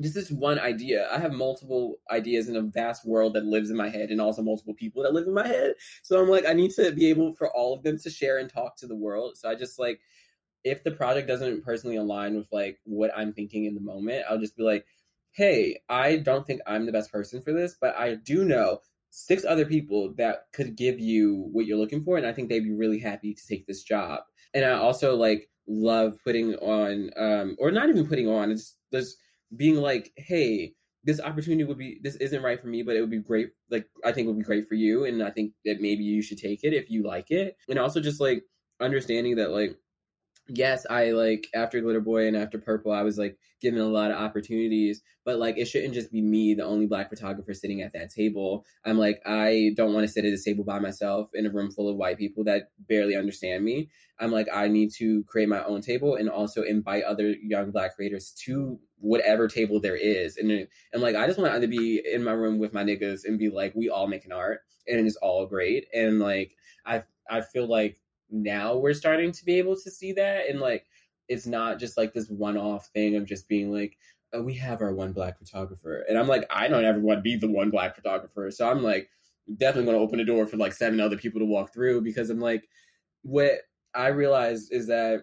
just 0.00 0.14
this 0.14 0.30
one 0.30 0.58
idea. 0.58 1.08
I 1.12 1.18
have 1.18 1.32
multiple 1.32 1.96
ideas 2.10 2.48
in 2.48 2.56
a 2.56 2.62
vast 2.62 3.06
world 3.06 3.34
that 3.34 3.44
lives 3.44 3.70
in 3.70 3.76
my 3.76 3.88
head 3.88 4.10
and 4.10 4.20
also 4.20 4.42
multiple 4.42 4.74
people 4.74 5.02
that 5.02 5.12
live 5.12 5.26
in 5.26 5.34
my 5.34 5.46
head. 5.46 5.74
So 6.02 6.20
I'm 6.20 6.28
like, 6.28 6.46
I 6.46 6.54
need 6.54 6.70
to 6.72 6.92
be 6.92 7.10
able 7.10 7.32
for 7.34 7.54
all 7.54 7.74
of 7.74 7.82
them 7.82 7.98
to 7.98 8.10
share 8.10 8.38
and 8.38 8.48
talk 8.48 8.76
to 8.78 8.86
the 8.86 8.96
world. 8.96 9.36
So 9.36 9.48
I 9.48 9.54
just 9.54 9.78
like 9.78 10.00
if 10.64 10.84
the 10.84 10.90
project 10.90 11.28
doesn't 11.28 11.64
personally 11.64 11.96
align 11.96 12.36
with 12.36 12.48
like 12.52 12.78
what 12.84 13.10
I'm 13.16 13.32
thinking 13.32 13.64
in 13.64 13.74
the 13.74 13.80
moment, 13.80 14.24
I'll 14.28 14.38
just 14.38 14.56
be 14.56 14.62
like, 14.62 14.86
hey, 15.32 15.80
I 15.88 16.16
don't 16.18 16.46
think 16.46 16.60
I'm 16.66 16.86
the 16.86 16.92
best 16.92 17.10
person 17.10 17.42
for 17.42 17.52
this, 17.52 17.76
but 17.80 17.96
I 17.96 18.14
do 18.14 18.44
know 18.44 18.78
six 19.10 19.44
other 19.44 19.64
people 19.64 20.14
that 20.16 20.46
could 20.52 20.76
give 20.76 21.00
you 21.00 21.48
what 21.52 21.66
you're 21.66 21.78
looking 21.78 22.02
for, 22.02 22.16
and 22.16 22.26
I 22.26 22.32
think 22.32 22.48
they'd 22.48 22.60
be 22.60 22.72
really 22.72 22.98
happy 22.98 23.34
to 23.34 23.46
take 23.46 23.66
this 23.66 23.82
job. 23.82 24.20
And 24.54 24.64
I 24.64 24.72
also 24.72 25.16
like 25.16 25.48
love 25.66 26.18
putting 26.24 26.54
on, 26.56 27.10
um, 27.16 27.56
or 27.58 27.70
not 27.70 27.88
even 27.88 28.06
putting 28.06 28.28
on, 28.28 28.50
it's 28.50 28.76
just 28.92 29.16
being 29.56 29.76
like, 29.76 30.12
hey, 30.16 30.74
this 31.04 31.20
opportunity 31.20 31.64
would 31.64 31.78
be 31.78 31.98
this 32.02 32.16
isn't 32.16 32.42
right 32.42 32.60
for 32.60 32.68
me, 32.68 32.82
but 32.82 32.96
it 32.96 33.00
would 33.00 33.10
be 33.10 33.18
great. 33.18 33.50
Like 33.70 33.88
I 34.04 34.12
think 34.12 34.26
would 34.28 34.38
be 34.38 34.44
great 34.44 34.68
for 34.68 34.74
you, 34.74 35.04
and 35.04 35.22
I 35.22 35.30
think 35.30 35.52
that 35.64 35.80
maybe 35.80 36.04
you 36.04 36.22
should 36.22 36.38
take 36.38 36.64
it 36.64 36.74
if 36.74 36.90
you 36.90 37.02
like 37.02 37.30
it. 37.30 37.56
And 37.68 37.78
also 37.78 38.00
just 38.00 38.20
like 38.20 38.44
understanding 38.80 39.36
that 39.36 39.50
like 39.50 39.76
yes, 40.54 40.86
I 40.90 41.10
like 41.12 41.48
after 41.54 41.80
Glitter 41.80 42.00
Boy 42.00 42.26
and 42.26 42.36
after 42.36 42.58
Purple, 42.58 42.92
I 42.92 43.02
was 43.02 43.18
like 43.18 43.38
given 43.60 43.80
a 43.80 43.86
lot 43.86 44.10
of 44.10 44.18
opportunities, 44.18 45.02
but 45.24 45.38
like 45.38 45.56
it 45.56 45.66
shouldn't 45.66 45.94
just 45.94 46.12
be 46.12 46.20
me, 46.20 46.54
the 46.54 46.64
only 46.64 46.86
black 46.86 47.08
photographer 47.08 47.54
sitting 47.54 47.80
at 47.80 47.92
that 47.94 48.10
table. 48.10 48.64
I'm 48.84 48.98
like, 48.98 49.20
I 49.24 49.72
don't 49.76 49.94
want 49.94 50.06
to 50.06 50.12
sit 50.12 50.24
at 50.24 50.30
this 50.30 50.44
table 50.44 50.64
by 50.64 50.78
myself 50.78 51.30
in 51.34 51.46
a 51.46 51.50
room 51.50 51.70
full 51.70 51.88
of 51.88 51.96
white 51.96 52.18
people 52.18 52.44
that 52.44 52.70
barely 52.88 53.16
understand 53.16 53.64
me. 53.64 53.90
I'm 54.20 54.30
like, 54.30 54.48
I 54.52 54.68
need 54.68 54.90
to 54.98 55.24
create 55.24 55.48
my 55.48 55.64
own 55.64 55.80
table 55.80 56.16
and 56.16 56.28
also 56.28 56.62
invite 56.62 57.04
other 57.04 57.34
young 57.42 57.70
black 57.70 57.96
creators 57.96 58.32
to 58.44 58.78
whatever 58.98 59.48
table 59.48 59.80
there 59.80 59.96
is. 59.96 60.36
And 60.36 60.68
I'm 60.94 61.00
like, 61.00 61.16
I 61.16 61.26
just 61.26 61.38
want 61.38 61.60
to 61.60 61.66
be 61.68 62.02
in 62.04 62.22
my 62.22 62.32
room 62.32 62.58
with 62.58 62.74
my 62.74 62.84
niggas 62.84 63.24
and 63.24 63.38
be 63.38 63.48
like, 63.48 63.74
we 63.74 63.88
all 63.88 64.06
making 64.06 64.32
art 64.32 64.60
and 64.86 65.06
it's 65.06 65.16
all 65.16 65.46
great. 65.46 65.86
And 65.94 66.20
like, 66.20 66.52
I 66.84 67.04
I 67.30 67.40
feel 67.40 67.66
like 67.66 67.98
now 68.32 68.76
we're 68.76 68.94
starting 68.94 69.30
to 69.30 69.44
be 69.44 69.58
able 69.58 69.76
to 69.76 69.90
see 69.90 70.12
that. 70.14 70.48
And 70.48 70.60
like 70.60 70.86
it's 71.28 71.46
not 71.46 71.78
just 71.78 71.96
like 71.96 72.12
this 72.12 72.28
one-off 72.28 72.88
thing 72.88 73.16
of 73.16 73.26
just 73.26 73.48
being 73.48 73.72
like 73.72 73.96
oh, 74.34 74.42
we 74.42 74.54
have 74.54 74.80
our 74.80 74.94
one 74.94 75.12
black 75.12 75.38
photographer. 75.38 76.04
And 76.08 76.18
i'm 76.18 76.28
like 76.28 76.44
i 76.50 76.68
don't 76.68 76.84
ever 76.84 77.00
want 77.00 77.18
to 77.18 77.22
be 77.22 77.36
the 77.36 77.50
one 77.50 77.70
black 77.70 77.94
photographer. 77.94 78.50
So 78.50 78.68
i'm 78.68 78.82
like 78.82 79.08
definitely 79.56 79.86
going 79.86 79.98
to 79.98 80.04
open 80.04 80.18
the 80.18 80.24
door 80.24 80.46
for 80.46 80.56
like 80.56 80.72
seven 80.72 81.00
other 81.00 81.16
people 81.16 81.40
to 81.40 81.46
walk 81.46 81.72
through 81.72 82.00
because 82.00 82.30
i'm 82.30 82.40
like 82.40 82.68
what 83.22 83.52
i 83.94 84.06
realized 84.06 84.72
is 84.72 84.86
that 84.86 85.22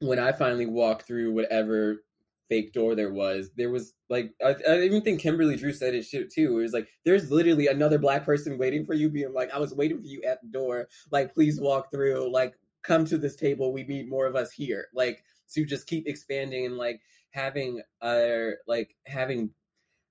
when 0.00 0.18
i 0.18 0.32
finally 0.32 0.66
walk 0.66 1.02
through 1.06 1.32
whatever 1.32 2.02
fake 2.48 2.72
door 2.72 2.94
there 2.94 3.12
was. 3.12 3.50
There 3.56 3.70
was 3.70 3.94
like 4.08 4.32
I, 4.44 4.56
I 4.68 4.80
even 4.82 5.02
think 5.02 5.20
Kimberly 5.20 5.56
Drew 5.56 5.72
said 5.72 5.94
it 5.94 6.04
shit 6.04 6.32
too. 6.32 6.58
It 6.58 6.62
was 6.62 6.72
like 6.72 6.88
there's 7.04 7.30
literally 7.30 7.66
another 7.68 7.98
black 7.98 8.24
person 8.24 8.58
waiting 8.58 8.84
for 8.84 8.94
you, 8.94 9.08
being 9.08 9.32
like, 9.32 9.52
I 9.52 9.58
was 9.58 9.74
waiting 9.74 10.00
for 10.00 10.06
you 10.06 10.22
at 10.22 10.40
the 10.42 10.48
door. 10.48 10.88
Like, 11.10 11.34
please 11.34 11.60
walk 11.60 11.90
through. 11.90 12.32
Like, 12.32 12.54
come 12.86 13.04
to 13.06 13.18
this 13.18 13.36
table. 13.36 13.72
We 13.72 13.84
need 13.84 14.08
more 14.08 14.26
of 14.26 14.36
us 14.36 14.52
here. 14.52 14.88
Like 14.94 15.24
to 15.52 15.64
just 15.64 15.86
keep 15.86 16.06
expanding 16.06 16.66
and 16.66 16.76
like 16.76 17.00
having 17.30 17.82
our 18.02 18.54
like 18.66 18.96
having 19.06 19.50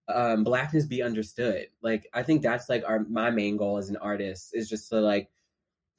um 0.08 0.44
blackness 0.44 0.86
be 0.86 1.02
understood. 1.02 1.68
Like 1.82 2.08
I 2.14 2.24
think 2.24 2.42
that's 2.42 2.70
like 2.70 2.84
our 2.86 3.06
my 3.10 3.32
main 3.32 3.58
goal 3.58 3.78
as 3.78 3.90
an 3.90 3.98
artist 3.98 4.52
is 4.54 4.70
just 4.70 4.90
to 4.90 5.00
like 5.00 5.30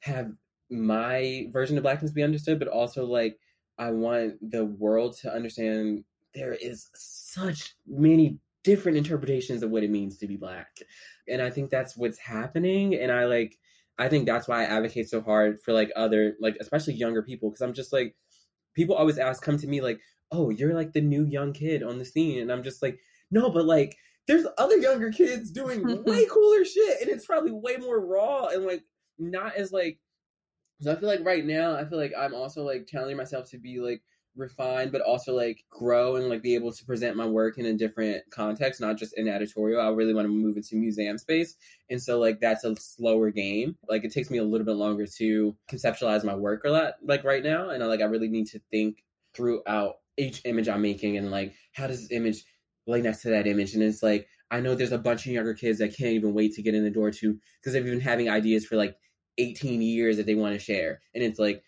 have 0.01 0.31
my 0.69 1.47
version 1.51 1.77
of 1.77 1.83
blackness 1.83 2.11
be 2.11 2.23
understood, 2.23 2.59
but 2.59 2.67
also 2.67 3.05
like 3.05 3.39
I 3.77 3.91
want 3.91 4.51
the 4.51 4.65
world 4.65 5.17
to 5.19 5.33
understand 5.33 6.03
there 6.33 6.53
is 6.53 6.89
such 6.93 7.75
many 7.87 8.39
different 8.63 8.97
interpretations 8.97 9.63
of 9.63 9.69
what 9.69 9.83
it 9.83 9.89
means 9.89 10.17
to 10.17 10.27
be 10.27 10.35
black. 10.35 10.77
And 11.27 11.41
I 11.41 11.49
think 11.49 11.69
that's 11.69 11.95
what's 11.95 12.19
happening. 12.19 12.95
And 12.95 13.11
I 13.11 13.25
like, 13.25 13.57
I 13.97 14.09
think 14.09 14.25
that's 14.25 14.47
why 14.47 14.61
I 14.61 14.65
advocate 14.65 15.09
so 15.09 15.21
hard 15.21 15.61
for 15.61 15.73
like 15.73 15.91
other, 15.95 16.35
like, 16.39 16.57
especially 16.59 16.93
younger 16.93 17.23
people. 17.23 17.49
Cause 17.49 17.61
I'm 17.61 17.73
just 17.73 17.93
like, 17.93 18.15
people 18.75 18.95
always 18.95 19.17
ask, 19.17 19.41
come 19.41 19.57
to 19.57 19.67
me 19.67 19.81
like, 19.81 19.99
oh, 20.31 20.49
you're 20.49 20.75
like 20.75 20.93
the 20.93 21.01
new 21.01 21.25
young 21.25 21.53
kid 21.53 21.81
on 21.81 21.97
the 21.97 22.05
scene. 22.05 22.41
And 22.41 22.51
I'm 22.51 22.63
just 22.63 22.81
like, 22.81 22.99
no, 23.31 23.49
but 23.49 23.65
like, 23.65 23.95
there's 24.27 24.45
other 24.57 24.77
younger 24.77 25.11
kids 25.11 25.49
doing 25.51 26.03
way 26.03 26.25
cooler 26.25 26.65
shit. 26.65 27.01
And 27.01 27.09
it's 27.09 27.25
probably 27.25 27.51
way 27.51 27.77
more 27.77 28.05
raw 28.05 28.47
and 28.47 28.65
like 28.65 28.83
not 29.17 29.55
as 29.55 29.71
like, 29.71 29.99
so 30.81 30.91
I 30.91 30.95
feel 30.95 31.09
like 31.09 31.25
right 31.25 31.45
now, 31.45 31.75
I 31.75 31.85
feel 31.85 31.97
like 31.97 32.13
I'm 32.17 32.35
also 32.35 32.63
like 32.63 32.85
challenging 32.87 33.17
myself 33.17 33.49
to 33.51 33.57
be 33.57 33.79
like, 33.79 34.01
refine 34.37 34.89
but 34.89 35.01
also 35.01 35.35
like 35.35 35.63
grow 35.69 36.15
and 36.15 36.29
like 36.29 36.41
be 36.41 36.55
able 36.55 36.71
to 36.71 36.85
present 36.85 37.17
my 37.17 37.25
work 37.25 37.57
in 37.57 37.65
a 37.65 37.73
different 37.73 38.23
context 38.29 38.79
not 38.79 38.97
just 38.97 39.17
in 39.17 39.27
editorial. 39.27 39.81
I 39.81 39.89
really 39.89 40.13
want 40.13 40.25
to 40.25 40.33
move 40.33 40.57
into 40.57 40.75
museum 40.75 41.17
space 41.17 41.55
and 41.89 42.01
so 42.01 42.19
like 42.19 42.39
that's 42.39 42.63
a 42.63 42.75
slower 42.75 43.31
game. 43.31 43.77
Like 43.89 44.03
it 44.03 44.13
takes 44.13 44.29
me 44.29 44.37
a 44.37 44.43
little 44.43 44.65
bit 44.65 44.75
longer 44.75 45.05
to 45.17 45.55
conceptualize 45.71 46.23
my 46.23 46.35
work 46.35 46.63
a 46.65 46.69
lot 46.69 46.93
like 47.03 47.23
right 47.23 47.43
now 47.43 47.69
and 47.69 47.83
I, 47.83 47.87
like 47.87 48.01
i 48.01 48.05
really 48.05 48.29
need 48.29 48.47
to 48.47 48.59
think 48.71 49.03
throughout 49.35 49.95
each 50.17 50.41
image 50.45 50.67
i'm 50.67 50.81
making 50.81 51.17
and 51.17 51.29
like 51.31 51.53
how 51.73 51.87
does 51.87 52.01
this 52.01 52.11
image 52.11 52.43
lay 52.87 53.01
next 53.01 53.21
to 53.21 53.29
that 53.29 53.47
image? 53.47 53.73
And 53.73 53.83
it's 53.83 54.01
like 54.01 54.27
i 54.49 54.59
know 54.59 54.75
there's 54.75 54.91
a 54.91 54.97
bunch 54.97 55.25
of 55.25 55.31
younger 55.33 55.53
kids 55.53 55.79
that 55.79 55.95
can't 55.97 56.13
even 56.13 56.33
wait 56.33 56.53
to 56.53 56.61
get 56.61 56.75
in 56.75 56.83
the 56.83 56.89
door 56.89 57.11
to 57.11 57.37
because 57.59 57.73
they've 57.73 57.83
been 57.83 57.99
having 57.99 58.29
ideas 58.29 58.65
for 58.65 58.75
like 58.75 58.95
18 59.37 59.81
years 59.81 60.17
that 60.17 60.25
they 60.25 60.35
want 60.35 60.53
to 60.53 60.59
share. 60.59 61.01
And 61.13 61.23
it's 61.23 61.39
like 61.39 61.63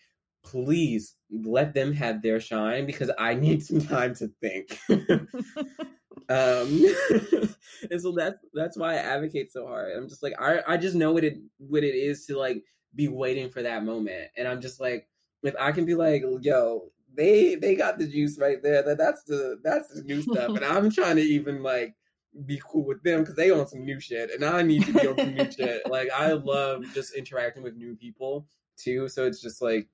please 0.50 1.16
let 1.30 1.74
them 1.74 1.92
have 1.92 2.22
their 2.22 2.40
shine 2.40 2.86
because 2.86 3.10
I 3.18 3.34
need 3.34 3.64
some 3.64 3.80
time 3.86 4.14
to 4.16 4.28
think. 4.40 4.78
um 6.28 6.84
and 7.90 8.00
so 8.00 8.12
that's 8.12 8.38
that's 8.54 8.76
why 8.76 8.94
I 8.94 8.98
advocate 8.98 9.52
so 9.52 9.66
hard. 9.66 9.92
I'm 9.96 10.08
just 10.08 10.22
like 10.22 10.34
I 10.40 10.60
I 10.66 10.76
just 10.76 10.96
know 10.96 11.12
what 11.12 11.24
it 11.24 11.38
what 11.58 11.84
it 11.84 11.94
is 11.94 12.26
to 12.26 12.38
like 12.38 12.62
be 12.94 13.08
waiting 13.08 13.48
for 13.50 13.62
that 13.62 13.84
moment. 13.84 14.30
And 14.36 14.48
I'm 14.48 14.60
just 14.60 14.80
like 14.80 15.08
if 15.42 15.54
I 15.58 15.72
can 15.72 15.86
be 15.86 15.94
like, 15.94 16.22
yo, 16.40 16.90
they 17.14 17.54
they 17.54 17.74
got 17.74 17.98
the 17.98 18.06
juice 18.06 18.38
right 18.38 18.62
there. 18.62 18.82
That 18.82 18.98
that's 18.98 19.22
the 19.24 19.58
that's 19.62 19.88
the 19.88 20.02
new 20.02 20.22
stuff. 20.22 20.56
And 20.56 20.64
I'm 20.64 20.90
trying 20.90 21.16
to 21.16 21.22
even 21.22 21.62
like 21.62 21.94
be 22.46 22.60
cool 22.64 22.84
with 22.84 23.02
them 23.02 23.20
because 23.20 23.34
they 23.34 23.50
on 23.50 23.66
some 23.66 23.84
new 23.84 23.98
shit 23.98 24.30
and 24.32 24.44
I 24.44 24.62
need 24.62 24.84
to 24.86 24.92
be 24.92 25.06
on 25.06 25.16
some 25.16 25.34
new 25.34 25.50
shit. 25.50 25.82
Like 25.88 26.10
I 26.14 26.32
love 26.32 26.84
just 26.94 27.14
interacting 27.14 27.62
with 27.62 27.76
new 27.76 27.96
people 27.96 28.46
too. 28.76 29.08
So 29.08 29.26
it's 29.26 29.40
just 29.40 29.62
like 29.62 29.88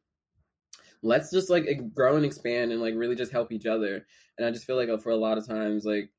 let's 1.02 1.30
just 1.30 1.50
like 1.50 1.66
grow 1.94 2.16
and 2.16 2.24
expand 2.24 2.72
and 2.72 2.80
like 2.80 2.94
really 2.96 3.16
just 3.16 3.32
help 3.32 3.52
each 3.52 3.66
other. 3.66 4.06
And 4.38 4.46
I 4.46 4.50
just 4.50 4.64
feel 4.64 4.76
like 4.76 4.88
uh, 4.88 4.98
for 4.98 5.10
a 5.10 5.16
lot 5.16 5.38
of 5.38 5.46
times, 5.46 5.84
like 5.84 6.10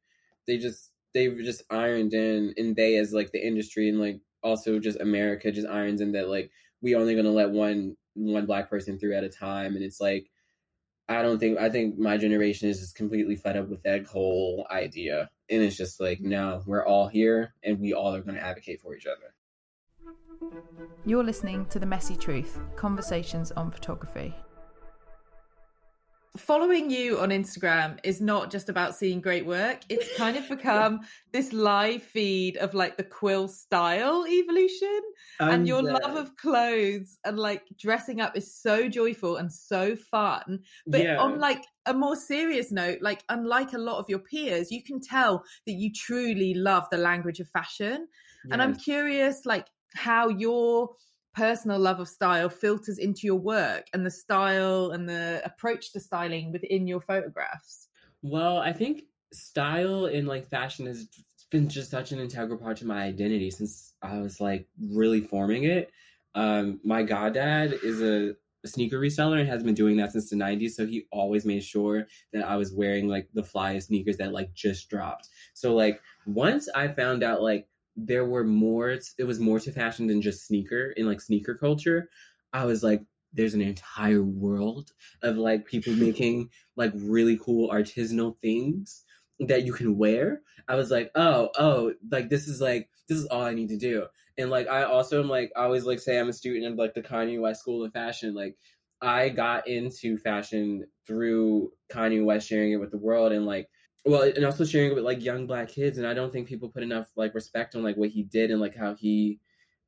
they 0.46 0.58
just 0.58 0.92
they've 1.13 1.38
just 1.44 1.63
ironed 1.70 2.13
in, 2.13 2.54
and 2.58 2.76
they 2.76 2.98
as 2.98 3.13
like 3.13 3.32
the 3.32 3.46
industry 3.46 3.90
and 3.90 4.00
like 4.00 4.20
also 4.44 4.80
just 4.80 5.00
America 5.00 5.52
just 5.52 5.68
irons 5.68 6.02
in 6.02 6.13
that 6.13 6.30
like 6.30 6.52
we 6.82 6.96
only 6.96 7.16
gonna 7.16 7.30
let 7.30 7.50
one 7.50 7.96
one 8.13 8.46
black 8.46 8.70
person 8.70 8.98
through 8.98 9.16
at 9.16 9.24
a 9.24 9.30
time, 9.30 9.76
and 9.76 9.84
it's 9.84 10.00
like 10.00 10.30
I 11.10 11.22
don't 11.22 11.40
think 11.40 11.58
I 11.60 11.70
think 11.70 11.98
my 11.98 12.18
generation 12.18 12.70
is 12.70 12.80
just 12.80 12.96
completely 12.96 13.36
fed 13.36 13.58
up 13.58 13.70
with 13.70 13.84
that 13.84 14.06
whole 14.06 14.68
idea, 14.72 15.30
and 15.50 15.62
it's 15.62 15.78
just 15.78 16.00
like 16.00 16.22
no, 16.22 16.63
we're 16.66 16.86
all 16.86 17.08
here, 17.08 17.54
and 17.63 17.80
we 17.80 17.94
all 17.94 18.13
are 18.16 18.22
gonna 18.22 18.40
advocate 18.40 18.82
for 18.82 18.96
each 18.96 19.06
other. 19.06 19.34
You're 21.06 21.24
listening 21.24 21.66
to 21.68 21.80
The 21.80 21.86
Messy 21.86 22.16
Truth 22.16 22.60
Conversations 22.76 23.52
on 23.52 23.72
Photography 23.72 24.36
following 26.38 26.89
you 26.89 27.19
on 27.19 27.30
Instagram 27.30 28.00
is 28.04 28.21
not 28.21 28.52
just 28.52 28.69
about 28.69 28.95
seeing 28.95 29.21
great 29.21 29.45
work. 29.45 29.82
It's 29.89 30.15
kind 30.17 30.38
of 30.38 30.47
become 30.47 31.02
this 31.32 31.54
live 31.54 32.04
feed 32.04 32.58
of 32.58 32.73
like 32.73 32.97
the 32.97 33.04
Quil 33.04 33.47
style 33.47 34.26
evolution. 34.28 35.02
Um, 35.39 35.50
and 35.50 35.67
your 35.67 35.82
love 35.84 36.15
of 36.15 36.36
clothes 36.38 37.19
and 37.26 37.38
like 37.38 37.63
dressing 37.78 38.21
up 38.21 38.38
is 38.38 38.56
so 38.56 38.88
joyful 38.88 39.38
and 39.38 39.52
so 39.52 39.95
fun. 39.95 40.60
But 40.86 41.04
yeah. 41.04 41.17
on 41.17 41.39
like 41.39 41.63
a 41.86 41.93
more 41.93 42.15
serious 42.15 42.71
note, 42.71 43.00
like 43.02 43.23
unlike 43.30 43.73
a 43.73 43.78
lot 43.78 44.00
of 44.00 44.06
your 44.10 44.19
peers, 44.19 44.71
you 44.71 44.84
can 44.84 45.00
tell 45.00 45.43
that 45.65 45.73
you 45.73 45.91
truly 45.93 46.54
love 46.54 46.88
the 46.91 46.97
language 46.97 47.39
of 47.39 47.50
fashion. 47.50 48.08
Yes. 48.45 48.52
And 48.52 48.62
I'm 48.62 48.76
curious, 48.76 49.45
like, 49.45 49.67
how 49.95 50.30
your 50.30 50.89
personal 51.38 51.78
love 51.78 52.00
of 52.00 52.08
style 52.08 52.50
filters 52.50 52.97
into 52.97 53.28
your 53.28 53.36
work 53.36 53.86
and 53.93 54.04
the 54.04 54.10
style 54.10 54.89
and 54.89 55.08
the 55.08 55.39
approach 55.45 55.93
to 55.93 56.00
styling 56.00 56.52
within 56.52 56.88
your 56.88 57.00
photographs? 57.00 57.89
Well, 58.23 58.58
I 58.58 58.73
think 58.73 59.04
style 59.32 60.08
in 60.08 60.26
like 60.26 60.50
fashion 60.50 60.88
has 60.88 61.08
been 61.52 61.69
just 61.69 61.91
such 61.91 62.12
an 62.12 62.19
integral 62.19 62.58
part 62.58 62.78
to 62.78 62.88
my 62.88 63.04
identity 63.04 63.52
since 63.52 63.94
I 64.02 64.17
was 64.17 64.42
like 64.42 64.67
really 64.92 65.21
forming 65.21 65.65
it. 65.65 65.92
Um, 66.33 66.79
my 66.83 67.04
goddad 67.04 67.79
is 67.83 68.02
a, 68.02 68.35
sneaker 68.65 69.00
reseller 69.00 69.40
and 69.40 69.48
has 69.48 69.63
been 69.63 69.73
doing 69.73 69.96
that 69.96 70.12
since 70.12 70.29
the 70.29 70.35
90s. 70.35 70.71
So 70.71 70.85
he 70.85 71.06
always 71.10 71.46
made 71.46 71.63
sure 71.63 72.06
that 72.33 72.46
I 72.46 72.58
was 72.58 72.73
wearing 72.73 73.08
like 73.08 73.29
the 73.33 73.42
flyest 73.42 73.83
sneakers 73.83 74.17
that 74.17 74.33
like 74.33 74.54
just 74.54 74.90
dropped. 74.90 75.29
So 75.54 75.73
like 75.73 76.02
once 76.25 76.67
I 76.75 76.90
found 76.90 77.23
out 77.23 77.42
like 77.42 77.69
there 77.98 78.25
were 78.25 78.43
more 78.43 78.91
it 79.17 79.23
was 79.25 79.39
more 79.39 79.60
to 79.60 79.71
fashion 79.71 80.08
than 80.08 80.21
just 80.21 80.45
sneaker 80.45 80.91
in 80.95 81.08
like 81.08 81.19
sneaker 81.19 81.56
culture 81.56 82.10
i 82.54 82.63
was 82.63 82.83
like 82.83 83.02
there's 83.33 83.54
an 83.54 83.62
entire 83.62 84.23
world 84.23 84.91
of 85.21 85.37
like 85.37 85.65
people 85.65 85.93
making 85.95 86.50
like 86.75 86.91
really 86.95 87.37
cool 87.37 87.69
artisanal 87.69 88.37
things 88.39 89.04
that 89.39 89.63
you 89.63 89.73
can 89.73 89.98
wear. 89.98 90.41
I 90.67 90.75
was 90.75 90.89
like 90.89 91.12
oh 91.15 91.50
oh 91.58 91.93
like 92.12 92.29
this 92.29 92.48
is 92.48 92.60
like 92.60 92.89
this 93.08 93.17
is 93.17 93.25
all 93.27 93.43
i 93.43 93.54
need 93.54 93.69
to 93.69 93.77
do. 93.77 94.08
And 94.37 94.50
like 94.50 94.67
i 94.67 94.83
also 94.83 95.21
am 95.21 95.29
like 95.29 95.52
i 95.56 95.63
always 95.63 95.85
like 95.85 96.00
say 96.00 96.19
i'm 96.19 96.29
a 96.29 96.33
student 96.33 96.65
of 96.73 96.77
like 96.77 96.93
the 96.93 97.02
kanye 97.02 97.39
west 97.39 97.62
school 97.62 97.83
of 97.85 97.93
fashion. 97.93 98.33
Like 98.33 98.56
I 99.00 99.29
got 99.29 99.67
into 99.67 100.17
fashion 100.17 100.85
through 101.06 101.71
Kanye 101.91 102.25
West 102.25 102.48
sharing 102.48 102.71
it 102.71 102.79
with 102.79 102.89
the 102.89 102.98
world 102.98 103.31
and 103.31 103.45
like 103.45 103.69
well 104.08 104.23
and 104.23 104.45
also 104.45 104.65
sharing 104.65 104.91
it 104.91 104.95
with 104.95 105.03
like 105.03 105.23
young 105.23 105.45
black 105.47 105.69
kids 105.69 105.97
and 105.97 106.08
I 106.08 106.13
don't 106.13 106.31
think 106.31 106.47
people 106.47 106.69
put 106.69 106.83
enough 106.83 107.12
like 107.15 107.35
respect 107.35 107.75
on 107.75 107.83
like 107.83 107.97
what 107.97 108.10
he 108.10 108.23
did 108.23 108.51
and 108.51 108.62
like 108.62 108.75
how 108.75 108.95
he 108.95 109.39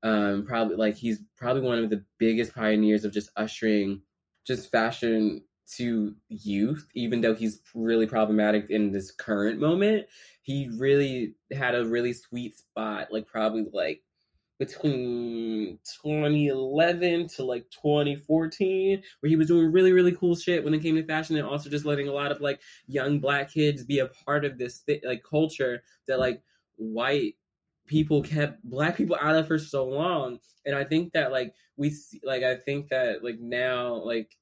um 0.03 0.45
probably 0.45 0.75
like 0.75 0.95
he's 0.95 1.21
probably 1.37 1.61
one 1.61 1.83
of 1.83 1.89
the 1.89 2.03
biggest 2.17 2.53
pioneers 2.53 3.05
of 3.05 3.13
just 3.13 3.31
ushering 3.35 4.01
just 4.45 4.71
fashion 4.71 5.43
to 5.75 6.15
youth 6.29 6.87
even 6.95 7.21
though 7.21 7.35
he's 7.35 7.61
really 7.75 8.07
problematic 8.07 8.69
in 8.69 8.91
this 8.91 9.11
current 9.11 9.59
moment. 9.59 10.07
He 10.41 10.69
really 10.77 11.35
had 11.51 11.75
a 11.75 11.85
really 11.85 12.13
sweet 12.13 12.57
spot 12.57 13.09
like 13.11 13.27
probably 13.27 13.65
like 13.71 14.01
between 14.59 15.79
2011 16.03 17.27
to 17.29 17.43
like 17.45 17.65
2014 17.71 19.01
where 19.21 19.29
he 19.29 19.37
was 19.37 19.47
doing 19.47 19.71
really 19.71 19.93
really 19.93 20.11
cool 20.11 20.35
shit 20.35 20.63
when 20.63 20.73
it 20.73 20.81
came 20.81 20.95
to 20.95 21.03
fashion 21.05 21.37
and 21.37 21.47
also 21.47 21.69
just 21.69 21.85
letting 21.85 22.09
a 22.09 22.13
lot 22.13 22.31
of 22.31 22.41
like 22.41 22.59
young 22.85 23.19
black 23.19 23.51
kids 23.51 23.85
be 23.85 23.99
a 23.99 24.07
part 24.07 24.43
of 24.43 24.57
this 24.57 24.81
th- 24.81 25.01
like 25.05 25.23
culture 25.23 25.81
that 26.07 26.19
like 26.19 26.43
white 26.75 27.35
people 27.87 28.21
kept 28.21 28.63
black 28.63 28.97
people 28.97 29.17
out 29.19 29.35
of 29.35 29.47
for 29.47 29.57
so 29.57 29.85
long. 29.85 30.39
And 30.65 30.75
i 30.75 30.83
think 30.83 31.13
that 31.13 31.31
like 31.31 31.53
we 31.77 31.89
see, 31.89 32.19
like 32.23 32.43
i 32.43 32.55
think 32.55 32.89
that 32.89 33.23
like 33.23 33.39
now 33.39 33.95
like 33.95 34.35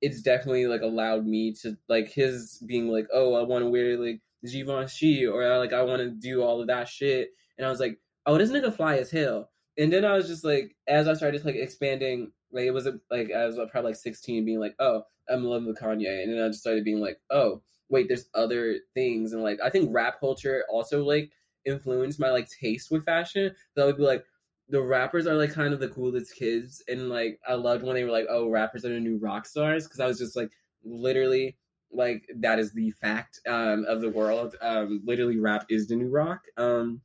it's 0.00 0.22
definitely 0.22 0.66
like 0.66 0.80
allowed 0.80 1.26
me 1.26 1.52
to 1.62 1.76
like 1.88 2.10
his 2.10 2.62
being 2.66 2.88
like 2.88 3.06
oh 3.12 3.34
i 3.34 3.42
want 3.42 3.64
to 3.64 3.70
wear 3.70 3.98
like 3.98 4.20
Givenchy 4.44 5.26
or 5.26 5.58
like 5.58 5.72
i 5.72 5.82
want 5.82 6.00
to 6.00 6.10
do 6.10 6.42
all 6.42 6.60
of 6.60 6.68
that 6.68 6.88
shit. 6.88 7.30
And 7.58 7.66
i 7.66 7.70
was 7.70 7.80
like 7.80 7.98
oh 8.24 8.38
this 8.38 8.50
nigga 8.50 8.74
fly 8.74 8.96
as 8.96 9.10
hell 9.10 9.50
and 9.78 9.92
then 9.92 10.04
I 10.04 10.12
was 10.12 10.26
just 10.26 10.44
like, 10.44 10.74
as 10.88 11.08
I 11.08 11.14
started 11.14 11.44
like 11.44 11.54
expanding, 11.54 12.32
like 12.52 12.64
it 12.64 12.72
was 12.72 12.88
like 13.10 13.30
I 13.32 13.46
was 13.46 13.56
probably 13.70 13.90
like 13.90 13.96
16, 13.96 14.44
being 14.44 14.60
like, 14.60 14.74
oh, 14.80 15.04
I'm 15.28 15.38
in 15.38 15.44
love 15.44 15.64
with 15.64 15.78
Kanye, 15.78 16.22
and 16.22 16.32
then 16.32 16.44
I 16.44 16.48
just 16.48 16.60
started 16.60 16.84
being 16.84 17.00
like, 17.00 17.18
oh, 17.30 17.62
wait, 17.88 18.08
there's 18.08 18.28
other 18.34 18.76
things, 18.94 19.32
and 19.32 19.42
like 19.42 19.58
I 19.64 19.70
think 19.70 19.90
rap 19.92 20.20
culture 20.20 20.64
also 20.68 21.04
like 21.04 21.30
influenced 21.64 22.20
my 22.20 22.30
like 22.30 22.48
taste 22.60 22.90
with 22.90 23.04
fashion. 23.04 23.52
So 23.74 23.82
I 23.82 23.86
would 23.86 23.96
be 23.96 24.02
like, 24.02 24.24
the 24.68 24.82
rappers 24.82 25.26
are 25.26 25.34
like 25.34 25.52
kind 25.52 25.72
of 25.72 25.80
the 25.80 25.88
coolest 25.88 26.34
kids, 26.34 26.82
and 26.88 27.08
like 27.08 27.38
I 27.46 27.54
loved 27.54 27.84
when 27.84 27.94
they 27.94 28.04
were 28.04 28.10
like, 28.10 28.26
oh, 28.28 28.48
rappers 28.48 28.84
are 28.84 28.92
the 28.92 29.00
new 29.00 29.18
rock 29.18 29.46
stars, 29.46 29.84
because 29.84 30.00
I 30.00 30.06
was 30.06 30.18
just 30.18 30.36
like, 30.36 30.50
literally 30.84 31.56
like 31.90 32.24
that 32.36 32.58
is 32.58 32.72
the 32.72 32.90
fact 32.90 33.40
um, 33.46 33.84
of 33.86 34.00
the 34.00 34.10
world. 34.10 34.56
Um, 34.60 35.02
literally, 35.04 35.38
rap 35.38 35.66
is 35.68 35.88
the 35.88 35.96
new 35.96 36.08
rock. 36.10 36.42
Um, 36.56 37.00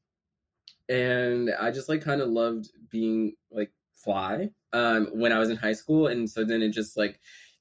and 0.89 1.51
I 1.59 1.71
just 1.71 1.89
like 1.89 2.01
kind 2.01 2.21
of 2.21 2.29
loved 2.29 2.69
being 2.89 3.33
like 3.51 3.71
fly 3.95 4.49
um, 4.73 5.07
when 5.13 5.31
I 5.31 5.39
was 5.39 5.49
in 5.49 5.57
high 5.57 5.73
school, 5.73 6.07
and 6.07 6.29
so 6.29 6.43
then 6.43 6.61
it 6.61 6.69
just 6.69 6.97
like 6.97 7.19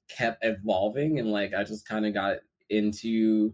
kept 0.09 0.43
evolving, 0.43 1.19
and 1.19 1.31
like 1.31 1.53
I 1.53 1.63
just 1.63 1.87
kind 1.87 2.05
of 2.05 2.13
got 2.13 2.37
into 2.69 3.53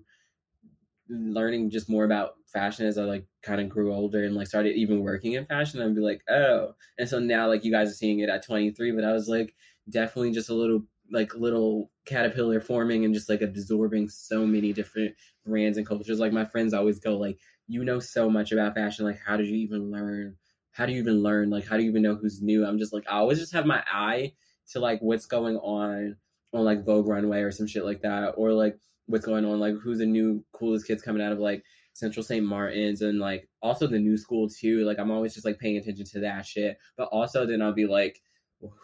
learning 1.10 1.72
just 1.72 1.90
more 1.90 2.06
about 2.06 2.36
fashion 2.46 2.86
as 2.86 2.98
I 2.98 3.04
like 3.04 3.26
kind 3.42 3.62
of 3.62 3.70
grew 3.70 3.94
older 3.94 4.24
and 4.24 4.36
like 4.36 4.48
started 4.48 4.76
even 4.76 5.02
working 5.02 5.34
in 5.34 5.46
fashion. 5.46 5.82
I'd 5.82 5.96
be 5.96 6.02
like, 6.02 6.22
oh, 6.30 6.76
and 6.98 7.10
so 7.10 7.20
now 7.20 7.48
like 7.48 7.64
you 7.64 7.72
guys 7.72 7.90
are 7.90 7.96
seeing 7.96 8.20
it 8.20 8.30
at 8.30 8.46
23, 8.46 8.92
but 8.92 9.04
I 9.04 9.12
was 9.12 9.28
like 9.28 9.56
definitely 9.90 10.32
just 10.32 10.50
a 10.50 10.54
little 10.54 10.84
like 11.12 11.34
little 11.36 11.92
caterpillar 12.06 12.62
forming 12.62 13.04
and 13.06 13.14
just 13.14 13.30
like 13.30 13.42
absorbing 13.42 14.10
so 14.10 14.46
many 14.46 14.74
different 14.74 15.16
brands 15.46 15.78
and 15.78 15.88
cultures. 15.88 16.20
Like 16.20 16.34
my 16.34 16.46
friends 16.46 16.74
always 16.74 17.00
go 17.00 17.18
like, 17.18 17.40
you 17.70 17.86
know 17.86 18.00
so 18.00 18.30
much 18.30 18.52
about 18.52 18.74
fashion. 18.74 19.06
Like, 19.06 19.20
how 19.24 19.38
did 19.38 19.48
you 19.48 19.56
even 19.58 19.92
learn? 19.92 20.36
How 20.72 20.88
do 20.88 20.92
you 20.92 21.00
even 21.00 21.22
learn? 21.22 21.52
Like, 21.52 21.68
how 21.68 21.78
do 21.78 21.84
you 21.84 21.90
even 21.90 22.02
know 22.02 22.16
who's 22.16 22.42
new? 22.42 22.66
I'm 22.66 22.80
just 22.80 22.94
like, 22.94 23.06
I 23.08 23.18
always 23.18 23.40
just 23.40 23.54
have 23.54 23.68
my 23.68 23.84
eye 23.94 24.34
to 24.72 24.80
like 24.80 25.00
what's 25.02 25.28
going 25.28 25.56
on 25.58 26.18
on 26.52 26.66
like 26.66 26.84
Vogue 26.84 27.08
Runway 27.08 27.42
or 27.42 27.52
some 27.52 27.68
shit 27.68 27.86
like 27.86 28.02
that, 28.02 28.34
or 28.38 28.54
like 28.54 28.78
what's 29.06 29.26
going 29.26 29.46
on, 29.46 29.60
like 29.60 29.76
who's 29.76 30.00
the 30.00 30.06
new 30.06 30.44
coolest 30.52 30.88
kids 30.88 31.04
coming 31.04 31.22
out 31.22 31.32
of 31.32 31.38
like 31.38 31.64
Central 31.94 32.24
St. 32.24 32.46
Martin's 32.46 33.02
and 33.04 33.20
like 33.20 33.48
also 33.62 33.86
the 33.86 34.00
new 34.00 34.18
school 34.18 34.50
too. 34.50 34.84
Like 34.84 34.98
I'm 34.98 35.12
always 35.12 35.36
just 35.36 35.46
like 35.46 35.60
paying 35.60 35.78
attention 35.78 36.06
to 36.06 36.20
that 36.22 36.48
shit. 36.48 36.78
But 36.98 37.10
also 37.12 37.46
then 37.46 37.62
I'll 37.62 37.72
be 37.72 37.86
like, 37.86 38.20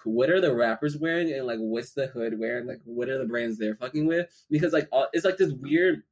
what 0.04 0.30
are 0.30 0.40
the 0.40 0.54
rappers 0.54 0.98
wearing 0.98 1.32
and 1.34 1.48
like 1.48 1.60
what's 1.60 1.94
the 1.94 2.08
hood 2.08 2.40
wearing? 2.40 2.68
Like 2.68 2.82
what 2.86 3.10
are 3.10 3.18
the 3.18 3.26
brands 3.26 3.58
they're 3.58 3.76
fucking 3.78 4.06
with? 4.06 4.28
Because 4.52 4.74
like 4.74 4.88
all, 4.92 5.08
it's 5.12 5.26
like 5.26 5.38
this 5.38 5.54
weird 5.54 6.04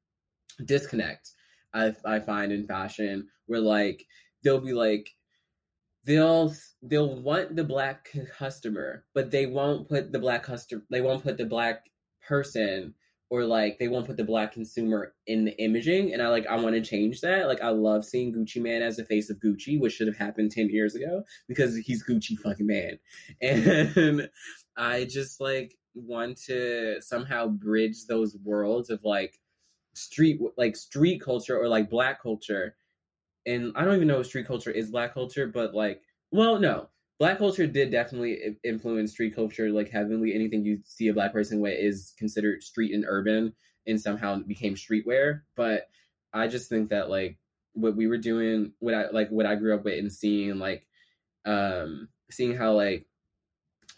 disconnect 0.65 1.33
I 1.73 1.93
I 2.05 2.19
find 2.19 2.51
in 2.51 2.67
fashion 2.67 3.27
where 3.47 3.61
like 3.61 4.05
they'll 4.43 4.61
be 4.61 4.73
like 4.73 5.09
they'll 6.05 6.53
they'll 6.81 7.21
want 7.21 7.55
the 7.55 7.63
black 7.63 8.11
customer, 8.37 9.05
but 9.13 9.31
they 9.31 9.45
won't 9.45 9.87
put 9.87 10.11
the 10.11 10.19
black 10.19 10.43
customer 10.43 10.83
they 10.89 11.01
won't 11.01 11.23
put 11.23 11.37
the 11.37 11.45
black 11.45 11.89
person 12.27 12.93
or 13.33 13.45
like 13.45 13.79
they 13.79 13.87
won't 13.87 14.05
put 14.05 14.15
the 14.15 14.23
black 14.23 14.51
consumer 14.51 15.15
in 15.25 15.43
the 15.45 15.57
imaging 15.59 16.13
and 16.13 16.21
i 16.21 16.27
like 16.27 16.45
i 16.45 16.55
want 16.55 16.75
to 16.75 16.81
change 16.81 17.19
that. 17.21 17.47
Like 17.47 17.61
i 17.61 17.69
love 17.69 18.05
seeing 18.05 18.31
Gucci 18.31 18.61
Mane 18.61 18.83
as 18.83 18.97
the 18.97 19.05
face 19.05 19.29
of 19.31 19.39
gucci 19.39 19.79
which 19.79 19.93
should 19.93 20.05
have 20.07 20.17
happened 20.17 20.51
10 20.51 20.69
years 20.69 20.93
ago 20.93 21.23
because 21.47 21.75
he's 21.77 22.05
gucci 22.05 22.37
fucking 22.37 22.67
Mane. 22.67 22.99
And 23.41 24.29
i 24.77 25.05
just 25.05 25.41
like 25.41 25.75
want 25.95 26.37
to 26.45 27.01
somehow 27.01 27.47
bridge 27.47 28.05
those 28.07 28.37
worlds 28.43 28.89
of 28.89 28.99
like 29.03 29.39
street 29.93 30.39
like 30.57 30.75
street 30.75 31.21
culture 31.21 31.57
or 31.57 31.67
like 31.67 31.89
black 31.89 32.21
culture. 32.21 32.75
And 33.45 33.73
i 33.75 33.83
don't 33.83 33.95
even 33.95 34.07
know 34.07 34.21
if 34.21 34.27
street 34.27 34.47
culture 34.47 34.71
is 34.71 34.91
black 34.91 35.13
culture 35.13 35.47
but 35.47 35.73
like 35.73 36.01
well 36.31 36.59
no. 36.59 36.89
Black 37.19 37.37
culture 37.37 37.67
did 37.67 37.91
definitely 37.91 38.57
influence 38.63 39.11
street 39.11 39.35
culture 39.35 39.69
like 39.69 39.89
heavily 39.89 40.33
anything 40.33 40.65
you 40.65 40.79
see 40.83 41.07
a 41.07 41.13
black 41.13 41.31
person 41.31 41.59
with 41.59 41.77
is 41.79 42.13
considered 42.17 42.63
street 42.63 42.93
and 42.93 43.05
urban 43.07 43.53
and 43.87 43.99
somehow 43.99 44.39
became 44.39 44.75
streetwear. 44.75 45.41
But 45.55 45.89
i 46.33 46.47
just 46.47 46.69
think 46.69 46.89
that 46.89 47.09
like 47.09 47.37
what 47.73 47.95
we 47.95 48.07
were 48.07 48.17
doing 48.17 48.71
what 48.79 48.93
i 48.93 49.09
like 49.09 49.29
what 49.29 49.45
i 49.45 49.55
grew 49.55 49.75
up 49.75 49.83
with 49.83 49.97
and 49.99 50.11
seeing 50.11 50.59
like 50.59 50.85
um 51.45 52.07
seeing 52.29 52.55
how 52.55 52.73
like 52.73 53.05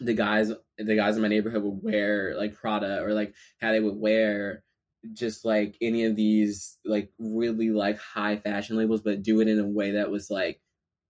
the 0.00 0.14
guys 0.14 0.52
the 0.78 0.96
guys 0.96 1.16
in 1.16 1.22
my 1.22 1.28
neighborhood 1.28 1.62
would 1.62 1.82
wear 1.82 2.34
like 2.36 2.54
prada 2.54 3.02
or 3.02 3.14
like 3.14 3.34
how 3.60 3.72
they 3.72 3.80
would 3.80 3.96
wear 3.96 4.62
just 5.12 5.44
like 5.44 5.76
any 5.80 6.04
of 6.04 6.16
these 6.16 6.78
like 6.84 7.10
really 7.18 7.70
like 7.70 7.98
high 7.98 8.36
fashion 8.36 8.76
labels, 8.76 9.02
but 9.02 9.22
do 9.22 9.40
it 9.40 9.48
in 9.48 9.58
a 9.58 9.66
way 9.66 9.92
that 9.92 10.10
was 10.10 10.30
like 10.30 10.60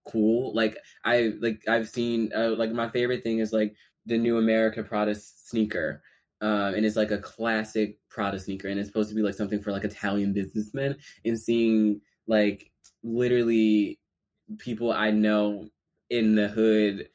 cool. 0.06 0.54
Like 0.54 0.78
I 1.04 1.32
like 1.40 1.62
I've 1.68 1.88
seen 1.88 2.30
uh, 2.34 2.50
like 2.56 2.72
my 2.72 2.88
favorite 2.88 3.22
thing 3.22 3.38
is 3.40 3.52
like 3.52 3.74
the 4.06 4.18
new 4.18 4.38
America 4.38 4.82
Prada 4.82 5.14
sneaker. 5.14 6.02
Um, 6.40 6.74
and 6.74 6.84
it's 6.84 6.96
like 6.96 7.10
a 7.10 7.18
classic 7.18 7.98
Prada 8.10 8.38
sneaker, 8.38 8.68
and 8.68 8.78
it's 8.78 8.88
supposed 8.88 9.08
to 9.08 9.14
be 9.14 9.22
like 9.22 9.34
something 9.34 9.62
for 9.62 9.72
like 9.72 9.84
Italian 9.84 10.32
businessmen. 10.32 10.96
And 11.24 11.38
seeing 11.40 12.00
like 12.26 12.70
literally 13.02 13.98
people 14.58 14.92
I 14.92 15.10
know 15.10 15.68
in 16.10 16.34
the 16.34 16.48
hood 16.48 17.08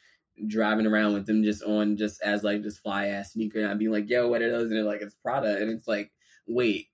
driving 0.47 0.87
around 0.87 1.13
with 1.13 1.27
them 1.27 1.43
just 1.43 1.63
on 1.63 1.97
just 1.97 2.21
as 2.23 2.43
like 2.43 2.63
just 2.63 2.81
fly 2.81 3.07
ass 3.07 3.33
sneaker, 3.33 3.59
and 3.59 3.69
I'd 3.69 3.79
be 3.79 3.89
like, 3.89 4.09
"Yo, 4.09 4.27
what 4.27 4.41
are 4.41 4.51
those?" 4.51 4.69
And 4.69 4.77
they're 4.77 4.83
like, 4.83 5.01
"It's 5.01 5.15
Prada," 5.15 5.57
and 5.57 5.69
it's 5.69 5.87
like 5.87 6.11
wait 6.53 6.87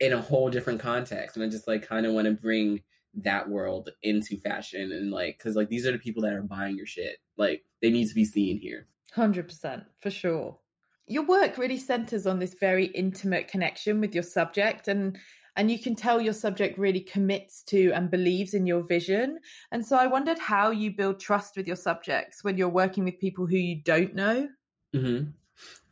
in 0.00 0.12
a 0.12 0.20
whole 0.20 0.50
different 0.50 0.80
context 0.80 1.36
and 1.36 1.44
i 1.44 1.48
just 1.48 1.66
like 1.66 1.86
kind 1.86 2.04
of 2.06 2.12
want 2.12 2.26
to 2.26 2.32
bring 2.32 2.82
that 3.16 3.48
world 3.48 3.90
into 4.02 4.36
fashion 4.36 4.92
and 4.92 5.10
like 5.10 5.38
because 5.38 5.56
like 5.56 5.68
these 5.68 5.86
are 5.86 5.92
the 5.92 5.98
people 5.98 6.22
that 6.22 6.32
are 6.32 6.42
buying 6.42 6.76
your 6.76 6.86
shit. 6.86 7.18
Like 7.36 7.64
they 7.80 7.90
need 7.90 8.08
to 8.08 8.14
be 8.14 8.24
seen 8.24 8.58
here. 8.58 8.86
100% 9.16 9.84
for 10.00 10.10
sure. 10.10 10.58
Your 11.06 11.24
work 11.24 11.56
really 11.56 11.78
centers 11.78 12.26
on 12.26 12.38
this 12.38 12.54
very 12.60 12.86
intimate 12.86 13.48
connection 13.48 14.00
with 14.00 14.14
your 14.14 14.24
subject 14.24 14.88
and 14.88 15.18
and 15.58 15.70
you 15.70 15.78
can 15.78 15.94
tell 15.94 16.20
your 16.20 16.34
subject 16.34 16.78
really 16.78 17.00
commits 17.00 17.62
to 17.62 17.90
and 17.92 18.10
believes 18.10 18.52
in 18.52 18.66
your 18.66 18.82
vision 18.82 19.38
and 19.72 19.86
so 19.86 19.96
i 19.96 20.06
wondered 20.06 20.38
how 20.38 20.70
you 20.70 20.90
build 20.90 21.18
trust 21.18 21.56
with 21.56 21.66
your 21.66 21.76
subjects 21.76 22.44
when 22.44 22.58
you're 22.58 22.68
working 22.68 23.04
with 23.04 23.18
people 23.20 23.46
who 23.46 23.56
you 23.56 23.80
don't 23.82 24.14
know? 24.14 24.48
Mm-hmm. 24.94 25.30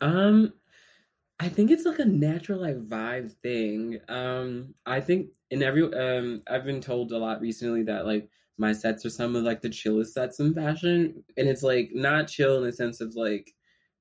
um 0.03 0.53
I 1.41 1.49
think 1.49 1.71
it's 1.71 1.85
like 1.85 1.99
a 1.99 2.05
natural 2.05 2.61
like 2.61 2.77
vibe 2.77 3.33
thing. 3.33 4.01
Um, 4.09 4.75
I 4.87 5.01
think 5.01 5.31
in 5.51 5.63
every 5.63 5.83
um, 5.95 6.43
I've 6.49 6.65
been 6.65 6.81
told 6.81 7.13
a 7.13 7.19
lot 7.19 7.41
recently 7.41 7.83
that 7.85 8.07
like 8.07 8.31
my 8.57 8.73
sets 8.73 9.05
are 9.05 9.11
some 9.11 9.35
of 9.35 9.43
like 9.43 9.61
the 9.61 9.69
chillest 9.69 10.15
sets 10.15 10.39
in 10.41 10.55
fashion, 10.55 11.25
and 11.37 11.49
it's 11.49 11.63
like 11.63 11.91
not 11.93 12.29
chill 12.29 12.59
in 12.59 12.65
the 12.65 12.73
sense 12.73 13.01
of 13.01 13.15
like, 13.17 13.53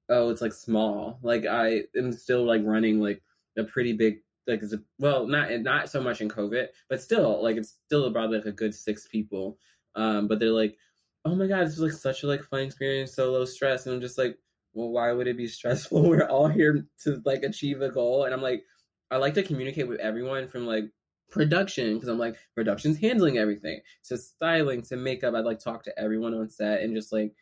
oh, 0.10 0.30
it's 0.30 0.42
like 0.42 0.54
small. 0.54 1.20
Like 1.24 1.46
I 1.46 1.84
am 1.98 2.12
still 2.14 2.46
like 2.46 2.62
running 2.66 3.00
like 3.02 3.24
a 3.58 3.64
pretty 3.64 3.94
big 3.94 4.20
like 4.48 4.62
it's 4.64 4.74
a, 4.74 4.80
well 5.00 5.28
not 5.28 5.52
not 5.62 5.90
so 5.90 6.02
much 6.02 6.22
in 6.22 6.30
COVID, 6.30 6.68
but 6.90 7.02
still 7.02 7.42
like 7.44 7.58
it's 7.58 7.80
still 7.86 8.06
about 8.06 8.32
like 8.32 8.46
a 8.46 8.52
good 8.52 8.76
six 8.76 9.08
people. 9.08 9.58
Um, 9.96 10.28
but 10.28 10.40
they're 10.40 10.50
like, 10.52 10.78
oh 11.26 11.36
my 11.36 11.48
god, 11.48 11.66
this 11.66 11.74
is 11.74 11.80
like 11.82 11.92
such 11.94 12.24
a 12.24 12.28
like 12.28 12.44
fun 12.44 12.62
experience, 12.62 13.14
so 13.16 13.32
low 13.32 13.46
stress, 13.46 13.86
and 13.86 13.96
I'm 13.96 14.02
just 14.02 14.18
like 14.20 14.38
well, 14.74 14.90
why 14.90 15.12
would 15.12 15.28
it 15.28 15.38
be 15.38 15.48
stressful? 15.48 16.04
We're 16.10 16.28
all 16.28 16.48
here 16.48 16.86
to 17.04 17.22
like 17.26 17.44
achieve 17.44 17.82
a 17.82 17.90
goal. 17.90 18.26
And 18.26 18.34
I'm 18.34 18.42
like, 18.42 18.64
I 19.12 19.18
like 19.18 19.36
to 19.36 19.44
communicate 19.44 19.88
with 19.88 20.00
everyone 20.00 20.48
from 20.48 20.66
like 20.66 20.86
production 21.30 21.96
because 21.96 22.10
I'm 22.10 22.20
like, 22.20 22.36
production's 22.56 23.00
handling 23.00 23.38
everything 23.38 23.82
to 24.06 24.18
styling 24.18 24.82
to 24.84 24.98
makeup. 24.98 25.36
I'd 25.36 25.46
like 25.46 25.60
talk 25.60 25.84
to 25.84 26.00
everyone 26.00 26.34
on 26.34 26.50
set 26.50 26.82
and 26.82 26.96
just 26.96 27.12
like 27.12 27.34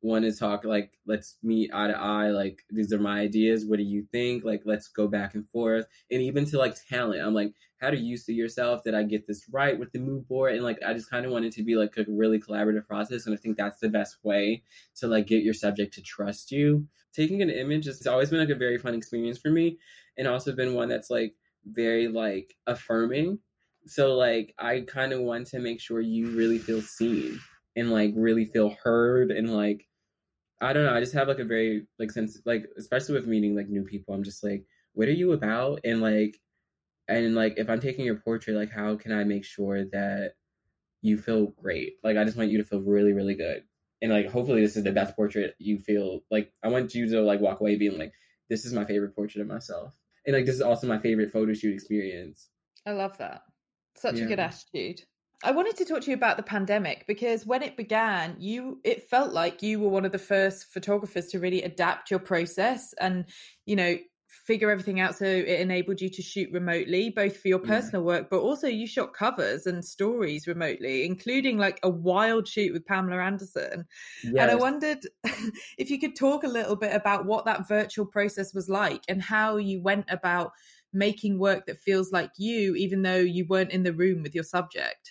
want 0.00 0.24
to 0.24 0.32
talk 0.32 0.64
like 0.64 0.92
let's 1.06 1.38
meet 1.42 1.70
eye 1.74 1.88
to 1.88 1.98
eye 1.98 2.30
like 2.30 2.62
these 2.70 2.92
are 2.92 3.00
my 3.00 3.18
ideas 3.18 3.64
what 3.64 3.78
do 3.78 3.82
you 3.82 4.06
think? 4.12 4.44
Like 4.44 4.62
let's 4.64 4.88
go 4.88 5.08
back 5.08 5.34
and 5.34 5.48
forth. 5.50 5.86
And 6.10 6.22
even 6.22 6.44
to 6.46 6.58
like 6.58 6.76
talent 6.88 7.20
i'm 7.20 7.34
like 7.34 7.52
how 7.80 7.90
do 7.90 7.96
you 7.96 8.16
see 8.16 8.32
yourself? 8.32 8.82
Did 8.84 8.94
i 8.94 9.02
get 9.02 9.26
this 9.26 9.44
right 9.50 9.78
with 9.78 9.92
the 9.92 9.98
mood 9.98 10.28
board? 10.28 10.54
And 10.54 10.62
like 10.62 10.78
i 10.86 10.94
just 10.94 11.10
kind 11.10 11.26
of 11.26 11.32
wanted 11.32 11.52
to 11.52 11.64
be 11.64 11.74
like 11.74 11.96
a 11.96 12.04
really 12.08 12.38
collaborative 12.38 12.86
process 12.86 13.26
and 13.26 13.34
i 13.34 13.38
think 13.38 13.56
that's 13.56 13.80
the 13.80 13.88
best 13.88 14.18
way 14.22 14.62
to 14.96 15.08
like 15.08 15.26
get 15.26 15.42
your 15.42 15.54
subject 15.54 15.94
to 15.94 16.02
trust 16.02 16.52
you. 16.52 16.86
Taking 17.12 17.42
an 17.42 17.50
image 17.50 17.86
has 17.86 18.06
always 18.06 18.30
been 18.30 18.38
like 18.38 18.50
a 18.50 18.54
very 18.54 18.78
fun 18.78 18.94
experience 18.94 19.38
for 19.38 19.50
me 19.50 19.78
and 20.16 20.28
also 20.28 20.54
been 20.54 20.74
one 20.74 20.88
that's 20.88 21.10
like 21.10 21.34
very 21.64 22.06
like 22.06 22.54
affirming. 22.68 23.40
So 23.86 24.14
like 24.14 24.54
i 24.60 24.82
kind 24.82 25.12
of 25.12 25.22
want 25.22 25.48
to 25.48 25.58
make 25.58 25.80
sure 25.80 26.00
you 26.00 26.36
really 26.36 26.58
feel 26.58 26.82
seen 26.82 27.40
and 27.74 27.90
like 27.90 28.12
really 28.16 28.44
feel 28.44 28.76
heard 28.82 29.30
and 29.30 29.52
like 29.52 29.87
I 30.60 30.72
don't 30.72 30.84
know. 30.84 30.94
I 30.94 31.00
just 31.00 31.14
have 31.14 31.28
like 31.28 31.38
a 31.38 31.44
very 31.44 31.86
like 31.98 32.10
sense 32.10 32.40
like 32.44 32.66
especially 32.76 33.14
with 33.14 33.26
meeting 33.26 33.54
like 33.54 33.68
new 33.68 33.84
people. 33.84 34.14
I'm 34.14 34.24
just 34.24 34.42
like, 34.42 34.64
what 34.92 35.08
are 35.08 35.12
you 35.12 35.32
about? 35.32 35.80
And 35.84 36.00
like, 36.00 36.40
and 37.06 37.34
like 37.34 37.54
if 37.56 37.70
I'm 37.70 37.80
taking 37.80 38.04
your 38.04 38.16
portrait, 38.16 38.56
like 38.56 38.70
how 38.70 38.96
can 38.96 39.12
I 39.12 39.24
make 39.24 39.44
sure 39.44 39.84
that 39.86 40.32
you 41.00 41.16
feel 41.16 41.46
great? 41.46 41.94
Like 42.02 42.16
I 42.16 42.24
just 42.24 42.36
want 42.36 42.50
you 42.50 42.58
to 42.58 42.64
feel 42.64 42.80
really 42.80 43.12
really 43.12 43.34
good. 43.34 43.62
And 44.02 44.12
like 44.12 44.30
hopefully 44.30 44.62
this 44.62 44.76
is 44.76 44.84
the 44.84 44.92
best 44.92 45.14
portrait 45.16 45.54
you 45.58 45.78
feel 45.78 46.20
like. 46.30 46.52
I 46.62 46.68
want 46.68 46.94
you 46.94 47.08
to 47.10 47.20
like 47.20 47.40
walk 47.40 47.60
away 47.60 47.76
being 47.76 47.98
like, 47.98 48.12
this 48.48 48.64
is 48.64 48.72
my 48.72 48.84
favorite 48.84 49.14
portrait 49.14 49.42
of 49.42 49.48
myself. 49.48 49.92
And 50.26 50.34
like 50.34 50.46
this 50.46 50.56
is 50.56 50.60
also 50.60 50.86
my 50.86 50.98
favorite 50.98 51.32
photo 51.32 51.54
shoot 51.54 51.74
experience. 51.74 52.48
I 52.84 52.92
love 52.92 53.16
that. 53.18 53.42
Such 53.96 54.16
yeah. 54.16 54.24
a 54.24 54.26
good 54.26 54.38
attitude. 54.38 55.02
I 55.44 55.52
wanted 55.52 55.76
to 55.76 55.84
talk 55.84 56.00
to 56.02 56.10
you 56.10 56.16
about 56.16 56.36
the 56.36 56.42
pandemic 56.42 57.06
because 57.06 57.46
when 57.46 57.62
it 57.62 57.76
began, 57.76 58.36
you 58.40 58.80
it 58.82 59.08
felt 59.08 59.32
like 59.32 59.62
you 59.62 59.78
were 59.78 59.88
one 59.88 60.04
of 60.04 60.10
the 60.10 60.18
first 60.18 60.66
photographers 60.72 61.28
to 61.28 61.38
really 61.38 61.62
adapt 61.62 62.10
your 62.10 62.20
process 62.20 62.92
and 63.00 63.24
you 63.64 63.76
know 63.76 63.96
figure 64.46 64.70
everything 64.70 64.98
out 64.98 65.14
so 65.14 65.24
it 65.26 65.60
enabled 65.60 66.00
you 66.00 66.08
to 66.08 66.22
shoot 66.22 66.50
remotely 66.52 67.10
both 67.10 67.36
for 67.36 67.48
your 67.48 67.58
personal 67.58 68.02
work 68.02 68.28
but 68.30 68.40
also 68.40 68.66
you 68.66 68.86
shot 68.86 69.12
covers 69.12 69.66
and 69.66 69.84
stories 69.84 70.46
remotely 70.46 71.04
including 71.04 71.58
like 71.58 71.78
a 71.82 71.88
wild 71.88 72.48
shoot 72.48 72.72
with 72.72 72.84
Pamela 72.86 73.22
Anderson. 73.22 73.84
Yes. 74.24 74.34
and 74.38 74.50
I 74.50 74.54
wondered 74.54 74.98
if 75.78 75.90
you 75.90 75.98
could 75.98 76.16
talk 76.16 76.44
a 76.44 76.48
little 76.48 76.76
bit 76.76 76.94
about 76.94 77.26
what 77.26 77.44
that 77.44 77.68
virtual 77.68 78.06
process 78.06 78.52
was 78.54 78.68
like 78.68 79.02
and 79.08 79.22
how 79.22 79.56
you 79.56 79.82
went 79.82 80.06
about 80.08 80.52
making 80.92 81.38
work 81.38 81.66
that 81.66 81.78
feels 81.78 82.10
like 82.10 82.30
you 82.38 82.74
even 82.74 83.02
though 83.02 83.16
you 83.16 83.46
weren't 83.46 83.70
in 83.70 83.82
the 83.82 83.92
room 83.92 84.22
with 84.22 84.34
your 84.34 84.44
subject 84.44 85.10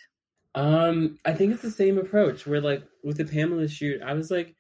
um, 0.57 1.19
I 1.23 1.33
think 1.33 1.53
it's 1.53 1.61
the 1.61 1.69
same 1.69 1.99
approach 1.99 2.47
where 2.47 2.61
like 2.61 2.83
with 3.03 3.17
the 3.17 3.25
Pamela 3.25 3.67
shoot, 3.67 4.01
I 4.01 4.13
was 4.13 4.31
like, 4.31 4.55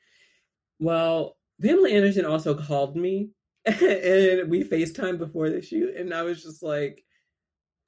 well, 0.79 1.37
Pamela 1.59 1.89
Anderson 1.89 2.25
also 2.25 2.53
called 2.53 2.95
me 2.95 3.31
and 3.65 4.47
we 4.47 4.63
FaceTime 4.63 5.17
before 5.17 5.49
the 5.49 5.59
shoot, 5.59 5.95
and 5.95 6.13
I 6.13 6.21
was 6.21 6.43
just 6.43 6.61
like, 6.61 7.03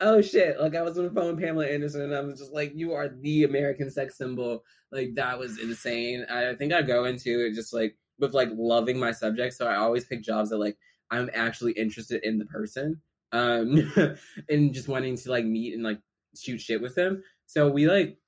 oh 0.02 0.22
shit. 0.22 0.60
Like 0.60 0.76
I 0.76 0.82
was 0.82 0.98
on 0.98 1.04
the 1.04 1.12
phone 1.12 1.36
with 1.36 1.44
Pamela 1.44 1.68
Anderson 1.68 2.02
and 2.02 2.16
I 2.16 2.22
was 2.22 2.40
just 2.40 2.52
like, 2.52 2.72
you 2.74 2.94
are 2.94 3.10
the 3.10 3.44
American 3.44 3.92
sex 3.92 4.18
symbol. 4.18 4.64
Like 4.92 5.14
that 5.16 5.38
was 5.38 5.60
insane. 5.60 6.26
I 6.32 6.56
think 6.56 6.74
I 6.74 6.82
go 6.82 7.06
into 7.06 7.46
it 7.46 7.54
just 7.54 7.74
like 7.74 7.96
with 8.18 8.34
like 8.34 8.50
loving 8.54 9.00
my 9.00 9.12
subject. 9.12 9.54
So 9.54 9.68
I 9.68 9.76
always 9.76 10.06
pick 10.06 10.24
jobs 10.24 10.50
that 10.50 10.58
like 10.58 10.78
I'm 11.12 11.30
actually 11.36 11.74
interested 11.74 12.24
in 12.24 12.40
the 12.40 12.46
person. 12.46 13.02
Um 13.32 13.94
and 14.50 14.74
just 14.74 14.88
wanting 14.88 15.16
to 15.18 15.30
like 15.30 15.46
meet 15.46 15.76
and 15.76 15.84
like 15.84 16.00
shoot 16.36 16.60
shit 16.60 16.82
with 16.82 16.96
them. 16.96 17.22
So 17.50 17.68
we 17.68 17.88
like, 17.88 18.20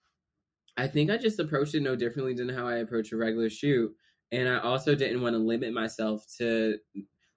I 0.78 0.88
think 0.88 1.11
I 1.11 1.17
just 1.17 1.38
approached 1.38 1.76
it 1.76 1.84
no 1.84 1.95
differently 1.95 2.34
than 2.34 2.49
how 2.49 2.67
I 2.67 2.78
approach 2.78 3.11
a 3.11 3.17
regular 3.17 3.51
shoot. 3.51 3.93
And 4.32 4.49
I 4.49 4.57
also 4.57 4.95
didn't 4.95 5.22
want 5.22 5.36
to 5.36 5.38
limit 5.38 5.74
myself 5.74 6.26
to 6.39 6.80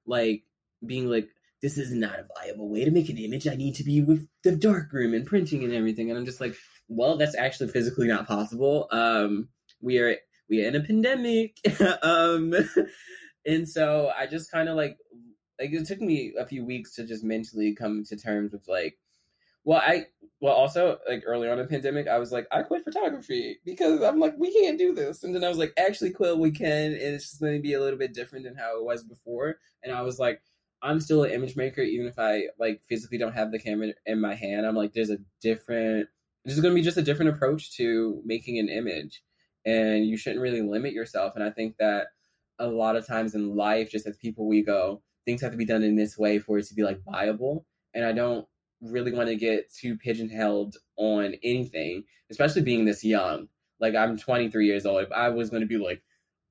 like 0.07 0.45
being 0.87 1.11
like, 1.11 1.29
this 1.61 1.77
is 1.77 1.93
not 1.93 2.19
a 2.21 2.27
viable 2.39 2.71
way 2.71 2.87
to 2.87 2.91
make 2.91 3.11
an 3.11 3.19
image. 3.19 3.47
I 3.47 3.55
need 3.55 3.75
to 3.75 3.85
be 3.85 4.01
with 4.01 4.27
the 4.45 4.57
darkroom 4.57 5.13
and 5.13 5.27
printing 5.27 5.63
and 5.63 5.75
everything. 5.75 6.09
And 6.09 6.19
I'm 6.19 6.25
just 6.25 6.41
like, 6.41 6.57
well, 6.89 7.19
that's 7.19 7.37
actually 7.37 7.69
physically 7.69 8.09
not 8.09 8.27
possible. 8.27 8.89
Um, 8.91 9.49
we 9.83 9.99
are 9.99 10.17
we 10.49 10.65
are 10.65 10.69
in 10.69 10.77
a 10.77 10.81
pandemic. 10.81 11.59
um, 12.03 12.55
and 13.45 13.69
so 13.69 14.11
I 14.19 14.27
just 14.27 14.51
kind 14.51 14.71
of 14.71 14.77
like 14.77 14.97
like 15.61 15.71
it 15.71 15.87
took 15.87 16.01
me 16.01 16.33
a 16.39 16.47
few 16.47 16.65
weeks 16.65 16.95
to 16.95 17.05
just 17.05 17.25
mentally 17.25 17.75
come 17.75 18.05
to 18.05 18.17
terms 18.17 18.53
with 18.53 18.67
like 18.69 18.97
well, 19.65 19.83
I 19.85 20.07
well 20.41 20.55
also 20.55 20.99
like 21.09 21.23
early 21.27 21.49
on 21.49 21.59
in 21.59 21.65
the 21.65 21.71
pandemic, 21.71 22.07
I 22.07 22.19
was 22.19 22.33
like, 22.33 22.47
I 22.53 22.63
quit 22.63 22.85
photography 22.85 23.59
because 23.65 24.03
I'm 24.03 24.21
like, 24.21 24.35
we 24.39 24.53
can't 24.53 24.79
do 24.79 24.95
this. 24.95 25.25
And 25.25 25.35
then 25.35 25.43
I 25.45 25.49
was 25.49 25.59
like, 25.59 25.73
actually, 25.79 26.11
Quil, 26.11 26.39
we 26.39 26.51
can, 26.51 26.93
and 26.93 26.97
it's 26.97 27.31
just 27.31 27.41
going 27.41 27.55
to 27.55 27.63
be 27.63 27.75
a 27.75 27.81
little 27.81 27.99
bit 27.99 28.15
different 28.15 28.45
than 28.45 28.57
how 28.57 28.79
it 28.79 28.85
was 28.85 29.05
before. 29.05 29.57
And 29.83 29.93
I 29.93 30.03
was 30.03 30.19
like, 30.19 30.41
I'm 30.83 31.01
still 31.01 31.25
an 31.25 31.31
image 31.31 31.57
maker, 31.57 31.81
even 31.81 32.07
if 32.07 32.19
I 32.19 32.49
like 32.59 32.83
physically 32.87 33.17
don't 33.17 33.33
have 33.33 33.53
the 33.53 33.59
camera 33.59 33.93
in 34.05 34.21
my 34.21 34.35
hand. 34.35 34.67
I'm 34.67 34.77
like, 34.77 34.93
there's 34.93 35.11
a 35.11 35.19
different, 35.41 36.09
there's 36.45 36.61
going 36.61 36.75
to 36.75 36.79
be 36.79 36.85
just 36.85 36.99
a 36.99 37.03
different 37.03 37.35
approach 37.35 37.75
to 37.79 38.21
making 38.27 38.59
an 38.59 38.69
image, 38.69 39.23
and 39.65 40.05
you 40.05 40.19
shouldn't 40.19 40.43
really 40.43 40.61
limit 40.61 40.93
yourself. 40.93 41.33
And 41.37 41.43
I 41.43 41.51
think 41.51 41.77
that 41.79 42.09
a 42.59 42.67
lot 42.67 42.97
of 42.97 43.07
times 43.07 43.35
in 43.35 43.57
life, 43.57 43.91
just 43.91 44.07
as 44.07 44.19
people, 44.19 44.47
we 44.47 44.63
go, 44.63 45.03
things 45.25 45.41
have 45.41 45.53
to 45.53 45.57
be 45.57 45.65
done 45.65 45.83
in 45.83 45.97
this 45.97 46.19
way 46.19 46.39
for 46.39 46.59
it 46.59 46.67
to 46.67 46.75
be 46.75 46.83
like 46.83 47.01
viable. 47.03 47.65
And 47.95 48.05
I 48.05 48.13
don't 48.13 48.47
really 48.85 49.13
want 49.13 49.29
to 49.29 49.37
get 49.37 49.73
too 49.73 49.97
pigeonholed 49.97 50.77
on 50.97 51.35
anything, 51.43 52.05
especially 52.31 52.63
being 52.63 52.85
this 52.85 53.05
young. 53.05 53.49
Like 53.81 53.95
I'm 53.95 54.17
23 54.19 54.67
years 54.67 54.87
old. 54.87 55.03
If 55.03 55.13
I 55.13 55.31
was 55.31 55.51
going 55.51 55.63
to 55.63 55.67
be 55.67 55.79
like, 55.79 56.03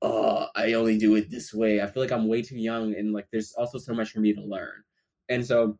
oh, 0.02 0.46
I 0.54 0.74
only 0.74 0.98
do 0.98 1.14
it 1.14 1.30
this 1.30 1.54
way, 1.54 1.80
I 1.80 1.86
feel 1.86 2.02
like 2.02 2.12
I'm 2.12 2.28
way 2.28 2.42
too 2.42 2.58
young, 2.58 2.94
and 2.94 3.12
like 3.12 3.28
there's 3.32 3.54
also 3.54 3.78
so 3.78 3.94
much 3.94 4.10
for 4.10 4.20
me 4.20 4.34
to 4.34 4.40
learn. 4.42 4.84
And 5.28 5.46
so, 5.46 5.78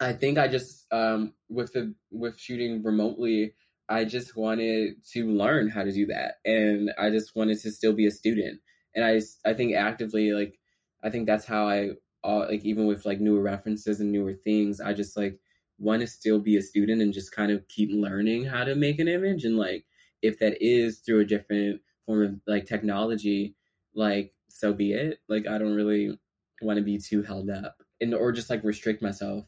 I 0.00 0.12
think 0.12 0.38
I 0.38 0.48
just 0.48 0.86
um, 0.92 1.32
with 1.48 1.72
the 1.72 1.94
with 2.10 2.38
shooting 2.38 2.82
remotely, 2.82 3.54
I 3.88 4.04
just 4.04 4.36
wanted 4.36 5.02
to 5.12 5.26
learn 5.26 5.68
how 5.68 5.84
to 5.84 5.92
do 5.92 6.06
that, 6.06 6.34
and 6.44 6.90
I 6.98 7.10
just 7.10 7.34
wanted 7.34 7.60
to 7.60 7.70
still 7.70 7.94
be 7.94 8.06
a 8.06 8.10
student. 8.10 8.60
And 8.94 9.04
I 9.04 9.20
I 9.48 9.54
think 9.54 9.74
actively 9.74 10.32
like 10.32 10.58
I 11.02 11.10
think 11.10 11.26
that's 11.26 11.46
how 11.46 11.68
I 11.68 11.90
all, 12.22 12.40
like 12.40 12.64
even 12.64 12.86
with 12.86 13.06
like 13.06 13.20
newer 13.20 13.40
references 13.42 14.00
and 14.00 14.12
newer 14.12 14.34
things, 14.34 14.80
I 14.80 14.92
just 14.92 15.16
like 15.16 15.38
want 15.78 16.00
to 16.00 16.06
still 16.06 16.38
be 16.38 16.56
a 16.56 16.62
student 16.62 17.02
and 17.02 17.12
just 17.12 17.32
kind 17.32 17.52
of 17.52 17.66
keep 17.68 17.90
learning 17.92 18.44
how 18.44 18.64
to 18.64 18.74
make 18.74 18.98
an 18.98 19.08
image 19.08 19.44
and 19.44 19.56
like 19.56 19.84
if 20.22 20.38
that 20.38 20.56
is 20.60 20.98
through 20.98 21.20
a 21.20 21.24
different 21.24 21.80
form 22.06 22.22
of 22.22 22.40
like 22.46 22.66
technology 22.66 23.54
like 23.94 24.32
so 24.48 24.72
be 24.72 24.92
it. 24.92 25.18
Like 25.28 25.46
i 25.46 25.58
don't 25.58 25.74
really 25.74 26.18
want 26.62 26.78
to 26.78 26.82
be 26.82 26.98
too 26.98 27.22
held 27.22 27.50
up 27.50 27.82
and 28.00 28.14
or 28.14 28.32
just 28.32 28.48
like 28.48 28.64
restrict 28.64 29.02
myself 29.02 29.44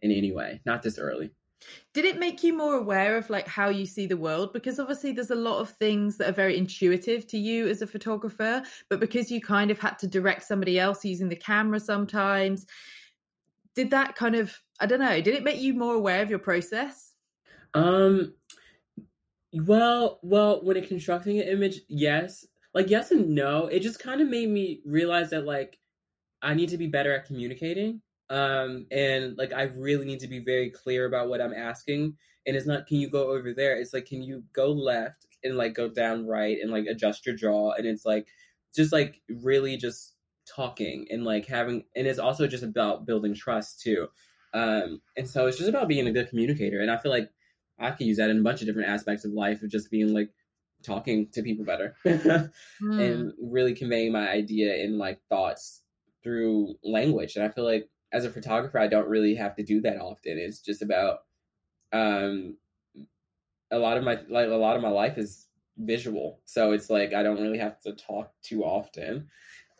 in 0.00 0.12
any 0.12 0.32
way 0.32 0.60
not 0.64 0.82
this 0.82 0.98
early. 0.98 1.30
Did 1.94 2.04
it 2.06 2.18
make 2.18 2.42
you 2.42 2.56
more 2.56 2.74
aware 2.74 3.16
of 3.16 3.30
like 3.30 3.46
how 3.46 3.68
you 3.68 3.86
see 3.86 4.06
the 4.06 4.16
world? 4.16 4.52
Because 4.52 4.80
obviously 4.80 5.12
there's 5.12 5.30
a 5.30 5.36
lot 5.36 5.60
of 5.60 5.70
things 5.70 6.16
that 6.18 6.28
are 6.28 6.32
very 6.32 6.58
intuitive 6.58 7.24
to 7.28 7.38
you 7.38 7.68
as 7.68 7.82
a 7.82 7.86
photographer 7.86 8.62
but 8.88 9.00
because 9.00 9.30
you 9.30 9.40
kind 9.40 9.70
of 9.70 9.78
had 9.78 9.98
to 10.00 10.06
direct 10.08 10.42
somebody 10.42 10.78
else 10.78 11.04
using 11.04 11.28
the 11.28 11.36
camera 11.36 11.78
sometimes 11.78 12.66
did 13.74 13.90
that 13.90 14.16
kind 14.16 14.34
of 14.34 14.58
I 14.82 14.86
don't 14.86 14.98
know, 14.98 15.20
did 15.20 15.36
it 15.36 15.44
make 15.44 15.60
you 15.60 15.74
more 15.74 15.94
aware 15.94 16.22
of 16.22 16.28
your 16.28 16.40
process? 16.40 17.14
Um 17.72 18.34
well, 19.52 20.18
well, 20.22 20.60
when 20.64 20.76
it 20.76 20.88
constructing 20.88 21.38
an 21.38 21.46
image, 21.46 21.82
yes. 21.88 22.44
Like 22.74 22.90
yes 22.90 23.12
and 23.12 23.30
no. 23.30 23.66
It 23.68 23.80
just 23.80 24.00
kind 24.00 24.20
of 24.20 24.28
made 24.28 24.48
me 24.48 24.80
realize 24.84 25.30
that 25.30 25.44
like 25.44 25.78
I 26.42 26.54
need 26.54 26.70
to 26.70 26.78
be 26.78 26.88
better 26.88 27.14
at 27.14 27.26
communicating. 27.26 28.02
Um 28.28 28.86
and 28.90 29.38
like 29.38 29.52
I 29.52 29.62
really 29.62 30.04
need 30.04 30.18
to 30.20 30.28
be 30.28 30.40
very 30.40 30.70
clear 30.70 31.06
about 31.06 31.28
what 31.28 31.40
I'm 31.40 31.54
asking. 31.54 32.16
And 32.44 32.56
it's 32.56 32.66
not 32.66 32.88
can 32.88 32.96
you 32.96 33.08
go 33.08 33.30
over 33.30 33.54
there? 33.54 33.76
It's 33.76 33.94
like 33.94 34.06
can 34.06 34.20
you 34.20 34.42
go 34.52 34.72
left 34.72 35.26
and 35.44 35.56
like 35.56 35.74
go 35.74 35.88
down 35.88 36.26
right 36.26 36.58
and 36.60 36.72
like 36.72 36.86
adjust 36.86 37.24
your 37.24 37.36
jaw 37.36 37.72
and 37.74 37.86
it's 37.86 38.04
like 38.04 38.26
just 38.74 38.92
like 38.92 39.22
really 39.28 39.76
just 39.76 40.14
talking 40.44 41.06
and 41.10 41.24
like 41.24 41.46
having 41.46 41.84
and 41.94 42.08
it's 42.08 42.18
also 42.18 42.48
just 42.48 42.64
about 42.64 43.06
building 43.06 43.32
trust 43.32 43.80
too 43.80 44.08
um 44.54 45.00
and 45.16 45.28
so 45.28 45.46
it's 45.46 45.56
just 45.56 45.68
about 45.68 45.88
being 45.88 46.06
a 46.06 46.12
good 46.12 46.28
communicator 46.28 46.80
and 46.80 46.90
i 46.90 46.96
feel 46.96 47.12
like 47.12 47.30
i 47.78 47.90
could 47.90 48.06
use 48.06 48.18
that 48.18 48.30
in 48.30 48.38
a 48.38 48.42
bunch 48.42 48.60
of 48.60 48.66
different 48.66 48.88
aspects 48.88 49.24
of 49.24 49.32
life 49.32 49.62
of 49.62 49.70
just 49.70 49.90
being 49.90 50.12
like 50.12 50.30
talking 50.82 51.28
to 51.32 51.42
people 51.42 51.64
better 51.64 51.94
mm. 52.04 52.50
and 52.80 53.32
really 53.40 53.74
conveying 53.74 54.12
my 54.12 54.28
idea 54.28 54.84
and 54.84 54.98
like 54.98 55.20
thoughts 55.28 55.82
through 56.22 56.74
language 56.84 57.36
and 57.36 57.44
i 57.44 57.48
feel 57.48 57.64
like 57.64 57.88
as 58.12 58.24
a 58.24 58.30
photographer 58.30 58.78
i 58.78 58.86
don't 58.86 59.08
really 59.08 59.34
have 59.34 59.54
to 59.54 59.62
do 59.62 59.80
that 59.80 59.98
often 59.98 60.38
it's 60.38 60.60
just 60.60 60.82
about 60.82 61.20
um 61.92 62.56
a 63.70 63.78
lot 63.78 63.96
of 63.96 64.04
my 64.04 64.18
like 64.28 64.48
a 64.48 64.54
lot 64.54 64.76
of 64.76 64.82
my 64.82 64.90
life 64.90 65.16
is 65.16 65.48
visual 65.78 66.40
so 66.44 66.72
it's 66.72 66.90
like 66.90 67.14
i 67.14 67.22
don't 67.22 67.40
really 67.40 67.58
have 67.58 67.80
to 67.80 67.92
talk 67.92 68.32
too 68.42 68.62
often 68.62 69.28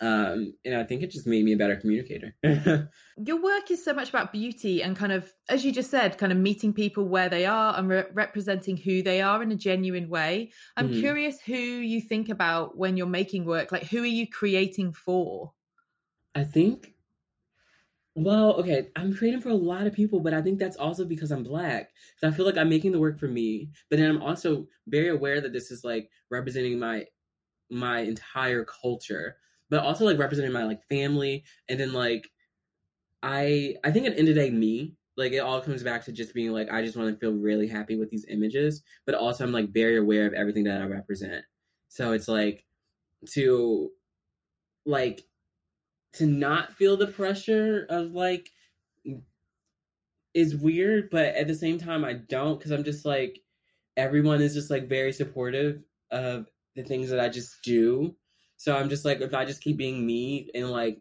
Um, 0.02 0.54
and 0.64 0.74
I 0.74 0.82
think 0.82 1.02
it 1.02 1.12
just 1.12 1.28
made 1.28 1.44
me 1.44 1.52
a 1.52 1.56
better 1.56 1.76
communicator. 1.76 2.34
Your 3.24 3.40
work 3.40 3.70
is 3.70 3.84
so 3.84 3.92
much 3.92 4.08
about 4.08 4.32
beauty 4.32 4.82
and 4.82 4.96
kind 4.96 5.12
of, 5.12 5.32
as 5.48 5.64
you 5.64 5.70
just 5.70 5.92
said, 5.92 6.18
kind 6.18 6.32
of 6.32 6.38
meeting 6.38 6.72
people 6.72 7.04
where 7.04 7.28
they 7.28 7.46
are 7.46 7.78
and 7.78 7.88
re- 7.88 8.06
representing 8.12 8.76
who 8.76 9.02
they 9.02 9.22
are 9.22 9.44
in 9.44 9.52
a 9.52 9.54
genuine 9.54 10.08
way. 10.08 10.50
I'm 10.76 10.88
mm-hmm. 10.88 10.98
curious 10.98 11.40
who 11.40 11.54
you 11.54 12.00
think 12.00 12.30
about 12.30 12.76
when 12.76 12.96
you're 12.96 13.06
making 13.06 13.44
work. 13.44 13.70
Like, 13.70 13.84
who 13.84 14.02
are 14.02 14.06
you 14.06 14.26
creating 14.26 14.92
for? 14.92 15.52
I 16.34 16.42
think, 16.42 16.94
well, 18.16 18.54
okay, 18.54 18.88
I'm 18.96 19.14
creating 19.14 19.40
for 19.40 19.50
a 19.50 19.54
lot 19.54 19.86
of 19.86 19.92
people, 19.92 20.18
but 20.18 20.34
I 20.34 20.42
think 20.42 20.58
that's 20.58 20.76
also 20.76 21.04
because 21.04 21.30
I'm 21.30 21.44
black. 21.44 21.90
So 22.16 22.26
I 22.26 22.32
feel 22.32 22.44
like 22.44 22.58
I'm 22.58 22.68
making 22.68 22.90
the 22.90 22.98
work 22.98 23.20
for 23.20 23.28
me, 23.28 23.70
but 23.88 24.00
then 24.00 24.10
I'm 24.10 24.22
also 24.22 24.66
very 24.88 25.10
aware 25.10 25.40
that 25.40 25.52
this 25.52 25.70
is 25.70 25.84
like 25.84 26.10
representing 26.28 26.80
my 26.80 27.04
my 27.70 28.00
entire 28.00 28.64
culture 28.64 29.36
but 29.72 29.82
also 29.82 30.04
like 30.04 30.18
representing 30.18 30.52
my 30.52 30.64
like 30.64 30.86
family 30.90 31.44
and 31.66 31.80
then 31.80 31.94
like 31.94 32.28
i 33.22 33.74
i 33.82 33.90
think 33.90 34.06
at 34.06 34.12
the 34.12 34.18
end 34.18 34.28
of 34.28 34.34
the 34.34 34.40
day 34.40 34.50
me 34.50 34.94
like 35.16 35.32
it 35.32 35.38
all 35.38 35.62
comes 35.62 35.82
back 35.82 36.04
to 36.04 36.12
just 36.12 36.34
being 36.34 36.52
like 36.52 36.70
i 36.70 36.84
just 36.84 36.94
want 36.94 37.08
to 37.10 37.18
feel 37.18 37.32
really 37.32 37.66
happy 37.66 37.96
with 37.96 38.10
these 38.10 38.26
images 38.28 38.82
but 39.06 39.14
also 39.14 39.42
i'm 39.42 39.50
like 39.50 39.70
very 39.70 39.96
aware 39.96 40.26
of 40.26 40.34
everything 40.34 40.64
that 40.64 40.82
i 40.82 40.84
represent. 40.84 41.44
So 41.88 42.12
it's 42.12 42.28
like 42.28 42.66
to 43.30 43.90
like 44.84 45.22
to 46.14 46.26
not 46.26 46.74
feel 46.74 46.98
the 46.98 47.06
pressure 47.06 47.86
of 47.88 48.12
like 48.12 48.50
is 50.34 50.54
weird 50.54 51.08
but 51.10 51.34
at 51.34 51.46
the 51.46 51.54
same 51.54 51.78
time 51.78 52.04
i 52.04 52.12
don't 52.12 52.58
because 52.58 52.72
i'm 52.72 52.84
just 52.84 53.06
like 53.06 53.40
everyone 53.96 54.42
is 54.42 54.52
just 54.52 54.70
like 54.70 54.86
very 54.86 55.12
supportive 55.12 55.82
of 56.10 56.46
the 56.76 56.82
things 56.82 57.08
that 57.08 57.20
i 57.20 57.28
just 57.28 57.62
do 57.62 58.14
so 58.62 58.76
I'm 58.76 58.88
just 58.88 59.04
like, 59.04 59.20
if 59.20 59.34
I 59.34 59.44
just 59.44 59.60
keep 59.60 59.76
being 59.76 60.06
me 60.06 60.48
and 60.54 60.70
like 60.70 61.00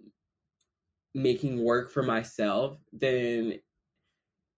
making 1.13 1.63
work 1.63 1.91
for 1.91 2.01
myself, 2.01 2.79
then 2.91 3.59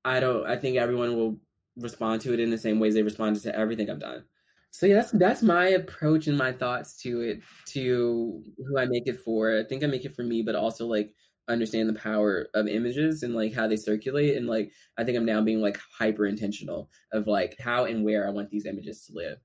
I 0.06 0.22
don't. 0.22 0.48
I 0.48 0.56
think 0.56 0.78
everyone 0.78 1.18
will 1.18 1.38
respond 1.76 2.22
to 2.22 2.34
it 2.34 2.40
in 2.40 2.50
the 2.50 2.58
same 2.58 2.80
ways 2.80 2.94
they 2.94 3.04
responded 3.04 3.44
to 3.44 3.54
everything 3.54 3.90
I've 3.90 4.00
done. 4.00 4.24
So 4.72 4.86
yeah, 4.86 4.96
that's 4.96 5.12
that's 5.12 5.42
my 5.44 5.68
approach 5.68 6.28
and 6.28 6.38
my 6.38 6.54
thoughts 6.54 6.96
to 7.02 7.20
it, 7.20 7.42
to 7.74 8.42
who 8.66 8.78
I 8.80 8.86
make 8.86 9.06
it 9.06 9.20
for. 9.20 9.60
I 9.60 9.66
think 9.66 9.84
I 9.84 9.88
make 9.88 10.06
it 10.06 10.16
for 10.16 10.24
me, 10.24 10.42
but 10.42 10.56
also 10.56 10.88
like 10.88 11.14
understand 11.50 11.90
the 11.90 12.00
power 12.00 12.48
of 12.54 12.68
images 12.68 13.24
and 13.24 13.36
like 13.36 13.54
how 13.54 13.68
they 13.68 13.76
circulate 13.76 14.38
and 14.38 14.48
like 14.48 14.72
I 14.98 15.04
think 15.04 15.18
I'm 15.18 15.26
now 15.26 15.42
being 15.42 15.60
like 15.62 15.78
hyper 16.00 16.26
intentional 16.26 16.90
of 17.12 17.28
like 17.28 17.58
how 17.60 17.84
and 17.84 18.06
where 18.06 18.26
I 18.26 18.32
want 18.32 18.50
these 18.50 18.66
images 18.66 19.06
to 19.08 19.14
live. 19.14 19.40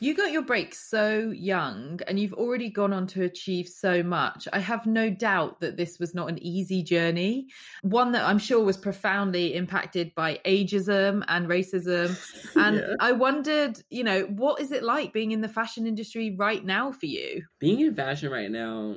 You 0.00 0.14
got 0.14 0.32
your 0.32 0.42
break 0.42 0.74
so 0.74 1.30
young 1.30 2.00
and 2.06 2.18
you've 2.18 2.34
already 2.34 2.68
gone 2.68 2.92
on 2.92 3.06
to 3.08 3.22
achieve 3.22 3.68
so 3.68 4.02
much. 4.02 4.48
I 4.52 4.58
have 4.58 4.86
no 4.86 5.08
doubt 5.08 5.60
that 5.60 5.76
this 5.76 5.98
was 5.98 6.14
not 6.14 6.28
an 6.28 6.42
easy 6.42 6.82
journey, 6.82 7.46
one 7.82 8.12
that 8.12 8.24
I'm 8.24 8.38
sure 8.38 8.64
was 8.64 8.76
profoundly 8.76 9.54
impacted 9.54 10.14
by 10.14 10.40
ageism 10.44 11.24
and 11.28 11.48
racism. 11.48 12.18
And 12.56 12.76
yeah. 12.76 12.94
I 13.00 13.10
wondered, 13.12 13.82
you 13.90 14.04
know, 14.04 14.22
what 14.24 14.60
is 14.60 14.70
it 14.70 14.84
like 14.84 15.12
being 15.12 15.32
in 15.32 15.40
the 15.40 15.48
fashion 15.48 15.86
industry 15.86 16.36
right 16.38 16.64
now 16.64 16.92
for 16.92 17.06
you? 17.06 17.42
Being 17.58 17.80
in 17.80 17.94
fashion 17.94 18.30
right 18.30 18.50
now 18.50 18.96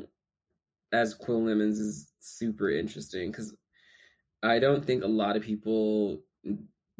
as 0.92 1.14
Quil 1.14 1.44
Lemons 1.44 1.80
is 1.80 2.12
super 2.20 2.70
interesting 2.70 3.32
because 3.32 3.56
I 4.44 4.60
don't 4.60 4.86
think 4.86 5.04
a 5.04 5.08
lot 5.08 5.36
of 5.36 5.42
people 5.42 6.20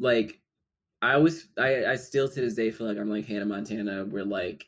like 0.00 0.40
I 1.00 1.14
always 1.14 1.48
I 1.58 1.84
I 1.86 1.96
still 1.96 2.28
to 2.28 2.40
this 2.40 2.54
day 2.54 2.70
feel 2.70 2.86
like 2.86 2.98
I'm 2.98 3.10
like 3.10 3.26
Hannah 3.26 3.46
Montana 3.46 4.04
where 4.04 4.24
like 4.24 4.66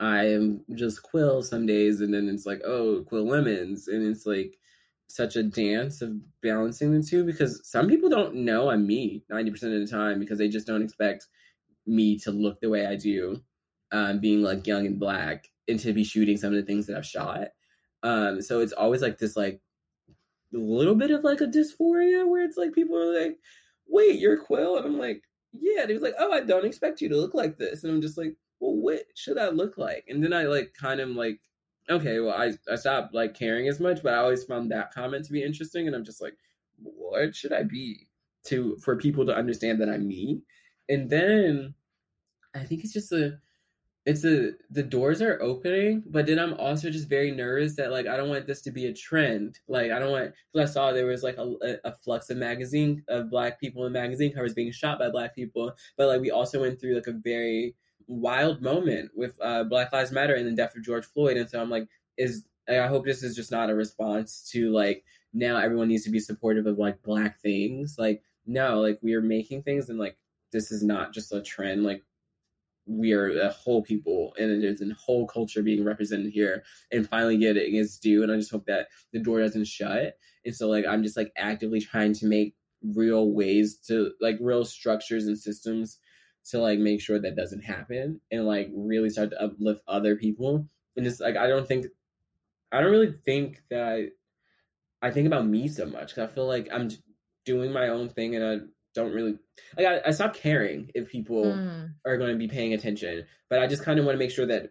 I 0.00 0.26
am 0.26 0.64
just 0.74 1.02
Quil 1.02 1.42
some 1.42 1.66
days 1.66 2.00
and 2.00 2.12
then 2.12 2.28
it's 2.28 2.46
like 2.46 2.62
oh 2.64 3.04
Quil 3.06 3.26
Lemons 3.26 3.88
and 3.88 4.06
it's 4.06 4.26
like 4.26 4.58
such 5.08 5.36
a 5.36 5.42
dance 5.42 6.00
of 6.00 6.14
balancing 6.42 6.92
the 6.92 7.06
two 7.06 7.24
because 7.24 7.60
some 7.68 7.86
people 7.86 8.08
don't 8.08 8.34
know 8.34 8.70
I'm 8.70 8.86
me 8.86 9.24
90% 9.30 9.52
of 9.52 9.60
the 9.60 9.86
time 9.86 10.18
because 10.18 10.38
they 10.38 10.48
just 10.48 10.66
don't 10.66 10.82
expect 10.82 11.26
me 11.86 12.18
to 12.20 12.30
look 12.30 12.60
the 12.60 12.70
way 12.70 12.86
I 12.86 12.96
do 12.96 13.42
um, 13.92 14.20
being 14.20 14.42
like 14.42 14.66
young 14.66 14.86
and 14.86 14.98
black 14.98 15.48
and 15.68 15.78
to 15.80 15.92
be 15.92 16.02
shooting 16.02 16.38
some 16.38 16.54
of 16.54 16.56
the 16.56 16.62
things 16.66 16.86
that 16.86 16.96
I've 16.96 17.06
shot. 17.06 17.48
Um, 18.02 18.40
so 18.40 18.60
it's 18.60 18.72
always 18.72 19.02
like 19.02 19.18
this 19.18 19.36
like 19.36 19.60
a 20.54 20.58
little 20.58 20.94
bit 20.94 21.10
of 21.10 21.24
like 21.24 21.42
a 21.42 21.46
dysphoria 21.46 22.26
where 22.26 22.42
it's 22.42 22.56
like 22.56 22.72
people 22.72 22.96
are 22.96 23.22
like 23.22 23.38
wait 23.88 24.18
you're 24.18 24.42
Quil? 24.42 24.78
And 24.78 24.86
I'm 24.86 24.98
like 24.98 25.22
yeah. 25.52 25.82
And 25.82 25.88
he 25.88 25.94
was 25.94 26.02
like, 26.02 26.14
oh, 26.18 26.32
I 26.32 26.40
don't 26.40 26.64
expect 26.64 27.00
you 27.00 27.08
to 27.08 27.16
look 27.16 27.34
like 27.34 27.58
this. 27.58 27.84
And 27.84 27.92
I'm 27.92 28.02
just 28.02 28.18
like, 28.18 28.34
well, 28.60 28.74
what 28.74 29.02
should 29.14 29.38
I 29.38 29.48
look 29.48 29.78
like? 29.78 30.04
And 30.08 30.22
then 30.22 30.32
I 30.32 30.44
like 30.44 30.72
kind 30.74 31.00
of 31.00 31.10
like, 31.10 31.40
okay, 31.90 32.20
well, 32.20 32.34
I, 32.34 32.52
I 32.70 32.76
stopped 32.76 33.14
like 33.14 33.34
caring 33.34 33.68
as 33.68 33.80
much, 33.80 34.02
but 34.02 34.14
I 34.14 34.18
always 34.18 34.44
found 34.44 34.70
that 34.70 34.94
comment 34.94 35.24
to 35.26 35.32
be 35.32 35.42
interesting. 35.42 35.86
And 35.86 35.96
I'm 35.96 36.04
just 36.04 36.22
like, 36.22 36.36
what 36.82 37.34
should 37.34 37.52
I 37.52 37.64
be 37.64 38.08
to, 38.46 38.76
for 38.76 38.96
people 38.96 39.26
to 39.26 39.36
understand 39.36 39.80
that 39.80 39.88
I'm 39.88 40.06
me? 40.06 40.42
And 40.88 41.10
then 41.10 41.74
I 42.54 42.60
think 42.64 42.84
it's 42.84 42.92
just 42.92 43.12
a, 43.12 43.38
it's 44.04 44.24
a 44.24 44.52
the 44.70 44.82
doors 44.82 45.22
are 45.22 45.40
opening, 45.40 46.02
but 46.06 46.26
then 46.26 46.38
I'm 46.38 46.54
also 46.54 46.90
just 46.90 47.08
very 47.08 47.30
nervous 47.30 47.76
that 47.76 47.92
like 47.92 48.06
I 48.06 48.16
don't 48.16 48.28
want 48.28 48.46
this 48.46 48.60
to 48.62 48.72
be 48.72 48.86
a 48.86 48.92
trend. 48.92 49.60
Like 49.68 49.92
I 49.92 49.98
don't 49.98 50.10
want 50.10 50.32
because 50.52 50.70
I 50.70 50.72
saw 50.72 50.92
there 50.92 51.06
was 51.06 51.22
like 51.22 51.36
a, 51.38 51.78
a 51.84 51.92
flux 51.92 52.28
of 52.30 52.36
magazine 52.36 53.04
of 53.08 53.30
black 53.30 53.60
people 53.60 53.86
in 53.86 53.92
magazine 53.92 54.32
covers 54.32 54.54
being 54.54 54.72
shot 54.72 54.98
by 54.98 55.10
black 55.10 55.34
people, 55.34 55.72
but 55.96 56.08
like 56.08 56.20
we 56.20 56.32
also 56.32 56.60
went 56.60 56.80
through 56.80 56.96
like 56.96 57.06
a 57.06 57.12
very 57.12 57.76
wild 58.08 58.60
moment 58.60 59.10
with 59.14 59.36
uh, 59.40 59.64
Black 59.64 59.92
Lives 59.92 60.10
Matter 60.10 60.34
and 60.34 60.46
the 60.46 60.52
death 60.52 60.76
of 60.76 60.82
George 60.82 61.06
Floyd, 61.06 61.36
and 61.36 61.48
so 61.48 61.60
I'm 61.60 61.70
like, 61.70 61.88
is 62.18 62.44
I 62.68 62.86
hope 62.86 63.04
this 63.04 63.22
is 63.22 63.36
just 63.36 63.52
not 63.52 63.70
a 63.70 63.74
response 63.74 64.48
to 64.52 64.70
like 64.72 65.04
now 65.32 65.56
everyone 65.58 65.88
needs 65.88 66.04
to 66.04 66.10
be 66.10 66.20
supportive 66.20 66.66
of 66.66 66.78
like 66.78 67.02
black 67.02 67.40
things. 67.40 67.96
Like 67.98 68.22
no, 68.46 68.80
like 68.80 68.98
we 69.02 69.14
are 69.14 69.22
making 69.22 69.62
things 69.62 69.88
and 69.88 69.98
like 69.98 70.16
this 70.52 70.70
is 70.72 70.82
not 70.82 71.12
just 71.12 71.32
a 71.32 71.40
trend. 71.40 71.84
Like 71.84 72.02
we 72.86 73.12
are 73.12 73.30
a 73.40 73.50
whole 73.50 73.82
people 73.82 74.34
and 74.38 74.62
there's 74.62 74.80
a 74.80 74.94
whole 74.94 75.26
culture 75.26 75.62
being 75.62 75.84
represented 75.84 76.32
here 76.32 76.62
and 76.90 77.08
finally 77.08 77.38
getting 77.38 77.76
its 77.76 77.98
due 77.98 78.22
and 78.22 78.32
i 78.32 78.36
just 78.36 78.50
hope 78.50 78.66
that 78.66 78.88
the 79.12 79.20
door 79.20 79.40
doesn't 79.40 79.66
shut. 79.66 80.14
And 80.44 80.54
so 80.54 80.68
like 80.68 80.84
i'm 80.88 81.02
just 81.02 81.16
like 81.16 81.32
actively 81.36 81.80
trying 81.80 82.12
to 82.14 82.26
make 82.26 82.54
real 82.82 83.30
ways 83.30 83.76
to 83.86 84.12
like 84.20 84.36
real 84.40 84.64
structures 84.64 85.26
and 85.26 85.38
systems 85.38 85.98
to 86.46 86.58
like 86.58 86.78
make 86.78 87.00
sure 87.00 87.20
that 87.20 87.36
doesn't 87.36 87.62
happen 87.62 88.20
and 88.32 88.46
like 88.46 88.68
really 88.74 89.10
start 89.10 89.30
to 89.30 89.40
uplift 89.40 89.82
other 89.86 90.16
people. 90.16 90.66
And 90.96 91.06
just 91.06 91.20
like 91.20 91.36
i 91.36 91.46
don't 91.46 91.66
think 91.66 91.86
i 92.70 92.80
don't 92.80 92.90
really 92.90 93.14
think 93.24 93.62
that 93.70 94.10
i 95.00 95.10
think 95.10 95.26
about 95.26 95.46
me 95.46 95.68
so 95.68 95.86
much 95.86 96.08
because 96.08 96.28
i 96.30 96.34
feel 96.34 96.46
like 96.46 96.68
i'm 96.70 96.90
doing 97.46 97.72
my 97.72 97.88
own 97.88 98.08
thing 98.10 98.36
and 98.36 98.44
i 98.44 98.58
don't 98.94 99.12
really 99.12 99.38
like 99.76 99.86
I, 99.86 100.00
I 100.06 100.10
stop 100.10 100.34
caring 100.34 100.90
if 100.94 101.08
people 101.08 101.44
mm. 101.44 101.92
are 102.04 102.16
going 102.16 102.32
to 102.32 102.38
be 102.38 102.48
paying 102.48 102.74
attention 102.74 103.24
but 103.48 103.58
i 103.58 103.66
just 103.66 103.84
kind 103.84 103.98
of 103.98 104.04
want 104.04 104.14
to 104.14 104.18
make 104.18 104.30
sure 104.30 104.46
that 104.46 104.70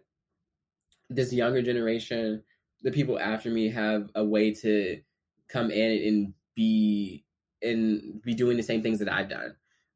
this 1.10 1.32
younger 1.32 1.62
generation 1.62 2.42
the 2.82 2.90
people 2.90 3.18
after 3.18 3.50
me 3.50 3.68
have 3.70 4.10
a 4.14 4.24
way 4.24 4.52
to 4.54 5.00
come 5.48 5.70
in 5.70 6.08
and 6.08 6.34
be 6.54 7.24
and 7.62 8.22
be 8.22 8.34
doing 8.34 8.56
the 8.56 8.62
same 8.62 8.82
things 8.82 8.98
that 8.98 9.12
i've 9.12 9.28
done 9.28 9.54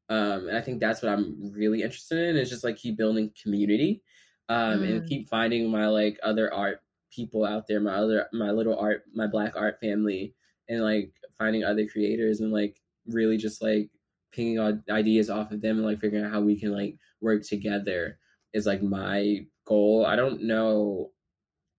um 0.09 0.47
and 0.47 0.57
i 0.57 0.61
think 0.61 0.79
that's 0.79 1.01
what 1.01 1.11
i'm 1.11 1.51
really 1.53 1.81
interested 1.81 2.17
in 2.29 2.37
is 2.37 2.49
just 2.49 2.63
like 2.63 2.77
keep 2.77 2.97
building 2.97 3.31
community 3.41 4.01
um 4.49 4.79
mm. 4.79 4.89
and 4.89 5.07
keep 5.07 5.27
finding 5.27 5.69
my 5.69 5.87
like 5.87 6.19
other 6.23 6.53
art 6.53 6.81
people 7.11 7.45
out 7.45 7.67
there 7.67 7.79
my 7.79 7.95
other 7.95 8.27
my 8.33 8.51
little 8.51 8.77
art 8.77 9.03
my 9.13 9.27
black 9.27 9.53
art 9.55 9.79
family 9.79 10.33
and 10.69 10.83
like 10.83 11.11
finding 11.37 11.63
other 11.63 11.85
creators 11.87 12.41
and 12.41 12.51
like 12.51 12.81
really 13.07 13.37
just 13.37 13.61
like 13.61 13.89
picking 14.37 14.83
ideas 14.89 15.29
off 15.29 15.51
of 15.51 15.61
them 15.61 15.77
and 15.77 15.85
like 15.85 15.99
figuring 15.99 16.23
out 16.23 16.31
how 16.31 16.41
we 16.41 16.59
can 16.59 16.71
like 16.71 16.97
work 17.21 17.43
together 17.43 18.19
is 18.53 18.65
like 18.67 18.83
my 18.83 19.45
goal. 19.65 20.05
I 20.05 20.15
don't 20.15 20.43
know 20.43 21.11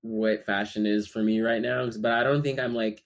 what 0.03 0.45
fashion 0.45 0.87
is 0.87 1.07
for 1.07 1.23
me 1.23 1.41
right 1.41 1.63
now, 1.63 1.89
but 2.01 2.13
I 2.13 2.25
don't 2.25 2.43
think 2.43 2.59
I'm 2.59 2.75
like 2.75 3.05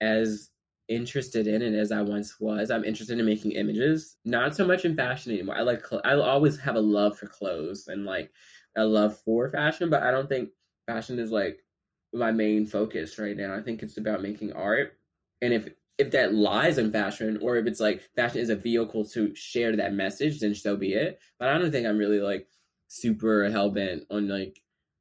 as 0.00 0.50
interested 0.88 1.46
in 1.46 1.62
it 1.62 1.74
as 1.74 1.92
I 1.92 2.02
once 2.02 2.38
was. 2.40 2.70
I'm 2.70 2.84
interested 2.84 3.18
in 3.18 3.26
making 3.26 3.52
images, 3.52 4.16
not 4.24 4.54
so 4.54 4.66
much 4.66 4.84
in 4.84 4.96
fashion 4.96 5.32
anymore. 5.32 5.56
I 5.56 5.62
like 5.62 5.84
I 6.04 6.14
always 6.14 6.58
have 6.60 6.76
a 6.76 6.80
love 6.80 7.18
for 7.18 7.26
clothes 7.26 7.88
and 7.88 8.04
like 8.04 8.32
a 8.76 8.84
love 8.84 9.18
for 9.18 9.50
fashion, 9.50 9.90
but 9.90 10.04
I 10.04 10.12
don't 10.12 10.28
think 10.28 10.50
fashion 10.86 11.18
is 11.18 11.32
like 11.32 11.64
my 12.12 12.32
main 12.32 12.66
focus 12.66 13.18
right 13.18 13.36
now. 13.36 13.54
I 13.54 13.62
think 13.62 13.82
it's 13.82 13.96
about 13.96 14.22
making 14.22 14.52
art. 14.52 14.98
And 15.42 15.52
if 15.52 15.68
if 15.98 16.10
that 16.10 16.34
lies 16.34 16.78
in 16.78 16.90
fashion 16.90 17.38
or 17.40 17.56
if 17.56 17.66
it's 17.66 17.80
like 17.80 18.02
fashion 18.16 18.40
is 18.40 18.50
a 18.50 18.56
vehicle 18.56 19.04
to 19.04 19.34
share 19.34 19.76
that 19.76 19.94
message, 19.94 20.40
then 20.40 20.54
so 20.54 20.76
be 20.76 20.94
it. 20.94 21.20
But 21.38 21.48
I 21.48 21.58
don't 21.58 21.70
think 21.70 21.86
I'm 21.86 21.98
really 21.98 22.20
like 22.20 22.48
super 22.88 23.48
hell 23.50 23.70
bent 23.70 24.04
on 24.10 24.28
like 24.28 24.60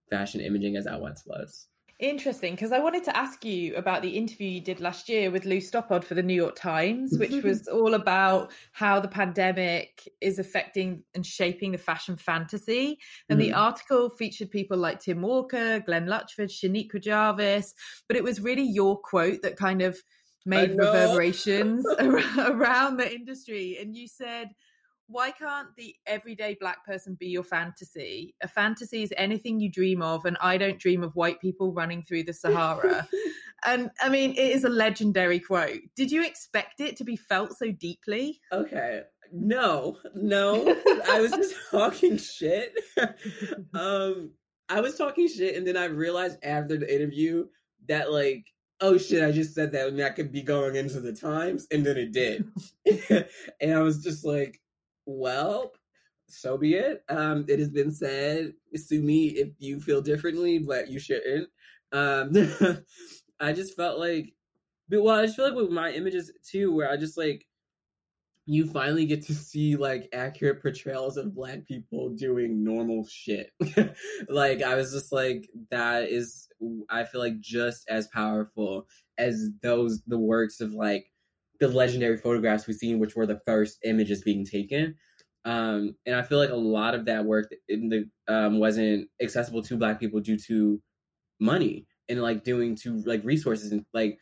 fashion 0.10 0.42
imaging 0.42 0.76
as 0.76 0.88
I 0.88 0.98
once 0.98 1.24
was. 1.26 1.68
Interesting, 2.00 2.54
because 2.54 2.74
I 2.74 2.80
wanted 2.80 3.04
to 3.06 3.16
ask 3.16 3.46
you 3.46 3.76
about 3.76 4.02
the 4.02 4.10
interview 4.10 4.50
you 4.50 4.60
did 4.60 4.82
last 4.82 5.08
year 5.08 5.32
with 5.32 5.46
Lou 5.46 5.58
Stoppard 5.58 6.04
for 6.04 6.16
the 6.16 6.24
New 6.24 6.34
York 6.34 6.56
Times, 6.56 7.18
which 7.18 7.44
was 7.44 7.68
all 7.68 7.94
about 7.94 8.52
how 8.74 9.00
the 9.00 9.08
pandemic 9.08 10.06
is 10.20 10.38
affecting 10.38 11.04
and 11.16 11.26
shaping 11.26 11.72
the 11.72 11.78
fashion 11.78 12.18
fantasy. 12.18 12.98
And 13.30 13.40
mm-hmm. 13.40 13.50
the 13.50 13.54
article 13.54 14.10
featured 14.10 14.52
people 14.52 14.78
like 14.78 15.00
Tim 15.00 15.22
Walker, 15.22 15.80
Glen 15.80 16.08
Luchford, 16.08 16.50
Shaniqua 16.50 17.02
Jarvis, 17.02 17.74
but 18.08 18.18
it 18.18 18.24
was 18.24 18.42
really 18.42 18.68
your 18.68 18.98
quote 18.98 19.42
that 19.44 19.56
kind 19.56 19.82
of 19.82 19.98
made 20.46 20.72
reverberations 20.78 21.86
around 22.38 22.98
the 22.98 23.14
industry. 23.14 23.78
And 23.80 23.96
you 23.96 24.08
said, 24.08 24.50
why 25.08 25.32
can't 25.32 25.68
the 25.78 25.96
everyday 26.06 26.56
black 26.60 26.86
person 26.86 27.16
be 27.20 27.28
your 27.28 27.44
fantasy? 27.44 28.36
A 28.42 28.48
fantasy 28.48 29.04
is 29.04 29.14
anything 29.18 29.60
you 29.60 29.70
dream 29.70 30.02
of, 30.02 30.26
and 30.26 30.38
I 30.42 30.58
don't 30.58 30.80
dream 30.80 31.04
of 31.04 31.16
white 31.16 31.40
people 31.40 31.74
running 31.74 32.04
through 32.04 32.24
the 32.24 32.34
Sahara. 32.34 33.08
and 33.66 33.92
I 34.02 34.10
mean, 34.10 34.32
it 34.32 34.52
is 34.52 34.64
a 34.64 34.70
legendary 34.70 35.40
quote. 35.40 35.82
Did 35.96 36.12
you 36.12 36.26
expect 36.26 36.80
it 36.80 36.98
to 36.98 37.04
be 37.04 37.16
felt 37.16 37.58
so 37.58 37.72
deeply? 37.72 38.40
Okay. 38.52 39.02
No, 39.32 39.98
no. 40.16 40.64
I 41.10 41.20
was 41.20 41.32
just 41.32 41.56
talking 41.70 42.18
shit. 42.18 42.74
um, 43.74 44.32
I 44.70 44.80
was 44.80 44.98
talking 44.98 45.28
shit, 45.28 45.56
and 45.56 45.68
then 45.68 45.78
I 45.78 45.86
realized 45.86 46.38
after 46.44 46.78
the 46.78 46.94
interview 46.94 47.48
that 47.88 48.12
like 48.12 48.46
oh 48.84 48.98
shit, 48.98 49.24
I 49.24 49.32
just 49.32 49.56
said 49.56 49.72
that 49.72 49.88
and 49.88 50.00
that 50.00 50.16
could 50.16 50.32
be 50.32 50.42
going 50.42 50.76
into 50.76 51.00
the 51.00 51.14
Times, 51.14 51.68
and 51.72 51.86
then 51.86 51.98
it 51.98 52.12
did. 52.12 52.46
and 53.62 53.74
I 53.74 53.80
was 53.80 54.04
just 54.04 54.26
like, 54.26 54.62
well, 55.06 55.72
so 56.28 56.58
be 56.58 56.76
it. 56.76 57.04
Um, 57.10 57.46
it 57.48 57.60
has 57.60 57.70
been 57.70 57.92
said, 57.92 58.54
sue 58.76 59.02
me 59.02 59.28
if 59.28 59.50
you 59.58 59.80
feel 59.80 60.02
differently, 60.02 60.60
but 60.60 60.90
you 60.90 61.00
shouldn't. 61.00 61.48
Um, 61.94 62.34
I 63.40 63.54
just 63.54 63.76
felt 63.76 64.00
like, 64.00 64.34
but 64.90 65.02
well, 65.02 65.18
I 65.18 65.26
just 65.26 65.38
feel 65.38 65.46
like 65.46 65.56
with 65.56 65.70
my 65.70 65.92
images 65.92 66.32
too, 66.44 66.76
where 66.76 66.92
I 66.92 66.98
just 66.98 67.18
like, 67.18 67.46
you 68.46 68.68
finally 68.68 69.06
get 69.06 69.26
to 69.26 69.34
see 69.34 69.76
like 69.76 70.10
accurate 70.14 70.62
portrayals 70.62 71.16
of 71.16 71.34
black 71.34 71.66
people 71.66 72.10
doing 72.10 72.64
normal 72.64 73.08
shit. 73.08 73.52
like 74.30 74.62
I 74.62 74.76
was 74.76 74.92
just 74.92 75.12
like, 75.12 75.50
that 75.72 76.10
is, 76.10 76.48
I 76.90 77.06
feel 77.06 77.22
like 77.22 77.40
just 77.40 77.88
as 77.90 78.08
powerful 78.08 78.88
as 79.18 79.50
those 79.62 80.02
the 80.08 80.18
works 80.18 80.60
of 80.60 80.74
like 80.74 81.06
the 81.60 81.70
legendary 81.70 82.18
photographs 82.18 82.68
we've 82.68 82.76
seen, 82.76 83.00
which 83.00 83.16
were 83.16 83.26
the 83.26 83.40
first 83.46 83.78
images 83.86 84.24
being 84.24 84.46
taken. 84.46 84.96
Um, 85.46 85.96
and 86.06 86.16
I 86.16 86.22
feel 86.22 86.38
like 86.38 86.50
a 86.50 86.56
lot 86.56 86.96
of 86.96 87.06
that 87.06 87.26
work 87.26 87.50
in 87.70 87.90
the 87.90 88.34
um, 88.34 88.60
wasn't 88.60 89.10
accessible 89.22 89.62
to 89.64 89.78
Black 89.78 90.00
people 90.00 90.20
due 90.20 90.38
to 90.48 90.82
money 91.40 91.86
and 92.10 92.22
like 92.22 92.44
doing 92.44 92.76
to 92.78 93.02
like 93.06 93.24
resources 93.24 93.72
and 93.72 93.86
like 93.94 94.18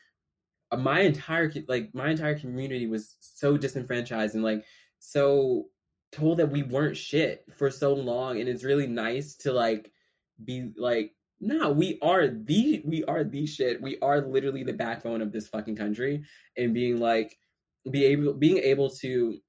my 0.77 1.01
entire 1.01 1.51
like 1.67 1.93
my 1.93 2.09
entire 2.09 2.37
community 2.37 2.87
was 2.87 3.15
so 3.19 3.57
disenfranchised 3.57 4.35
and 4.35 4.43
like 4.43 4.63
so 4.99 5.65
told 6.11 6.37
that 6.37 6.51
we 6.51 6.63
weren't 6.63 6.97
shit 6.97 7.43
for 7.57 7.69
so 7.69 7.93
long 7.93 8.39
and 8.39 8.47
it's 8.47 8.63
really 8.63 8.87
nice 8.87 9.35
to 9.35 9.51
like 9.51 9.91
be 10.43 10.71
like 10.77 11.13
no 11.41 11.71
we 11.71 11.97
are 12.01 12.27
the 12.27 12.81
we 12.85 13.03
are 13.05 13.23
the 13.23 13.45
shit. 13.45 13.81
We 13.81 13.97
are 14.01 14.21
literally 14.21 14.63
the 14.63 14.73
backbone 14.73 15.21
of 15.21 15.31
this 15.31 15.47
fucking 15.47 15.75
country 15.75 16.23
and 16.55 16.73
being 16.73 16.99
like 16.99 17.37
be 17.89 18.05
able 18.05 18.33
being 18.33 18.59
able 18.59 18.89
to 19.01 19.39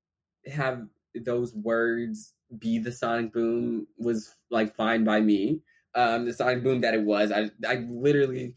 have 0.47 0.87
those 1.15 1.55
words 1.55 2.33
be 2.59 2.79
the 2.79 2.93
sonic 2.93 3.33
boom 3.33 3.87
was 3.99 4.35
like 4.51 4.75
fine 4.75 5.05
by 5.05 5.21
me. 5.21 5.61
Um 5.95 6.25
the 6.25 6.33
sonic 6.33 6.65
boom 6.65 6.81
that 6.81 6.95
it 6.95 7.03
was 7.03 7.31
i 7.31 7.51
i 7.69 7.87
literally 7.91 8.55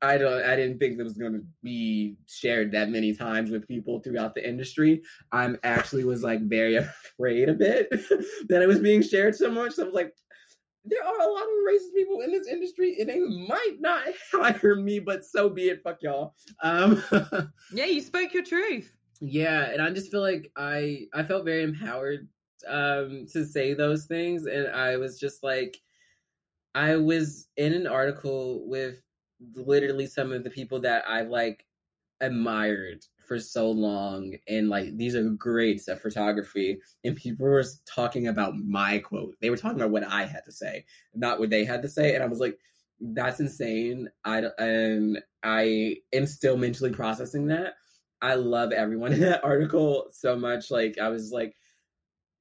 I 0.00 0.16
don't. 0.16 0.44
I 0.44 0.54
didn't 0.54 0.78
think 0.78 0.96
that 0.96 1.04
was 1.04 1.18
going 1.18 1.32
to 1.32 1.44
be 1.62 2.16
shared 2.26 2.70
that 2.72 2.88
many 2.88 3.14
times 3.14 3.50
with 3.50 3.66
people 3.66 4.00
throughout 4.00 4.34
the 4.34 4.48
industry. 4.48 5.02
I'm 5.32 5.58
actually 5.64 6.04
was 6.04 6.22
like 6.22 6.40
very 6.42 6.76
afraid 6.76 7.48
a 7.48 7.54
bit 7.54 7.90
that 8.48 8.62
it 8.62 8.68
was 8.68 8.78
being 8.78 9.02
shared 9.02 9.34
so 9.34 9.50
much. 9.50 9.72
So 9.72 9.82
I 9.82 9.86
was 9.86 9.94
like, 9.94 10.14
there 10.84 11.04
are 11.04 11.20
a 11.20 11.32
lot 11.32 11.42
of 11.42 11.48
racist 11.68 11.94
people 11.94 12.20
in 12.20 12.30
this 12.30 12.46
industry, 12.46 12.96
and 13.00 13.08
they 13.08 13.18
might 13.18 13.76
not 13.80 14.02
hire 14.32 14.76
me, 14.76 15.00
but 15.00 15.24
so 15.24 15.48
be 15.48 15.68
it. 15.68 15.82
Fuck 15.82 15.98
y'all. 16.02 16.34
Um, 16.62 17.02
yeah, 17.72 17.86
you 17.86 18.00
spoke 18.00 18.32
your 18.32 18.44
truth. 18.44 18.92
Yeah, 19.20 19.70
and 19.70 19.82
I 19.82 19.90
just 19.90 20.12
feel 20.12 20.22
like 20.22 20.52
I 20.56 21.06
I 21.12 21.24
felt 21.24 21.44
very 21.44 21.64
empowered 21.64 22.28
um 22.68 23.26
to 23.32 23.44
say 23.44 23.74
those 23.74 24.06
things, 24.06 24.46
and 24.46 24.68
I 24.68 24.96
was 24.96 25.18
just 25.18 25.42
like, 25.42 25.76
I 26.76 26.94
was 26.96 27.48
in 27.56 27.72
an 27.72 27.88
article 27.88 28.62
with 28.68 29.02
literally 29.54 30.06
some 30.06 30.32
of 30.32 30.44
the 30.44 30.50
people 30.50 30.80
that 30.80 31.04
I've 31.08 31.28
like 31.28 31.64
admired 32.20 33.04
for 33.26 33.38
so 33.38 33.70
long 33.70 34.34
and 34.48 34.68
like 34.68 34.96
these 34.96 35.14
are 35.14 35.30
greats 35.30 35.88
at 35.88 36.00
photography 36.00 36.78
and 37.04 37.14
people 37.14 37.46
were 37.46 37.64
talking 37.86 38.26
about 38.26 38.56
my 38.56 38.98
quote 38.98 39.36
they 39.40 39.50
were 39.50 39.56
talking 39.56 39.78
about 39.78 39.90
what 39.90 40.06
i 40.08 40.24
had 40.24 40.44
to 40.44 40.50
say 40.50 40.84
not 41.14 41.38
what 41.38 41.50
they 41.50 41.64
had 41.64 41.82
to 41.82 41.88
say 41.88 42.14
and 42.14 42.24
i 42.24 42.26
was 42.26 42.40
like 42.40 42.58
that's 43.00 43.38
insane 43.38 44.08
i 44.24 44.42
and 44.58 45.18
i 45.44 45.94
am 46.12 46.26
still 46.26 46.56
mentally 46.56 46.90
processing 46.90 47.46
that 47.46 47.74
i 48.22 48.34
love 48.34 48.72
everyone 48.72 49.12
in 49.12 49.20
that 49.20 49.44
article 49.44 50.06
so 50.10 50.34
much 50.34 50.70
like 50.70 50.98
i 50.98 51.08
was 51.08 51.30
like 51.30 51.54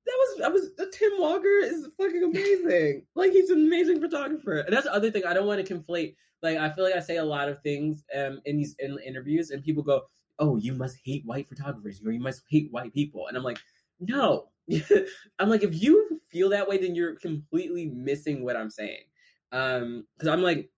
that 0.08 0.16
was 0.18 0.42
I 0.42 0.48
was 0.48 0.70
Tim 0.94 1.12
Walker 1.20 1.60
is 1.64 1.88
fucking 1.98 2.24
amazing. 2.34 3.06
like 3.16 3.34
he's 3.34 3.50
an 3.50 3.58
amazing 3.68 4.00
photographer. 4.00 4.60
And 4.60 4.74
that's 4.74 4.86
the 4.86 4.94
other 4.94 5.12
thing 5.12 5.26
I 5.26 5.34
don't 5.34 5.48
want 5.48 5.66
to 5.66 5.74
conflate 5.74 6.16
like 6.44 6.58
I 6.58 6.70
feel 6.72 6.84
like 6.84 6.96
I 6.96 7.00
say 7.00 7.18
a 7.18 7.26
lot 7.26 7.50
of 7.50 7.62
things 7.62 8.04
um 8.16 8.42
in 8.46 8.58
these 8.58 8.76
in 8.80 8.98
interviews, 9.06 9.52
and 9.52 9.64
people 9.64 9.84
go, 9.84 10.04
"Oh, 10.40 10.58
you 10.58 10.74
must 10.74 10.98
hate 11.04 11.26
white 11.26 11.48
photographers, 11.48 12.02
or 12.06 12.12
you 12.12 12.20
must 12.20 12.44
hate 12.50 12.72
white 12.72 12.94
people," 12.94 13.28
and 13.28 13.38
I'm 13.38 13.44
like, 13.44 13.60
no. 14.00 14.50
I'm 15.40 15.50
like, 15.50 15.64
if 15.64 15.82
you 15.82 16.20
feel 16.30 16.50
that 16.50 16.68
way, 16.68 16.78
then 16.78 16.96
you're 16.96 17.16
completely 17.16 17.86
missing 17.86 18.44
what 18.44 18.56
I'm 18.56 18.70
saying. 18.70 19.04
Um, 19.52 20.06
because 20.18 20.28
I'm 20.28 20.42
like, 20.42 20.70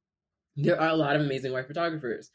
there 0.55 0.80
are 0.80 0.89
a 0.89 0.95
lot 0.95 1.16
of 1.16 1.22
amazing 1.22 1.51
white 1.51 1.68
photographers. 1.68 2.30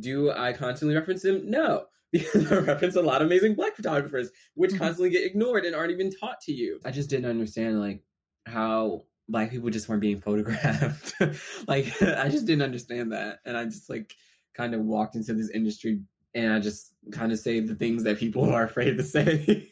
Do 0.00 0.30
I 0.30 0.52
constantly 0.52 0.96
reference 0.96 1.22
them? 1.22 1.50
No, 1.50 1.86
because 2.12 2.50
I 2.50 2.56
reference 2.56 2.96
a 2.96 3.02
lot 3.02 3.20
of 3.20 3.26
amazing 3.26 3.54
black 3.54 3.76
photographers, 3.76 4.30
which 4.54 4.70
mm-hmm. 4.70 4.78
constantly 4.78 5.10
get 5.10 5.24
ignored 5.24 5.64
and 5.64 5.74
aren't 5.74 5.92
even 5.92 6.10
taught 6.10 6.40
to 6.42 6.52
you. 6.52 6.80
I 6.84 6.90
just 6.90 7.10
didn't 7.10 7.30
understand 7.30 7.80
like 7.80 8.02
how 8.46 9.02
black 9.28 9.50
people 9.50 9.70
just 9.70 9.88
weren't 9.88 10.00
being 10.00 10.20
photographed. 10.20 11.14
like 11.68 11.90
I 12.02 12.28
just 12.28 12.46
didn't 12.46 12.62
understand 12.62 13.12
that. 13.12 13.40
And 13.44 13.56
I 13.56 13.64
just 13.64 13.88
like 13.88 14.14
kind 14.54 14.74
of 14.74 14.80
walked 14.82 15.16
into 15.16 15.34
this 15.34 15.50
industry 15.50 16.00
and 16.34 16.52
I 16.52 16.60
just 16.60 16.92
kind 17.12 17.32
of 17.32 17.38
say 17.38 17.60
the 17.60 17.74
things 17.74 18.04
that 18.04 18.18
people 18.18 18.44
are 18.52 18.64
afraid 18.64 18.98
to 18.98 19.04
say. 19.04 19.70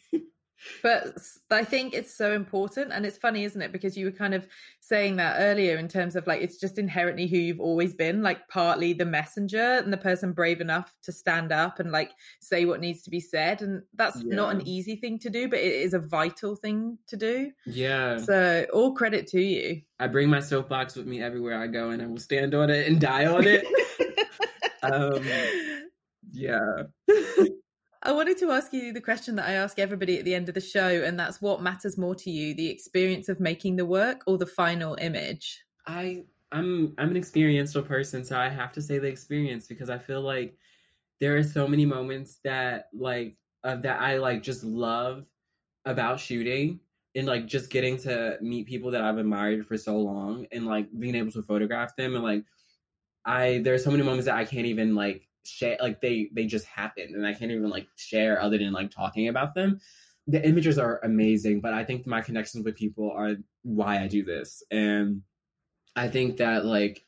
But 0.83 1.17
I 1.51 1.65
think 1.65 1.95
it's 1.95 2.15
so 2.15 2.33
important. 2.33 2.93
And 2.93 3.05
it's 3.05 3.19
funny, 3.19 3.45
isn't 3.45 3.61
it? 3.61 3.73
Because 3.73 3.97
you 3.97 4.07
were 4.07 4.13
kind 4.13 4.35
of 4.35 4.47
saying 4.81 5.17
that 5.17 5.37
earlier 5.39 5.77
in 5.77 5.89
terms 5.89 6.17
of 6.17 6.27
like, 6.27 6.41
it's 6.41 6.59
just 6.59 6.79
inherently 6.79 7.27
who 7.27 7.37
you've 7.37 7.61
always 7.61 7.95
been, 7.95 8.23
like 8.23 8.49
partly 8.49 8.93
the 8.93 9.05
messenger 9.05 9.79
and 9.79 9.93
the 9.93 9.97
person 9.99 10.33
brave 10.33 10.61
enough 10.61 10.95
to 11.05 11.13
stand 11.13 11.53
up 11.53 11.81
and 11.81 11.93
like 11.93 12.13
say 12.41 12.65
what 12.65 12.81
needs 12.81 13.03
to 13.03 13.11
be 13.11 13.21
said. 13.21 13.63
And 13.63 13.83
that's 13.95 14.23
yeah. 14.23 14.35
not 14.35 14.55
an 14.55 14.67
easy 14.67 14.97
thing 14.97 15.19
to 15.21 15.31
do, 15.31 15.49
but 15.49 15.59
it 15.59 15.73
is 15.73 15.95
a 15.95 15.99
vital 15.99 16.57
thing 16.57 16.99
to 17.09 17.17
do. 17.17 17.51
Yeah. 17.67 18.19
So 18.19 18.67
all 18.73 18.95
credit 18.95 19.27
to 19.29 19.41
you. 19.41 19.83
I 19.99 20.09
bring 20.09 20.29
my 20.29 20.41
soapbox 20.41 20.97
with 20.97 21.07
me 21.07 21.23
everywhere 21.23 21.61
I 21.61 21.67
go 21.67 21.91
and 21.91 22.03
I 22.03 22.07
will 22.07 22.19
stand 22.19 22.55
on 22.55 22.71
it 22.71 22.89
and 22.89 23.01
die 23.01 23.27
on 23.27 23.47
it. 23.47 23.65
um, 24.83 25.25
yeah. 26.33 26.85
I 28.05 28.13
wanted 28.13 28.37
to 28.39 28.51
ask 28.51 28.73
you 28.73 28.93
the 28.93 29.01
question 29.01 29.37
that 29.37 29.49
I 29.49 29.53
ask 29.53 29.79
everybody 29.79 30.19
at 30.19 30.25
the 30.25 30.35
end 30.35 30.49
of 30.49 30.55
the 30.55 30.61
show, 30.61 31.03
and 31.05 31.19
that's 31.19 31.41
what 31.41 31.63
matters 31.63 31.97
more 31.97 32.17
to 32.17 32.31
you, 32.31 32.53
the 32.55 32.69
experience 32.69 33.29
of 33.29 33.39
making 33.39 33.77
the 33.77 33.87
work 33.87 34.25
or 34.27 34.39
the 34.39 34.47
final 34.47 34.97
image? 35.01 35.63
I 35.87 36.25
I'm 36.51 36.95
I'm 36.99 37.11
an 37.11 37.17
experiential 37.17 37.83
person, 37.83 38.25
so 38.25 38.39
I 38.39 38.49
have 38.49 38.73
to 38.73 38.83
say 38.83 38.99
the 38.99 39.07
experience 39.07 39.69
because 39.69 39.89
I 39.89 39.99
feel 39.99 40.21
like 40.21 40.57
there 41.21 41.37
are 41.37 41.45
so 41.45 41.69
many 41.69 41.87
moments 41.87 42.41
that 42.43 42.89
like 42.93 43.37
uh, 43.63 43.77
that 43.77 44.01
I 44.01 44.19
like 44.19 44.43
just 44.43 44.65
love 44.65 45.29
about 45.85 46.19
shooting 46.19 46.81
and 47.15 47.27
like 47.27 47.47
just 47.47 47.71
getting 47.71 47.99
to 47.99 48.37
meet 48.41 48.67
people 48.67 48.91
that 48.91 49.03
I've 49.03 49.19
admired 49.19 49.65
for 49.65 49.77
so 49.79 49.97
long 49.97 50.47
and 50.51 50.67
like 50.67 50.89
being 50.99 51.15
able 51.15 51.31
to 51.33 51.43
photograph 51.43 51.95
them 51.95 52.15
and 52.15 52.25
like 52.25 52.45
I 53.25 53.61
there 53.63 53.75
are 53.75 53.79
so 53.79 53.91
many 53.91 54.03
moments 54.03 54.27
that 54.27 54.35
I 54.37 54.45
can't 54.45 54.67
even 54.67 54.95
like 54.95 55.29
share 55.45 55.77
like 55.81 56.01
they 56.01 56.29
they 56.33 56.47
just 56.47 56.67
happen 56.67 57.15
and 57.15 57.27
i 57.27 57.33
can't 57.33 57.51
even 57.51 57.71
like 57.71 57.87
share 57.97 58.41
other 58.41 58.59
than 58.59 58.73
like 58.73 58.91
talking 58.91 59.29
about 59.29 59.55
them 59.55 59.79
the 60.27 60.47
images 60.47 60.79
are 60.79 61.01
amazing 61.05 61.61
but 61.61 61.73
i 61.73 61.85
think 61.85 62.07
my 62.07 62.21
connections 62.21 62.65
with 62.65 62.77
people 62.77 63.11
are 63.11 63.35
why 63.63 64.03
i 64.03 64.07
do 64.07 64.25
this 64.25 64.63
and 64.71 65.23
i 65.97 66.09
think 66.09 66.37
that 66.37 66.65
like 66.65 67.05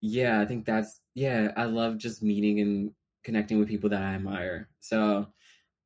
yeah 0.00 0.40
i 0.40 0.44
think 0.44 0.64
that's 0.64 1.00
yeah 1.14 1.52
i 1.56 1.64
love 1.64 1.96
just 1.96 2.22
meeting 2.22 2.60
and 2.60 2.90
connecting 3.22 3.58
with 3.58 3.68
people 3.68 3.88
that 3.88 4.02
i 4.02 4.14
admire 4.14 4.68
so 4.80 5.26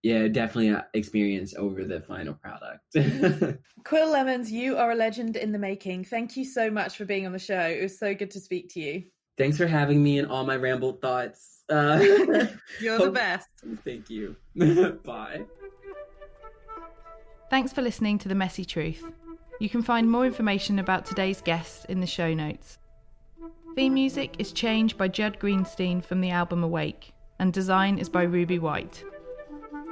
yeah, 0.07 0.29
definitely 0.29 0.81
experience 0.95 1.55
over 1.57 1.85
the 1.85 2.01
final 2.01 2.35
product. 2.35 3.61
Quil 3.85 4.09
Lemons, 4.09 4.53
you 4.53 4.77
are 4.77 4.93
a 4.93 4.95
legend 4.95 5.35
in 5.35 5.51
the 5.51 5.59
making. 5.59 6.05
Thank 6.05 6.37
you 6.37 6.45
so 6.45 6.71
much 6.71 6.97
for 6.97 7.05
being 7.05 7.27
on 7.27 7.33
the 7.33 7.41
show. 7.41 7.59
It 7.59 7.83
was 7.83 7.99
so 7.99 8.15
good 8.15 8.31
to 8.31 8.39
speak 8.39 8.73
to 8.75 8.81
you. 8.81 9.03
Thanks 9.37 9.59
for 9.59 9.67
having 9.67 10.03
me 10.03 10.19
and 10.19 10.29
all 10.31 10.45
my 10.45 10.57
rambled 10.57 11.01
thoughts. 11.03 11.63
Uh, 11.69 11.99
You're 12.81 12.99
the 12.99 13.11
best. 13.15 13.49
Thank 13.85 14.09
you. 14.09 14.37
Bye. 15.05 15.43
Thanks 17.51 17.73
for 17.73 17.83
listening 17.83 18.19
to 18.19 18.29
The 18.29 18.35
Messy 18.35 18.65
Truth. 18.65 19.05
You 19.61 19.69
can 19.69 19.83
find 19.83 20.11
more 20.11 20.27
information 20.27 20.79
about 20.79 21.07
today's 21.07 21.41
guests 21.41 21.85
in 21.87 22.01
the 22.01 22.07
show 22.07 22.35
notes. 22.35 22.79
Theme 23.75 23.95
music 23.95 24.37
is 24.39 24.53
changed 24.53 24.97
by 24.97 25.09
Judd 25.09 25.39
Greenstein 25.39 26.05
from 26.05 26.21
the 26.21 26.31
album 26.31 26.65
Awake, 26.65 27.13
and 27.39 27.53
design 27.53 27.99
is 27.99 28.09
by 28.09 28.23
Ruby 28.23 28.59
White. 28.59 29.05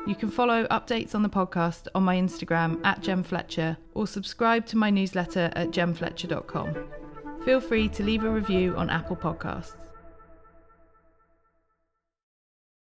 You 0.07 0.15
can 0.15 0.31
follow 0.31 0.67
updates 0.67 1.15
on 1.15 1.23
the 1.23 1.29
podcast 1.31 1.89
on 1.95 2.03
my 2.03 2.17
Instagram 2.17 2.85
at 2.85 3.01
Gem 3.03 3.23
Fletcher 3.23 3.77
or 3.95 4.07
subscribe 4.07 4.67
to 4.67 4.77
my 4.77 4.91
newsletter 4.91 5.51
at 5.55 5.71
gemfletcher.com. 5.71 6.85
Feel 7.45 7.61
free 7.61 7.89
to 7.91 8.03
leave 8.03 8.25
a 8.25 8.31
review 8.31 8.75
on 8.75 8.89
Apple 8.89 9.17
Podcasts. 9.17 9.84